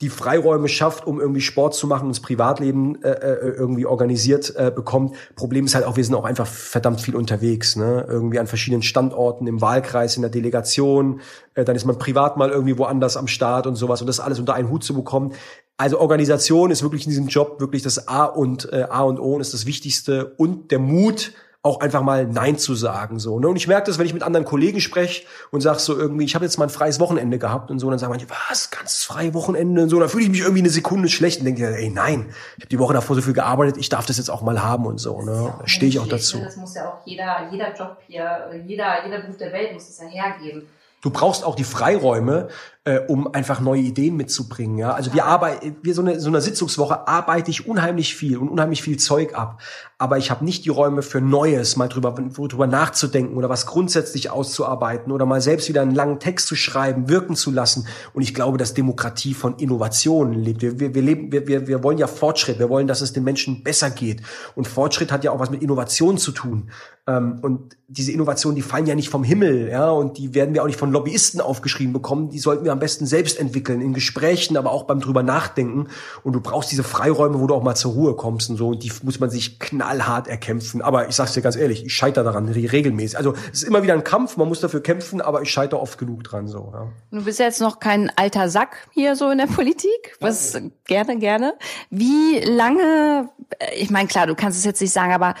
[0.00, 4.54] die Freiräume schafft, um irgendwie Sport zu machen und das Privatleben äh, äh, irgendwie organisiert
[4.56, 5.16] äh, bekommt.
[5.34, 8.06] Problem ist halt auch, wir sind auch einfach verdammt viel unterwegs, ne?
[8.08, 11.20] Irgendwie an verschiedenen Standorten, im Wahlkreis, in der Delegation,
[11.54, 14.38] äh, dann ist man privat mal irgendwie woanders am Start und sowas und das alles
[14.38, 15.32] unter einen Hut zu bekommen.
[15.76, 19.34] Also Organisation ist wirklich in diesem Job wirklich das A und äh, A und O
[19.34, 21.32] und ist das Wichtigste und der Mut,
[21.62, 23.18] auch einfach mal Nein zu sagen.
[23.18, 23.40] so.
[23.40, 23.48] Ne?
[23.48, 26.34] Und ich merke das, wenn ich mit anderen Kollegen spreche und sag so irgendwie, ich
[26.34, 29.02] habe jetzt mal ein freies Wochenende gehabt und so, und dann sagen manche, was, ganz
[29.02, 31.90] freie Wochenende und so, dann fühle ich mich irgendwie eine Sekunde schlecht und denke, ey,
[31.90, 34.62] nein, ich habe die Woche davor so viel gearbeitet, ich darf das jetzt auch mal
[34.62, 35.20] haben und so.
[35.20, 35.52] Ne?
[35.58, 36.38] Da stehe ich auch dazu.
[36.38, 39.98] Das muss ja auch jeder, jeder Job hier, jeder, jeder Beruf der Welt muss das
[39.98, 40.68] ja hergeben.
[41.00, 42.48] Du brauchst auch die Freiräume,
[42.88, 44.78] äh, um einfach neue Ideen mitzubringen.
[44.78, 44.92] Ja?
[44.92, 48.80] Also wir arbeiten, wir so eine so eine Sitzungswoche arbeite ich unheimlich viel und unheimlich
[48.80, 49.60] viel Zeug ab.
[49.98, 54.30] Aber ich habe nicht die Räume für Neues, mal drüber, drüber nachzudenken oder was grundsätzlich
[54.30, 57.86] auszuarbeiten oder mal selbst wieder einen langen Text zu schreiben, wirken zu lassen.
[58.14, 60.62] Und ich glaube, dass Demokratie von Innovationen lebt.
[60.62, 62.58] Wir, wir, wir, leben, wir, wir, wir wollen ja Fortschritt.
[62.58, 64.22] Wir wollen, dass es den Menschen besser geht.
[64.54, 66.70] Und Fortschritt hat ja auch was mit Innovation zu tun.
[67.08, 70.62] Ähm, und diese Innovationen, die fallen ja nicht vom Himmel, ja, und die werden wir
[70.62, 72.28] auch nicht von Lobbyisten aufgeschrieben bekommen.
[72.28, 75.88] Die sollten wir am besten selbst entwickeln, in Gesprächen, aber auch beim drüber nachdenken.
[76.22, 78.68] Und du brauchst diese Freiräume, wo du auch mal zur Ruhe kommst und so.
[78.68, 80.82] Und die muss man sich knallhart erkämpfen.
[80.82, 83.16] Aber ich sag's dir ganz ehrlich, ich scheitere daran regelmäßig.
[83.18, 85.98] Also es ist immer wieder ein Kampf, man muss dafür kämpfen, aber ich scheitere oft
[85.98, 86.48] genug dran.
[86.48, 86.70] so.
[86.72, 86.88] Ja.
[87.10, 90.16] Du bist jetzt noch kein alter Sack hier so in der Politik.
[90.20, 90.60] Was ja.
[90.86, 91.54] gerne, gerne.
[91.90, 93.28] Wie lange,
[93.76, 95.34] ich meine, klar, du kannst es jetzt nicht sagen, aber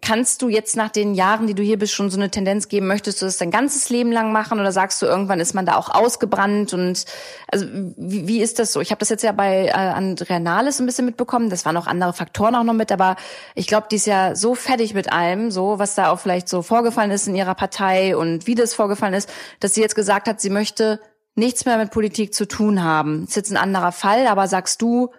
[0.00, 2.86] kannst du jetzt nach den Jahren, die du hier bist, schon so eine Tendenz geben,
[2.86, 5.76] möchtest du das dein ganzes Leben lang machen oder sagst du, irgendwann ist man da
[5.76, 7.04] auch ausgebrannt und
[7.50, 8.80] also wie, wie ist das so?
[8.80, 11.86] Ich habe das jetzt ja bei äh, Andrea Nahles ein bisschen mitbekommen, das waren auch
[11.86, 13.16] andere Faktoren auch noch mit, aber
[13.54, 16.62] ich glaube, die ist ja so fertig mit allem, so was da auch vielleicht so
[16.62, 19.30] vorgefallen ist in ihrer Partei und wie das vorgefallen ist,
[19.60, 21.00] dass sie jetzt gesagt hat, sie möchte
[21.34, 23.20] nichts mehr mit Politik zu tun haben.
[23.20, 25.12] Das ist jetzt ein anderer Fall, aber sagst du,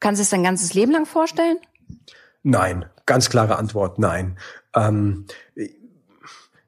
[0.00, 1.58] kannst du es dein ganzes Leben lang vorstellen?
[2.42, 4.38] Nein, ganz klare Antwort, nein.
[4.74, 5.26] Ähm,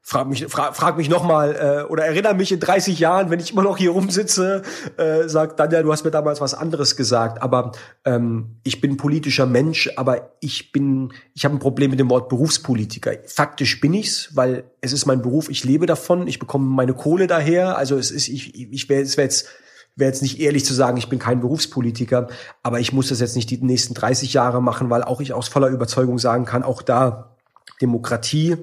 [0.09, 3.51] frag mich, frag, frag mich nochmal äh, oder erinnere mich in 30 Jahren, wenn ich
[3.51, 4.63] immer noch hier rumsitze,
[4.97, 7.43] äh, sagt dann ja, du hast mir damals was anderes gesagt.
[7.43, 7.73] Aber
[8.05, 12.27] ähm, ich bin politischer Mensch, aber ich bin, ich habe ein Problem mit dem Wort
[12.27, 13.11] Berufspolitiker.
[13.27, 17.27] Faktisch bin ich's, weil es ist mein Beruf, ich lebe davon, ich bekomme meine Kohle
[17.27, 17.77] daher.
[17.77, 19.47] Also es ist, ich, ich wäre, es wäre jetzt
[19.95, 22.29] wäre jetzt nicht ehrlich zu sagen, ich bin kein Berufspolitiker,
[22.63, 25.49] aber ich muss das jetzt nicht die nächsten 30 Jahre machen, weil auch ich aus
[25.49, 27.35] voller Überzeugung sagen kann, auch da
[27.81, 28.57] Demokratie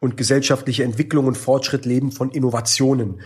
[0.00, 3.20] und gesellschaftliche Entwicklung und Fortschritt leben von Innovationen.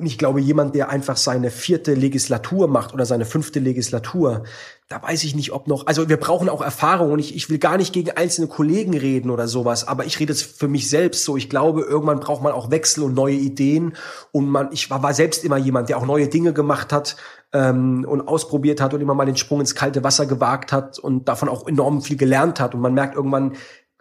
[0.00, 4.44] Und ich glaube, jemand, der einfach seine vierte Legislatur macht oder seine fünfte Legislatur,
[4.88, 7.58] da weiß ich nicht, ob noch, also wir brauchen auch Erfahrung und ich, ich will
[7.58, 11.24] gar nicht gegen einzelne Kollegen reden oder sowas, aber ich rede jetzt für mich selbst
[11.24, 11.36] so.
[11.36, 13.94] Ich glaube, irgendwann braucht man auch Wechsel und neue Ideen
[14.32, 17.16] und man, ich war, war selbst immer jemand, der auch neue Dinge gemacht hat
[17.52, 21.28] ähm, und ausprobiert hat und immer mal den Sprung ins kalte Wasser gewagt hat und
[21.28, 23.52] davon auch enorm viel gelernt hat und man merkt irgendwann,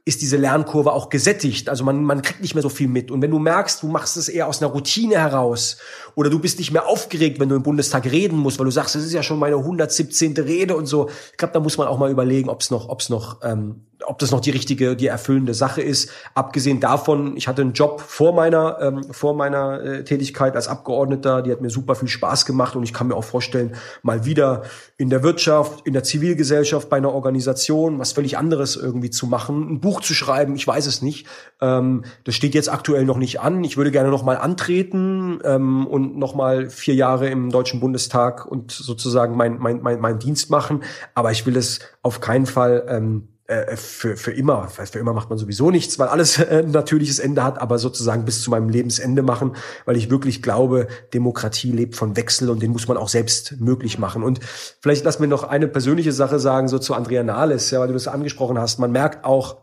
[0.09, 1.69] ist diese Lernkurve auch gesättigt.
[1.69, 3.11] Also man, man kriegt nicht mehr so viel mit.
[3.11, 5.77] Und wenn du merkst, du machst es eher aus einer Routine heraus
[6.15, 8.95] oder du bist nicht mehr aufgeregt, wenn du im Bundestag reden musst, weil du sagst,
[8.95, 10.33] das ist ja schon meine 117.
[10.33, 11.09] Rede und so.
[11.31, 13.83] Ich glaube, da muss man auch mal überlegen, ob es noch, ob es noch ähm,
[14.05, 16.09] ob das noch die richtige, die erfüllende Sache ist.
[16.33, 21.41] Abgesehen davon, ich hatte einen Job vor meiner ähm, vor meiner äh, Tätigkeit als Abgeordneter,
[21.41, 24.63] die hat mir super viel Spaß gemacht und ich kann mir auch vorstellen, mal wieder
[24.97, 29.73] in der Wirtschaft, in der Zivilgesellschaft, bei einer Organisation was völlig anderes irgendwie zu machen,
[29.73, 31.27] ein Buch zu schreiben, ich weiß es nicht.
[31.61, 33.63] Ähm, das steht jetzt aktuell noch nicht an.
[33.63, 38.45] Ich würde gerne noch mal antreten ähm, und noch mal vier Jahre im Deutschen Bundestag
[38.45, 40.83] und sozusagen mein mein mein, mein Dienst machen.
[41.13, 45.29] Aber ich will es auf keinen Fall ähm, äh, für, für immer, für immer macht
[45.29, 48.69] man sowieso nichts, weil alles äh, ein natürliches Ende hat, aber sozusagen bis zu meinem
[48.69, 53.09] Lebensende machen, weil ich wirklich glaube, Demokratie lebt von Wechsel und den muss man auch
[53.09, 54.21] selbst möglich machen.
[54.21, 54.39] Und
[54.81, 57.93] vielleicht lass mir noch eine persönliche Sache sagen, so zu Andrea Nahles, ja, weil du
[57.95, 58.77] das angesprochen hast.
[58.77, 59.57] Man merkt auch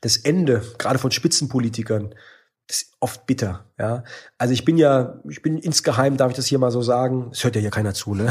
[0.00, 2.16] das Ende, gerade von Spitzenpolitikern,
[2.66, 4.04] das ist oft bitter, ja.
[4.38, 7.44] Also ich bin ja, ich bin insgeheim, darf ich das hier mal so sagen, es
[7.44, 8.30] hört ja hier keiner zu, ne?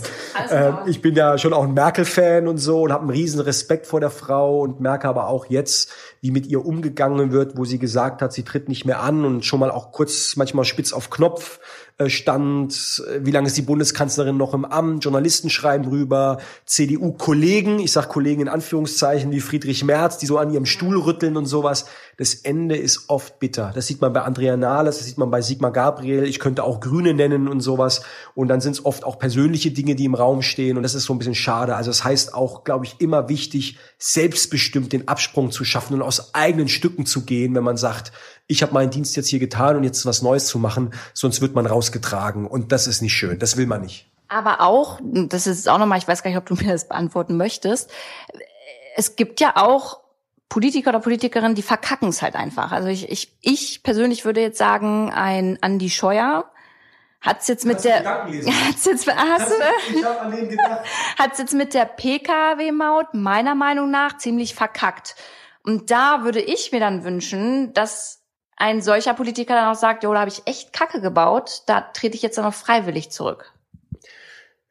[0.50, 3.86] äh, ich bin ja schon auch ein Merkel-Fan und so und habe einen riesen Respekt
[3.86, 7.78] vor der Frau und merke aber auch jetzt, wie mit ihr umgegangen wird, wo sie
[7.78, 11.10] gesagt hat, sie tritt nicht mehr an und schon mal auch kurz manchmal spitz auf
[11.10, 11.60] Knopf
[11.98, 17.92] äh, stand, wie lange ist die Bundeskanzlerin noch im Amt, Journalisten schreiben drüber, CDU-Kollegen, ich
[17.92, 21.84] sag Kollegen in Anführungszeichen, wie Friedrich Merz, die so an ihrem Stuhl rütteln und sowas.
[22.16, 23.72] Das Ende ist oft bitter.
[23.74, 26.80] Das sieht man bei Andrea Nahles, das sieht man bei Sigmar Gabriel, ich könnte auch
[26.80, 28.02] Grüne nennen und sowas.
[28.34, 31.04] Und dann sind es oft auch persönliche Dinge, die im Raum stehen und das ist
[31.04, 31.76] so ein bisschen schade.
[31.76, 36.34] Also das heißt auch, glaube ich, immer wichtig, selbstbestimmt den Absprung zu schaffen und aus
[36.34, 38.12] eigenen Stücken zu gehen, wenn man sagt,
[38.46, 41.54] ich habe meinen Dienst jetzt hier getan und jetzt was Neues zu machen, sonst wird
[41.54, 44.10] man rausgetragen und das ist nicht schön, das will man nicht.
[44.28, 47.36] Aber auch, das ist auch nochmal, ich weiß gar nicht, ob du mir das beantworten
[47.36, 47.90] möchtest,
[48.96, 50.03] es gibt ja auch
[50.54, 52.70] Politiker oder Politikerinnen, die verkacken es halt einfach.
[52.70, 56.48] Also ich, ich, ich persönlich würde jetzt sagen, ein Andy Scheuer
[57.20, 58.04] hat's jetzt mit der
[58.68, 59.54] hat's jetzt hast du,
[59.96, 60.82] ich hab an den gedacht.
[61.18, 65.16] hat's jetzt mit der PKW Maut meiner Meinung nach ziemlich verkackt.
[65.64, 68.22] Und da würde ich mir dann wünschen, dass
[68.56, 72.14] ein solcher Politiker dann auch sagt, jo, da habe ich echt Kacke gebaut, da trete
[72.14, 73.52] ich jetzt dann noch freiwillig zurück.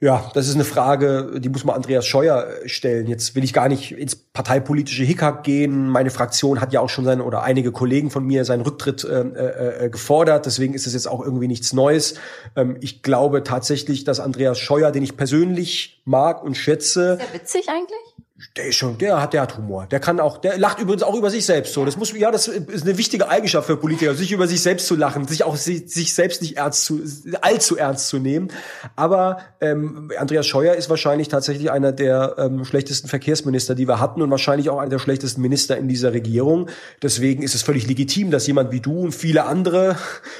[0.04, 3.08] Ja, das ist eine Frage, die muss man Andreas Scheuer äh, stellen.
[3.08, 5.88] Jetzt will ich gar nicht ins parteipolitische Hickhack gehen.
[5.88, 9.22] Meine Fraktion hat ja auch schon seine oder einige Kollegen von mir seinen Rücktritt äh,
[9.22, 10.45] äh, äh gefordert.
[10.45, 12.16] Deswegen ist es jetzt auch irgendwie nichts Neues.
[12.58, 17.14] Ähm, ich glaube tatsächlich, dass Andreas Scheuer, den ich persönlich mag und schätze.
[17.14, 18.12] Ist der witzig eigentlich?
[18.57, 19.87] Der ist schon, der hat, der hat Humor.
[19.87, 21.85] Der kann auch, der lacht übrigens auch über sich selbst so.
[21.85, 24.95] Das muss, ja, das ist eine wichtige Eigenschaft für Politiker, sich über sich selbst zu
[24.95, 27.01] lachen, sich auch sich selbst nicht ernst zu,
[27.41, 28.49] allzu ernst zu nehmen.
[28.95, 34.21] Aber ähm, Andreas Scheuer ist wahrscheinlich tatsächlich einer der ähm, schlechtesten Verkehrsminister, die wir hatten
[34.21, 36.69] und wahrscheinlich auch einer der schlechtesten Minister in dieser Regierung.
[37.01, 39.95] Deswegen ist es völlig legitim, dass jemand wie du und viele andere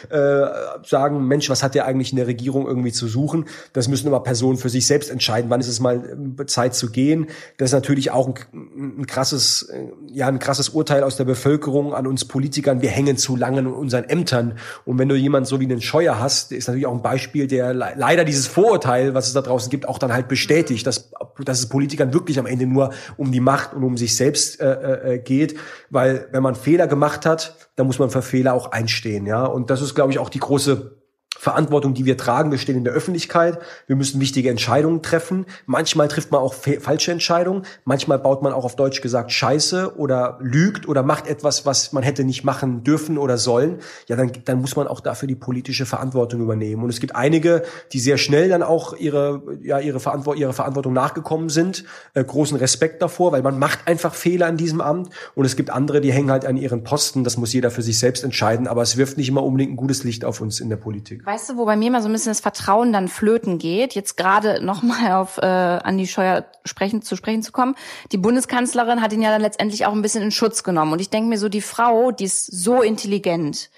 [0.09, 3.45] äh, sagen, Mensch, was hat der eigentlich in der Regierung irgendwie zu suchen?
[3.73, 5.49] Das müssen aber Personen für sich selbst entscheiden.
[5.49, 7.27] Wann ist es mal äh, Zeit zu gehen?
[7.57, 11.93] Das ist natürlich auch ein, ein krasses, äh, ja, ein krasses Urteil aus der Bevölkerung
[11.93, 12.81] an uns Politikern.
[12.81, 14.57] Wir hängen zu lange in unseren Ämtern.
[14.85, 17.73] Und wenn du jemanden so wie einen Scheuer hast, ist natürlich auch ein Beispiel, der
[17.73, 21.11] leider dieses Vorurteil, was es da draußen gibt, auch dann halt bestätigt, dass,
[21.43, 24.73] dass es Politikern wirklich am Ende nur um die Macht und um sich selbst äh,
[24.73, 25.55] äh, äh geht.
[25.89, 29.45] Weil wenn man Fehler gemacht hat, dann muss man für Fehler auch einstehen, ja.
[29.45, 31.02] Und das ist, glaube ich, auch die große
[31.38, 32.51] Verantwortung, die wir tragen.
[32.51, 33.59] Wir stehen in der Öffentlichkeit.
[33.88, 35.45] Wir müssen wichtige Entscheidungen treffen.
[35.65, 37.63] Manchmal trifft man auch falsche Entscheidungen.
[37.86, 42.03] Manchmal baut man auch auf Deutsch gesagt Scheiße oder lügt oder macht etwas, was man
[42.03, 43.79] hätte nicht machen dürfen oder sollen.
[44.07, 46.84] Ja, dann, dann muss man auch dafür die politische Verantwortung übernehmen.
[46.84, 50.93] Und es gibt einige, die sehr schnell dann auch ihre, ja, ihre, Verantwort ihre Verantwortung
[50.93, 51.84] nachgekommen sind.
[52.13, 55.09] Äh, großen Respekt davor, weil man macht einfach Fehler in diesem Amt.
[55.36, 57.23] Und es gibt andere, die hängen halt an ihren Posten.
[57.23, 58.67] Das muss jeder für sich selbst entscheiden.
[58.67, 61.22] Aber es wirft nicht immer unbedingt ein gutes Licht auf uns in der Politik.
[61.26, 64.17] Weißt du, wo bei mir mal so ein bisschen das Vertrauen dann flöten geht, jetzt
[64.17, 67.76] gerade nochmal auf äh, Andi Scheuer sprechen, zu sprechen zu kommen.
[68.11, 70.91] Die Bundeskanzlerin hat ihn ja dann letztendlich auch ein bisschen in Schutz genommen.
[70.91, 73.69] Und ich denke mir so, die Frau, die ist so intelligent,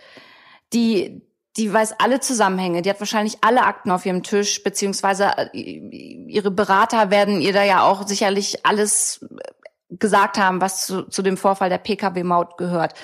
[0.74, 1.22] die,
[1.56, 6.50] die weiß alle Zusammenhänge, die hat wahrscheinlich alle Akten auf ihrem Tisch, beziehungsweise äh, ihre
[6.50, 9.24] Berater werden ihr da ja auch sicherlich alles
[9.91, 12.96] gesagt haben, was zu, zu dem Vorfall der Pkw-Maut gehört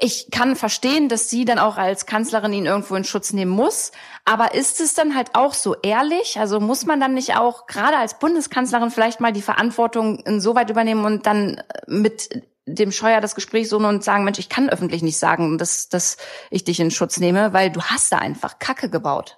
[0.00, 3.92] ich kann verstehen, dass sie dann auch als Kanzlerin ihn irgendwo in Schutz nehmen muss.
[4.24, 6.38] Aber ist es dann halt auch so ehrlich?
[6.40, 11.04] Also muss man dann nicht auch gerade als Bundeskanzlerin vielleicht mal die Verantwortung insoweit übernehmen
[11.04, 12.30] und dann mit
[12.66, 16.16] dem Scheuer das Gespräch suchen und sagen, Mensch, ich kann öffentlich nicht sagen, dass, dass
[16.50, 19.36] ich dich in Schutz nehme, weil du hast da einfach Kacke gebaut.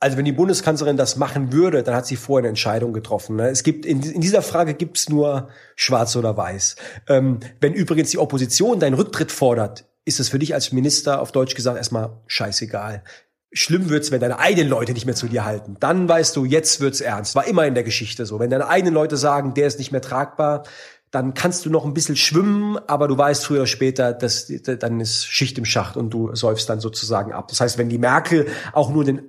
[0.00, 3.34] Also wenn die Bundeskanzlerin das machen würde, dann hat sie vorher eine Entscheidung getroffen.
[3.34, 3.48] Ne?
[3.48, 6.76] Es gibt in, in dieser Frage gibt's nur Schwarz oder Weiß.
[7.08, 11.30] Ähm, wenn übrigens die Opposition deinen Rücktritt fordert, ist es für dich als Minister auf
[11.30, 13.04] Deutsch gesagt erstmal scheißegal.
[13.52, 15.76] Schlimm wird's, wenn deine eigenen Leute nicht mehr zu dir halten.
[15.80, 17.34] Dann weißt du, jetzt wird's ernst.
[17.34, 18.40] War immer in der Geschichte so.
[18.40, 20.64] Wenn deine eigenen Leute sagen, der ist nicht mehr tragbar,
[21.10, 25.00] dann kannst du noch ein bisschen schwimmen, aber du weißt früher oder später, dass dann
[25.00, 27.48] ist Schicht im Schacht und du säufst dann sozusagen ab.
[27.48, 29.22] Das heißt, wenn die Merkel auch nur den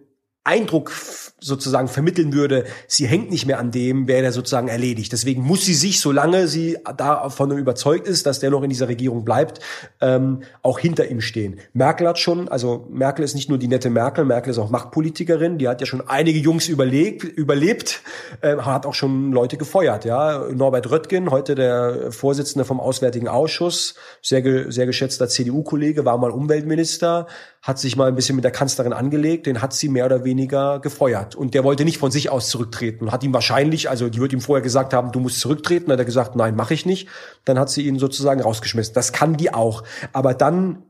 [0.43, 0.91] Eindruck
[1.39, 5.11] sozusagen vermitteln würde, sie hängt nicht mehr an dem, wäre er sozusagen erledigt.
[5.11, 9.25] Deswegen muss sie sich, solange sie davon überzeugt ist, dass der noch in dieser Regierung
[9.25, 9.59] bleibt,
[10.01, 11.59] ähm, auch hinter ihm stehen.
[11.73, 15.57] Merkel hat schon, also Merkel ist nicht nur die nette Merkel, Merkel ist auch Machtpolitikerin,
[15.57, 18.01] die hat ja schon einige Jungs überlebt, überlebt
[18.41, 20.05] äh, hat auch schon Leute gefeuert.
[20.05, 26.31] Ja, Norbert Röttgen, heute der Vorsitzende vom Auswärtigen Ausschuss, sehr, sehr geschätzter CDU-Kollege, war mal
[26.31, 27.27] Umweltminister,
[27.61, 30.79] hat sich mal ein bisschen mit der Kanzlerin angelegt, den hat sie mehr oder weniger
[30.79, 31.28] gefeuert.
[31.36, 33.11] Und der wollte nicht von sich aus zurücktreten.
[33.11, 36.05] Hat ihm wahrscheinlich, also die wird ihm vorher gesagt haben, du musst zurücktreten, hat er
[36.05, 37.07] gesagt, nein, mache ich nicht.
[37.45, 38.93] Dann hat sie ihn sozusagen rausgeschmissen.
[38.93, 39.84] Das kann die auch.
[40.13, 40.84] Aber dann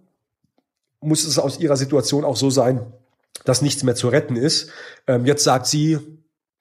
[1.02, 2.94] muss es aus ihrer Situation auch so sein,
[3.46, 4.70] dass nichts mehr zu retten ist.
[5.08, 6.00] Ähm, jetzt sagt sie,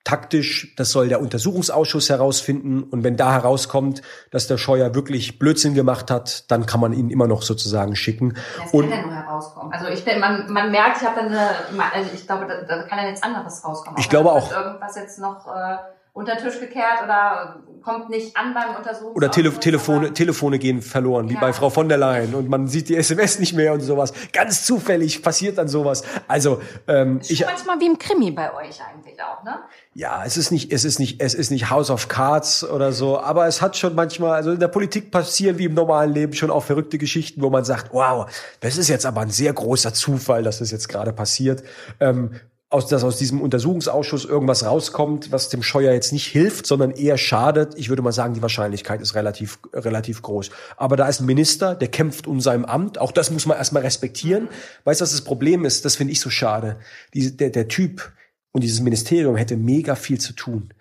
[0.03, 2.83] taktisch, das soll der Untersuchungsausschuss herausfinden.
[2.83, 7.09] Und wenn da herauskommt, dass der Scheuer wirklich Blödsinn gemacht hat, dann kann man ihn
[7.09, 8.35] immer noch sozusagen schicken.
[8.57, 9.73] Das und kann ja nur herauskommen.
[9.73, 11.49] Also ich man, man merkt, ich habe dann eine,
[11.93, 13.99] also ich glaube, da, da kann ja nichts anderes rauskommen.
[13.99, 14.51] Ich glaube auch.
[14.51, 15.77] Irgendwas jetzt noch äh,
[16.19, 19.15] unter den Tisch gekehrt oder kommt nicht an beim Untersuchungsausschuss.
[19.15, 21.39] Oder Tele Telefone, Telefone gehen verloren, wie ja.
[21.39, 24.13] bei Frau von der Leyen und man sieht die SMS nicht mehr und sowas.
[24.33, 26.03] Ganz zufällig passiert dann sowas.
[26.27, 29.59] Also ähm, ist ich manchmal wie im Krimi bei euch eigentlich auch, ne?
[29.93, 33.19] Ja, es ist nicht, es ist nicht, es ist nicht House of Cards oder so,
[33.19, 36.51] aber es hat schon manchmal, also in der Politik passieren wie im normalen Leben schon
[36.51, 40.43] auch verrückte Geschichten, wo man sagt, wow, das ist jetzt aber ein sehr großer Zufall,
[40.43, 41.63] dass das jetzt gerade passiert.
[42.01, 42.31] Ähm,
[42.71, 47.17] aus, dass aus diesem Untersuchungsausschuss irgendwas rauskommt, was dem Scheuer jetzt nicht hilft, sondern eher
[47.17, 47.73] schadet.
[47.77, 50.51] Ich würde mal sagen, die Wahrscheinlichkeit ist relativ, relativ groß.
[50.77, 52.99] Aber da ist ein Minister, der kämpft um sein Amt.
[52.99, 54.49] Auch das muss man erstmal respektieren.
[54.83, 55.83] Weißt du, was das Problem ist?
[55.83, 56.77] Das finde ich so schade.
[57.15, 58.11] Die, der, der Typ
[58.51, 60.71] und dieses Ministerium hätte mega viel zu tun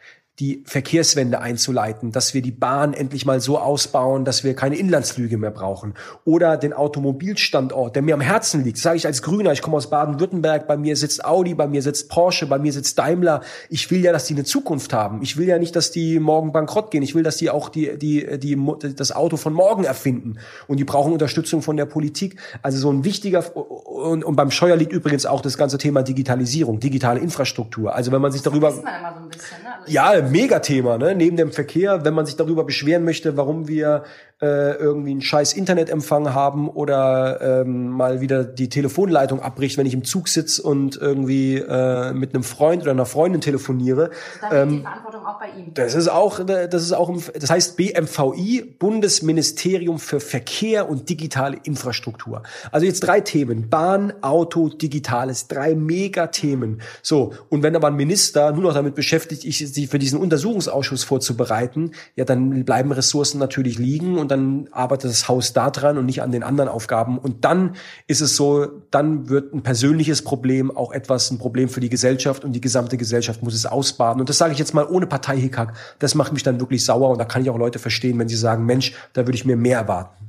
[0.41, 5.37] die Verkehrswende einzuleiten, dass wir die Bahn endlich mal so ausbauen, dass wir keine Inlandsflüge
[5.37, 5.95] mehr brauchen.
[6.25, 8.77] Oder den Automobilstandort, der mir am Herzen liegt.
[8.77, 11.83] Das sage ich als Grüner, ich komme aus Baden-Württemberg, bei mir sitzt Audi, bei mir
[11.83, 13.41] sitzt Porsche, bei mir sitzt Daimler.
[13.69, 15.23] Ich will ja, dass die eine Zukunft haben.
[15.23, 17.03] Ich will ja nicht, dass die morgen bankrott gehen.
[17.03, 18.57] Ich will, dass die auch die, die, die,
[18.95, 20.39] das Auto von morgen erfinden.
[20.69, 22.41] Und die brauchen Unterstützung von der Politik.
[22.63, 26.79] Also so ein wichtiger, und, und beim Scheuer liegt übrigens auch das ganze Thema Digitalisierung,
[26.79, 27.93] digitale Infrastruktur.
[27.93, 28.69] Also wenn man sich darüber...
[28.69, 29.68] Das man immer so ein bisschen, ne?
[29.89, 31.15] Ja, Megathema, ne?
[31.15, 34.05] Neben dem Verkehr, wenn man sich darüber beschweren möchte, warum wir
[34.41, 39.95] äh, irgendwie einen scheiß Internetempfang haben oder ähm, mal wieder die Telefonleitung abbricht, wenn ich
[39.95, 44.11] im Zug sitze und irgendwie äh, mit einem Freund oder einer Freundin telefoniere.
[44.41, 45.75] Das ähm, die Verantwortung auch bei ihm.
[45.75, 52.45] Das ist auch, das ist auch, das heißt BMVI, Bundesministerium für Verkehr und digitale Infrastruktur.
[52.71, 56.81] Also jetzt drei Themen: Bahn, Auto, Digitales, drei Megathemen.
[57.03, 61.03] So und wenn aber ein Minister nur noch damit beschäftigt, ich sie für diesen Untersuchungsausschuss
[61.03, 65.97] vorzubereiten, ja, dann bleiben Ressourcen natürlich liegen und und dann arbeitet das Haus da dran
[65.97, 67.19] und nicht an den anderen Aufgaben.
[67.19, 67.77] Und dann
[68.07, 72.45] ist es so, dann wird ein persönliches Problem auch etwas ein Problem für die Gesellschaft
[72.45, 74.21] und die gesamte Gesellschaft muss es ausbaden.
[74.21, 75.75] Und das sage ich jetzt mal ohne Parteihickhack.
[75.99, 78.37] Das macht mich dann wirklich sauer und da kann ich auch Leute verstehen, wenn sie
[78.37, 80.29] sagen, Mensch, da würde ich mir mehr erwarten.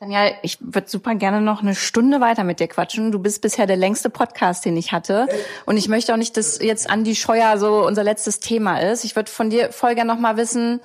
[0.00, 3.12] Daniel, ich würde super gerne noch eine Stunde weiter mit dir quatschen.
[3.12, 5.26] Du bist bisher der längste Podcast, den ich hatte.
[5.64, 9.04] Und ich möchte auch nicht, dass jetzt Andi Scheuer so unser letztes Thema ist.
[9.04, 10.80] Ich würde von dir voll gerne noch mal wissen,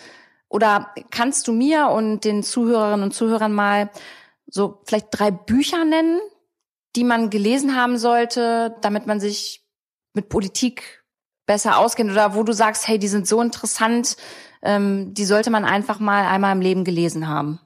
[0.51, 3.89] oder kannst du mir und den Zuhörerinnen und Zuhörern mal
[4.47, 6.19] so vielleicht drei Bücher nennen,
[6.97, 9.63] die man gelesen haben sollte, damit man sich
[10.13, 11.05] mit Politik
[11.45, 14.17] besser auskennt oder wo du sagst, hey, die sind so interessant,
[14.61, 17.61] ähm, die sollte man einfach mal einmal im Leben gelesen haben?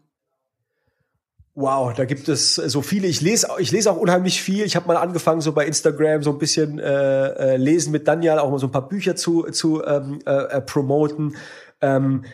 [1.55, 3.07] Wow, da gibt es so viele.
[3.07, 4.65] Ich lese, ich lese auch unheimlich viel.
[4.65, 8.39] Ich habe mal angefangen, so bei Instagram so ein bisschen äh, äh, lesen mit Daniel,
[8.39, 11.35] auch mal so ein paar Bücher zu, zu ähm, äh, äh promoten.
[11.81, 12.25] Ähm,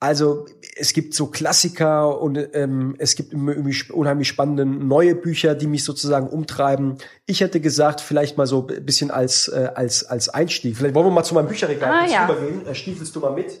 [0.00, 0.46] also
[0.76, 6.28] es gibt so Klassiker und ähm, es gibt unheimlich spannende neue Bücher, die mich sozusagen
[6.28, 6.98] umtreiben.
[7.26, 10.76] Ich hätte gesagt, vielleicht mal so ein bisschen als äh, als als Einstieg.
[10.76, 12.24] Vielleicht wollen wir mal zu meinem Bücherregal ah, ja.
[12.26, 12.64] übergehen.
[12.66, 13.60] Äh, stiefelst du mal mit?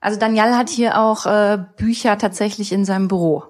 [0.00, 3.44] Also Daniel hat hier auch äh, Bücher tatsächlich in seinem Büro.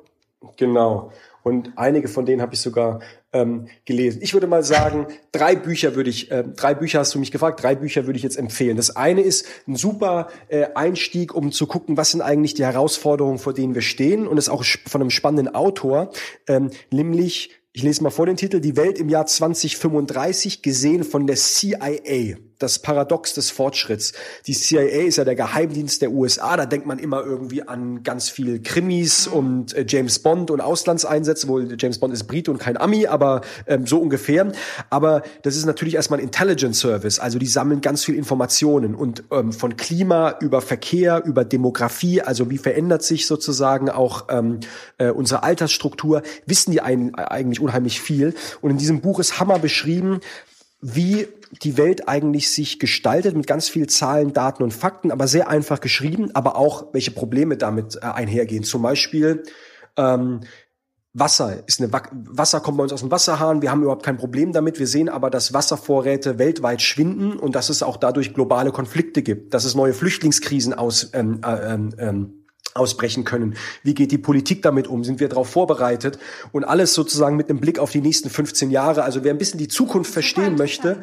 [0.56, 1.12] Genau.
[1.42, 3.00] Und einige von denen habe ich sogar
[3.36, 4.20] ähm, gelesen.
[4.22, 7.62] Ich würde mal sagen, drei Bücher würde ich, äh, drei Bücher hast du mich gefragt,
[7.62, 8.76] drei Bücher würde ich jetzt empfehlen.
[8.76, 13.38] Das eine ist ein super äh, Einstieg, um zu gucken, was sind eigentlich die Herausforderungen,
[13.38, 14.26] vor denen wir stehen.
[14.26, 16.10] Und ist auch von einem spannenden Autor,
[16.48, 21.26] ähm, nämlich ich lese mal vor den Titel, die Welt im Jahr 2035 gesehen von
[21.26, 24.12] der CIA das Paradox des Fortschritts.
[24.46, 26.56] Die CIA ist ja der Geheimdienst der USA.
[26.56, 31.48] Da denkt man immer irgendwie an ganz viel Krimis und äh, James Bond und Auslandseinsätze.
[31.48, 34.52] Wohl James Bond ist Brite und kein Ami, aber ähm, so ungefähr.
[34.90, 37.18] Aber das ist natürlich erstmal ein Intelligence Service.
[37.18, 42.50] Also die sammeln ganz viel Informationen und ähm, von Klima über Verkehr, über Demografie, also
[42.50, 44.60] wie verändert sich sozusagen auch ähm,
[44.98, 48.34] äh, unsere Altersstruktur, wissen die ein, eigentlich unheimlich viel.
[48.60, 50.20] Und in diesem Buch ist Hammer beschrieben,
[50.80, 51.26] wie
[51.62, 55.80] die Welt eigentlich sich gestaltet mit ganz viel Zahlen, Daten und Fakten, aber sehr einfach
[55.80, 58.64] geschrieben, aber auch welche Probleme damit äh, einhergehen.
[58.64, 59.42] Zum Beispiel
[59.96, 60.40] ähm,
[61.18, 63.62] Wasser ist eine Wasser kommt bei uns aus dem Wasserhahn.
[63.62, 64.78] Wir haben überhaupt kein Problem damit.
[64.78, 69.54] Wir sehen aber, dass Wasservorräte weltweit schwinden und dass es auch dadurch globale Konflikte gibt,
[69.54, 72.42] dass es neue Flüchtlingskrisen aus ähm, äh, ähm, ähm
[72.74, 73.54] ausbrechen können.
[73.82, 75.02] Wie geht die Politik damit um?
[75.02, 76.18] Sind wir darauf vorbereitet?
[76.52, 79.02] Und alles sozusagen mit einem Blick auf die nächsten 15 Jahre.
[79.02, 81.00] Also wer ein bisschen die Zukunft verstehen möchte,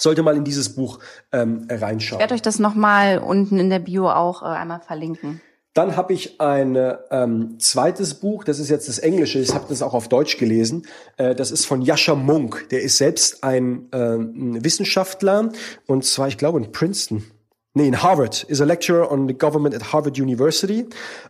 [0.00, 0.98] sollte mal in dieses Buch
[1.32, 2.18] ähm, reinschauen.
[2.18, 5.40] Ich werde euch das nochmal unten in der Bio auch äh, einmal verlinken.
[5.72, 6.76] Dann habe ich ein
[7.12, 10.86] ähm, zweites Buch, das ist jetzt das Englische, ich habe das auch auf Deutsch gelesen.
[11.16, 15.50] Äh, das ist von Jascha Munk, der ist selbst ein, äh, ein Wissenschaftler
[15.86, 17.24] und zwar, ich glaube, in Princeton
[17.74, 20.86] nee, in Harvard, ist a lecturer on the government at Harvard University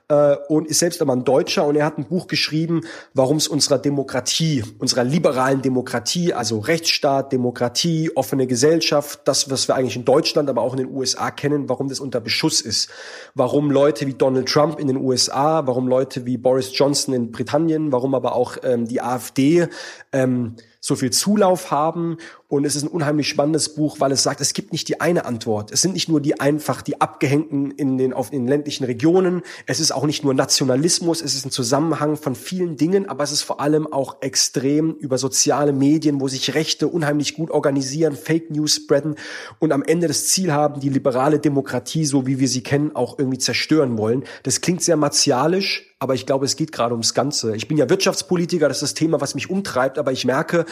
[0.09, 2.81] äh, und ist selbst aber ein Deutscher und er hat ein Buch geschrieben,
[3.13, 9.75] warum es unserer Demokratie, unserer liberalen Demokratie, also Rechtsstaat, Demokratie, offene Gesellschaft, das, was wir
[9.75, 12.89] eigentlich in Deutschland, aber auch in den USA kennen, warum das unter Beschuss ist.
[13.35, 17.93] Warum Leute wie Donald Trump in den USA, warum Leute wie Boris Johnson in Britannien,
[17.93, 19.69] warum aber auch ähm, die AfD
[20.13, 22.17] ähm, so viel Zulauf haben.
[22.49, 25.25] Und es ist ein unheimlich spannendes Buch, weil es sagt, es gibt nicht die eine
[25.27, 25.71] Antwort.
[25.71, 29.43] Es sind nicht nur die einfach die Abgehängten in den, auf, den ländlichen Regionen.
[29.67, 31.23] Es ist auch nicht nur Nationalismus.
[31.23, 35.19] Es ist ein Zusammenhang von vielen Dingen, aber es ist vor allem auch extrem über
[35.19, 39.17] soziale Medien, wo sich Rechte unheimlich gut organisieren, Fake News spreaden
[39.59, 43.19] und am Ende das Ziel haben, die liberale Demokratie, so wie wir sie kennen, auch
[43.19, 44.25] irgendwie zerstören wollen.
[44.43, 47.55] Das klingt sehr martialisch, aber ich glaube, es geht gerade ums Ganze.
[47.55, 50.65] Ich bin ja Wirtschaftspolitiker, das ist das Thema, was mich umtreibt, aber ich merke,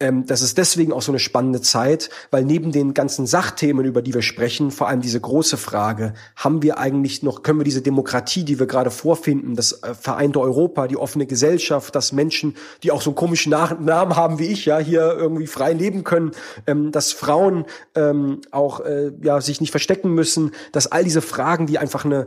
[0.00, 4.02] ähm, das ist deswegen auch so eine spannende Zeit, weil neben den ganzen Sachthemen, über
[4.02, 7.82] die wir sprechen, vor allem diese große Frage, haben wir eigentlich noch, können wir diese
[7.82, 12.92] Demokratie, die wir gerade vorfinden, das äh, vereinte Europa, die offene Gesellschaft, dass Menschen, die
[12.92, 16.32] auch so einen komischen Namen haben wie ich, ja, hier irgendwie frei leben können,
[16.66, 17.64] ähm, dass Frauen
[17.94, 22.26] ähm, auch äh, ja sich nicht verstecken müssen, dass all diese Fragen, die einfach eine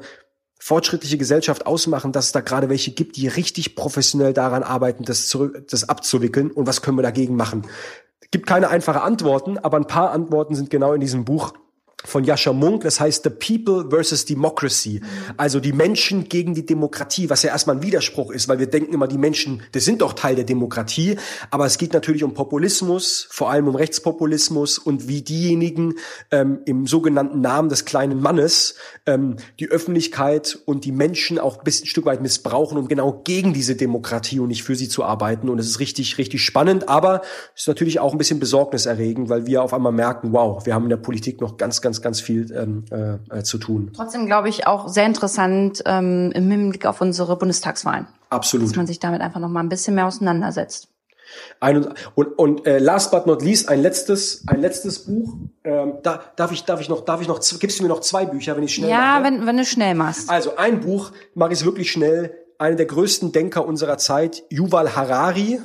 [0.63, 5.27] fortschrittliche Gesellschaft ausmachen, dass es da gerade welche gibt, die richtig professionell daran arbeiten, das,
[5.27, 7.63] zurück, das abzuwickeln und was können wir dagegen machen.
[8.29, 11.53] Gibt keine einfache Antworten, aber ein paar Antworten sind genau in diesem Buch
[12.03, 15.01] von Jascha Munk, das heißt The People versus Democracy,
[15.37, 18.93] also die Menschen gegen die Demokratie, was ja erstmal ein Widerspruch ist, weil wir denken
[18.93, 21.17] immer, die Menschen, das sind doch Teil der Demokratie,
[21.49, 25.95] aber es geht natürlich um Populismus, vor allem um Rechtspopulismus und wie diejenigen
[26.31, 28.75] ähm, im sogenannten Namen des kleinen Mannes
[29.05, 33.21] ähm, die Öffentlichkeit und die Menschen auch ein bisschen ein Stück weit missbrauchen, um genau
[33.23, 35.49] gegen diese Demokratie und nicht für sie zu arbeiten.
[35.49, 37.21] Und es ist richtig, richtig spannend, aber
[37.55, 40.83] es ist natürlich auch ein bisschen besorgniserregend, weil wir auf einmal merken, wow, wir haben
[40.83, 43.91] in der Politik noch ganz, ganz ganz, ganz viel ähm, äh, äh, zu tun.
[43.95, 48.07] Trotzdem glaube ich auch sehr interessant ähm, im Hinblick auf unsere Bundestagswahlen.
[48.29, 48.69] Absolut.
[48.69, 50.87] Dass man sich damit einfach noch mal ein bisschen mehr auseinandersetzt.
[51.59, 55.35] Ein, und und äh, last but not least ein letztes ein letztes Buch.
[55.63, 58.25] Ähm, da, darf ich darf ich noch darf ich noch gibst du mir noch zwei
[58.25, 59.23] Bücher, wenn ich schnell Ja, mache?
[59.23, 60.29] wenn wenn du schnell machst.
[60.29, 62.37] Also ein Buch mache ich wirklich schnell.
[62.61, 65.59] Einer der größten Denker unserer Zeit, Yuval Harari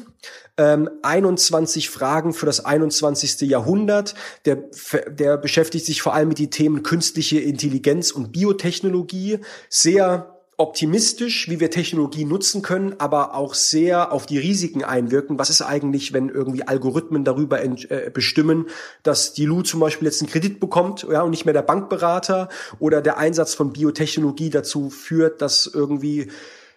[0.57, 3.43] ähm, 21 Fragen für das 21.
[3.43, 4.15] Jahrhundert.
[4.47, 4.65] Der,
[5.11, 9.41] der beschäftigt sich vor allem mit den Themen künstliche Intelligenz und Biotechnologie.
[9.69, 15.39] Sehr optimistisch, wie wir Technologie nutzen können, aber auch sehr auf die Risiken einwirken.
[15.39, 18.71] Was ist eigentlich, wenn irgendwie Algorithmen darüber äh, bestimmen,
[19.03, 22.49] dass die Lu zum Beispiel jetzt einen Kredit bekommt, ja, und nicht mehr der Bankberater
[22.79, 26.29] oder der Einsatz von Biotechnologie dazu führt, dass irgendwie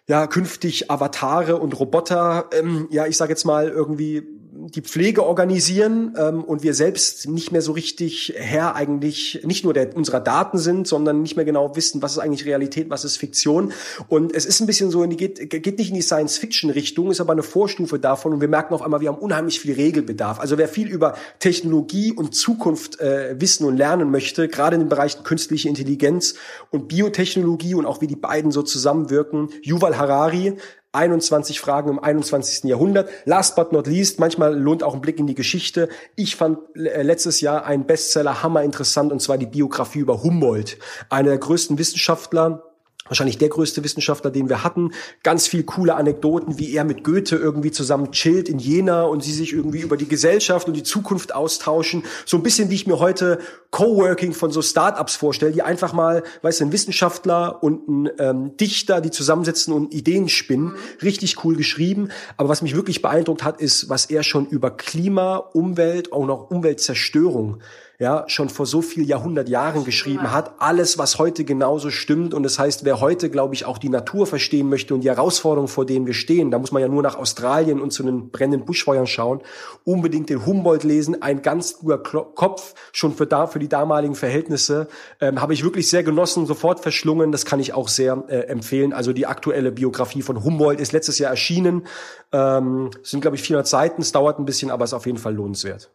[0.10, 4.28] ja künftig Avatare und Roboter, ähm, ja, ich sage jetzt mal irgendwie
[4.72, 9.74] die Pflege organisieren ähm, und wir selbst nicht mehr so richtig Herr eigentlich nicht nur
[9.74, 13.18] der, unserer Daten sind, sondern nicht mehr genau wissen, was ist eigentlich Realität, was ist
[13.18, 13.72] Fiktion.
[14.08, 17.44] Und es ist ein bisschen so, geht, geht nicht in die Science-Fiction-Richtung, ist aber eine
[17.44, 20.40] Vorstufe davon und wir merken auf einmal, wir haben unheimlich viel Regelbedarf.
[20.40, 24.90] Also wer viel über Technologie und Zukunft äh, wissen und lernen möchte, gerade in den
[24.90, 26.36] Bereichen künstliche Intelligenz
[26.72, 30.58] und Biotechnologie und auch wie die beiden so zusammenwirken, Yuval Harari,
[30.92, 32.64] 21 Fragen im 21.
[32.64, 33.10] Jahrhundert.
[33.26, 35.90] Last but not least, manchmal lohnt auch ein Blick in die Geschichte.
[36.16, 40.78] Ich fand äh, letztes Jahr einen Bestseller hammer interessant und zwar die Biografie über Humboldt,
[41.10, 42.69] einer der größten Wissenschaftler
[43.10, 44.92] wahrscheinlich der größte Wissenschaftler, den wir hatten.
[45.24, 49.34] Ganz viel coole Anekdoten, wie er mit Goethe irgendwie zusammen chillt in Jena und sie
[49.34, 52.04] sich irgendwie über die Gesellschaft und die Zukunft austauschen.
[52.26, 53.40] So ein bisschen, wie ich mir heute
[53.72, 58.58] Coworking von so Startups vorstelle, die einfach mal, weißt du, ein Wissenschaftler und ein ähm,
[58.58, 60.76] Dichter, die zusammensitzen und Ideen spinnen.
[61.02, 62.10] Richtig cool geschrieben.
[62.38, 66.50] Aber was mich wirklich beeindruckt hat, ist, was er schon über Klima, Umwelt, auch noch
[66.50, 67.62] Umweltzerstörung
[68.00, 70.54] ja, schon vor so viel Jahrhundert Jahren geschrieben hat.
[70.60, 72.34] Alles, was heute genauso stimmt.
[72.34, 75.68] Und das heißt, wer heute, glaube ich, auch die Natur verstehen möchte und die Herausforderungen,
[75.68, 78.66] vor denen wir stehen, da muss man ja nur nach Australien und zu den brennenden
[78.66, 79.42] Buschfeuern schauen,
[79.84, 81.22] unbedingt den Humboldt lesen.
[81.22, 84.88] Ein ganz guter Kopf, schon für, da, für die damaligen Verhältnisse.
[85.20, 87.34] Ähm, Habe ich wirklich sehr genossen, sofort verschlungen.
[87.34, 88.94] Das kann ich auch sehr äh, empfehlen.
[88.94, 91.86] Also die aktuelle Biografie von Humboldt ist letztes Jahr erschienen.
[92.32, 94.02] Ähm, sind, glaube ich, 400 Seiten.
[94.02, 95.92] Es dauert ein bisschen, aber ist auf jeden Fall lohnenswert.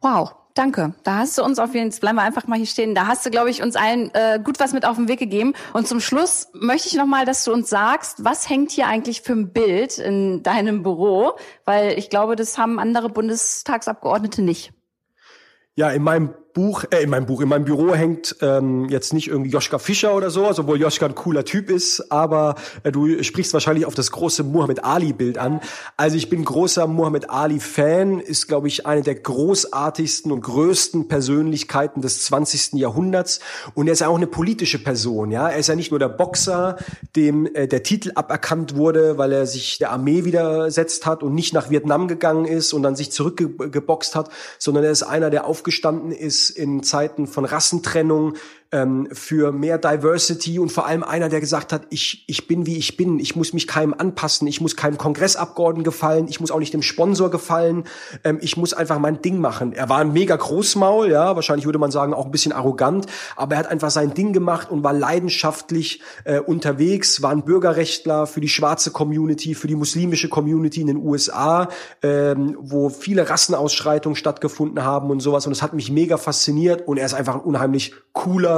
[0.00, 0.94] Wow, danke.
[1.04, 3.24] Da hast du uns auf jeden Fall, bleiben wir einfach mal hier stehen, da hast
[3.24, 5.54] du, glaube ich, uns allen äh, gut was mit auf den Weg gegeben.
[5.72, 9.32] Und zum Schluss möchte ich nochmal, dass du uns sagst, was hängt hier eigentlich für
[9.32, 11.32] ein Bild in deinem Büro?
[11.64, 14.72] Weil ich glaube, das haben andere Bundestagsabgeordnete nicht.
[15.74, 19.28] Ja, in meinem Buch, äh, in meinem Buch, in meinem Büro hängt ähm, jetzt nicht
[19.28, 23.22] irgendwie Joschka Fischer oder so, also obwohl Joschka ein cooler Typ ist, aber äh, du
[23.22, 25.60] sprichst wahrscheinlich auf das große Muhammad Ali Bild an.
[25.96, 31.06] Also ich bin großer Muhammad Ali Fan, ist glaube ich eine der großartigsten und größten
[31.06, 32.72] Persönlichkeiten des 20.
[32.72, 33.38] Jahrhunderts
[33.74, 35.48] und er ist ja auch eine politische Person, ja?
[35.48, 36.76] Er ist ja nicht nur der Boxer,
[37.14, 41.54] dem äh, der Titel aberkannt wurde, weil er sich der Armee widersetzt hat und nicht
[41.54, 46.10] nach Vietnam gegangen ist und dann sich zurückgeboxt hat, sondern er ist einer, der aufgestanden
[46.10, 48.34] ist in Zeiten von Rassentrennung,
[48.70, 52.76] ähm, für mehr Diversity und vor allem einer, der gesagt hat, ich, ich bin wie
[52.76, 56.58] ich bin, ich muss mich keinem anpassen, ich muss keinem Kongressabgeordneten gefallen, ich muss auch
[56.58, 57.84] nicht dem Sponsor gefallen,
[58.24, 59.72] ähm, ich muss einfach mein Ding machen.
[59.72, 63.54] Er war ein mega Großmaul, ja, wahrscheinlich würde man sagen auch ein bisschen arrogant, aber
[63.54, 68.42] er hat einfach sein Ding gemacht und war leidenschaftlich äh, unterwegs, war ein Bürgerrechtler für
[68.42, 71.68] die schwarze Community, für die muslimische Community in den USA,
[72.02, 75.46] ähm, wo viele Rassenausschreitungen stattgefunden haben und sowas.
[75.46, 78.57] Und es hat mich mega fasziniert und er ist einfach ein unheimlich cooler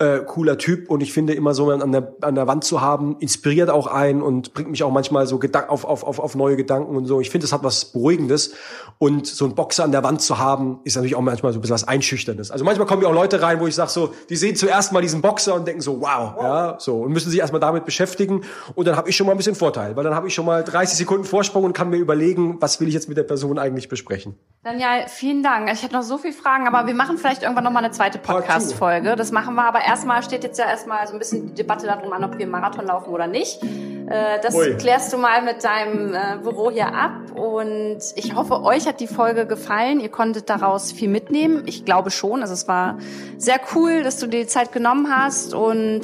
[0.00, 3.16] äh, cooler Typ und ich finde immer so an der, an der Wand zu haben,
[3.20, 6.56] inspiriert auch ein und bringt mich auch manchmal so Gedank auf, auf, auf, auf neue
[6.56, 7.20] Gedanken und so.
[7.20, 8.54] Ich finde, es hat was Beruhigendes
[8.96, 11.60] und so ein Boxer an der Wand zu haben, ist natürlich auch manchmal so ein
[11.60, 12.50] bisschen was Einschüchterndes.
[12.50, 15.02] Also manchmal kommen ja auch Leute rein, wo ich sage so, die sehen zuerst mal
[15.02, 18.42] diesen Boxer und denken so, wow, ja, so und müssen sich erstmal damit beschäftigen
[18.74, 20.64] und dann habe ich schon mal ein bisschen Vorteil, weil dann habe ich schon mal
[20.64, 23.90] 30 Sekunden Vorsprung und kann mir überlegen, was will ich jetzt mit der Person eigentlich
[23.90, 24.34] besprechen.
[24.62, 25.70] Daniel, vielen Dank.
[25.72, 28.18] Ich hätte noch so viele Fragen, aber wir machen vielleicht irgendwann noch mal eine zweite
[28.18, 29.16] Podcast-Folge.
[29.16, 32.12] Das machen wir, aber erstmal steht jetzt ja erstmal so ein bisschen die Debatte darum
[32.12, 33.62] an, ob wir Marathon laufen oder nicht.
[33.62, 34.76] Äh, das Ui.
[34.76, 39.08] klärst du mal mit deinem äh, Büro hier ab und ich hoffe, euch hat die
[39.08, 39.98] Folge gefallen.
[40.00, 41.64] Ihr konntet daraus viel mitnehmen.
[41.66, 42.42] Ich glaube schon.
[42.42, 42.98] Also es war
[43.36, 46.02] sehr cool, dass du dir die Zeit genommen hast und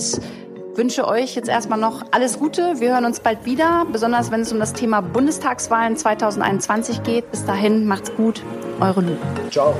[0.74, 2.80] wünsche euch jetzt erstmal noch alles Gute.
[2.80, 7.30] Wir hören uns bald wieder, besonders wenn es um das Thema Bundestagswahlen 2021 geht.
[7.30, 8.42] Bis dahin, macht's gut.
[8.80, 9.16] Eure Lu.
[9.50, 9.74] Ciao.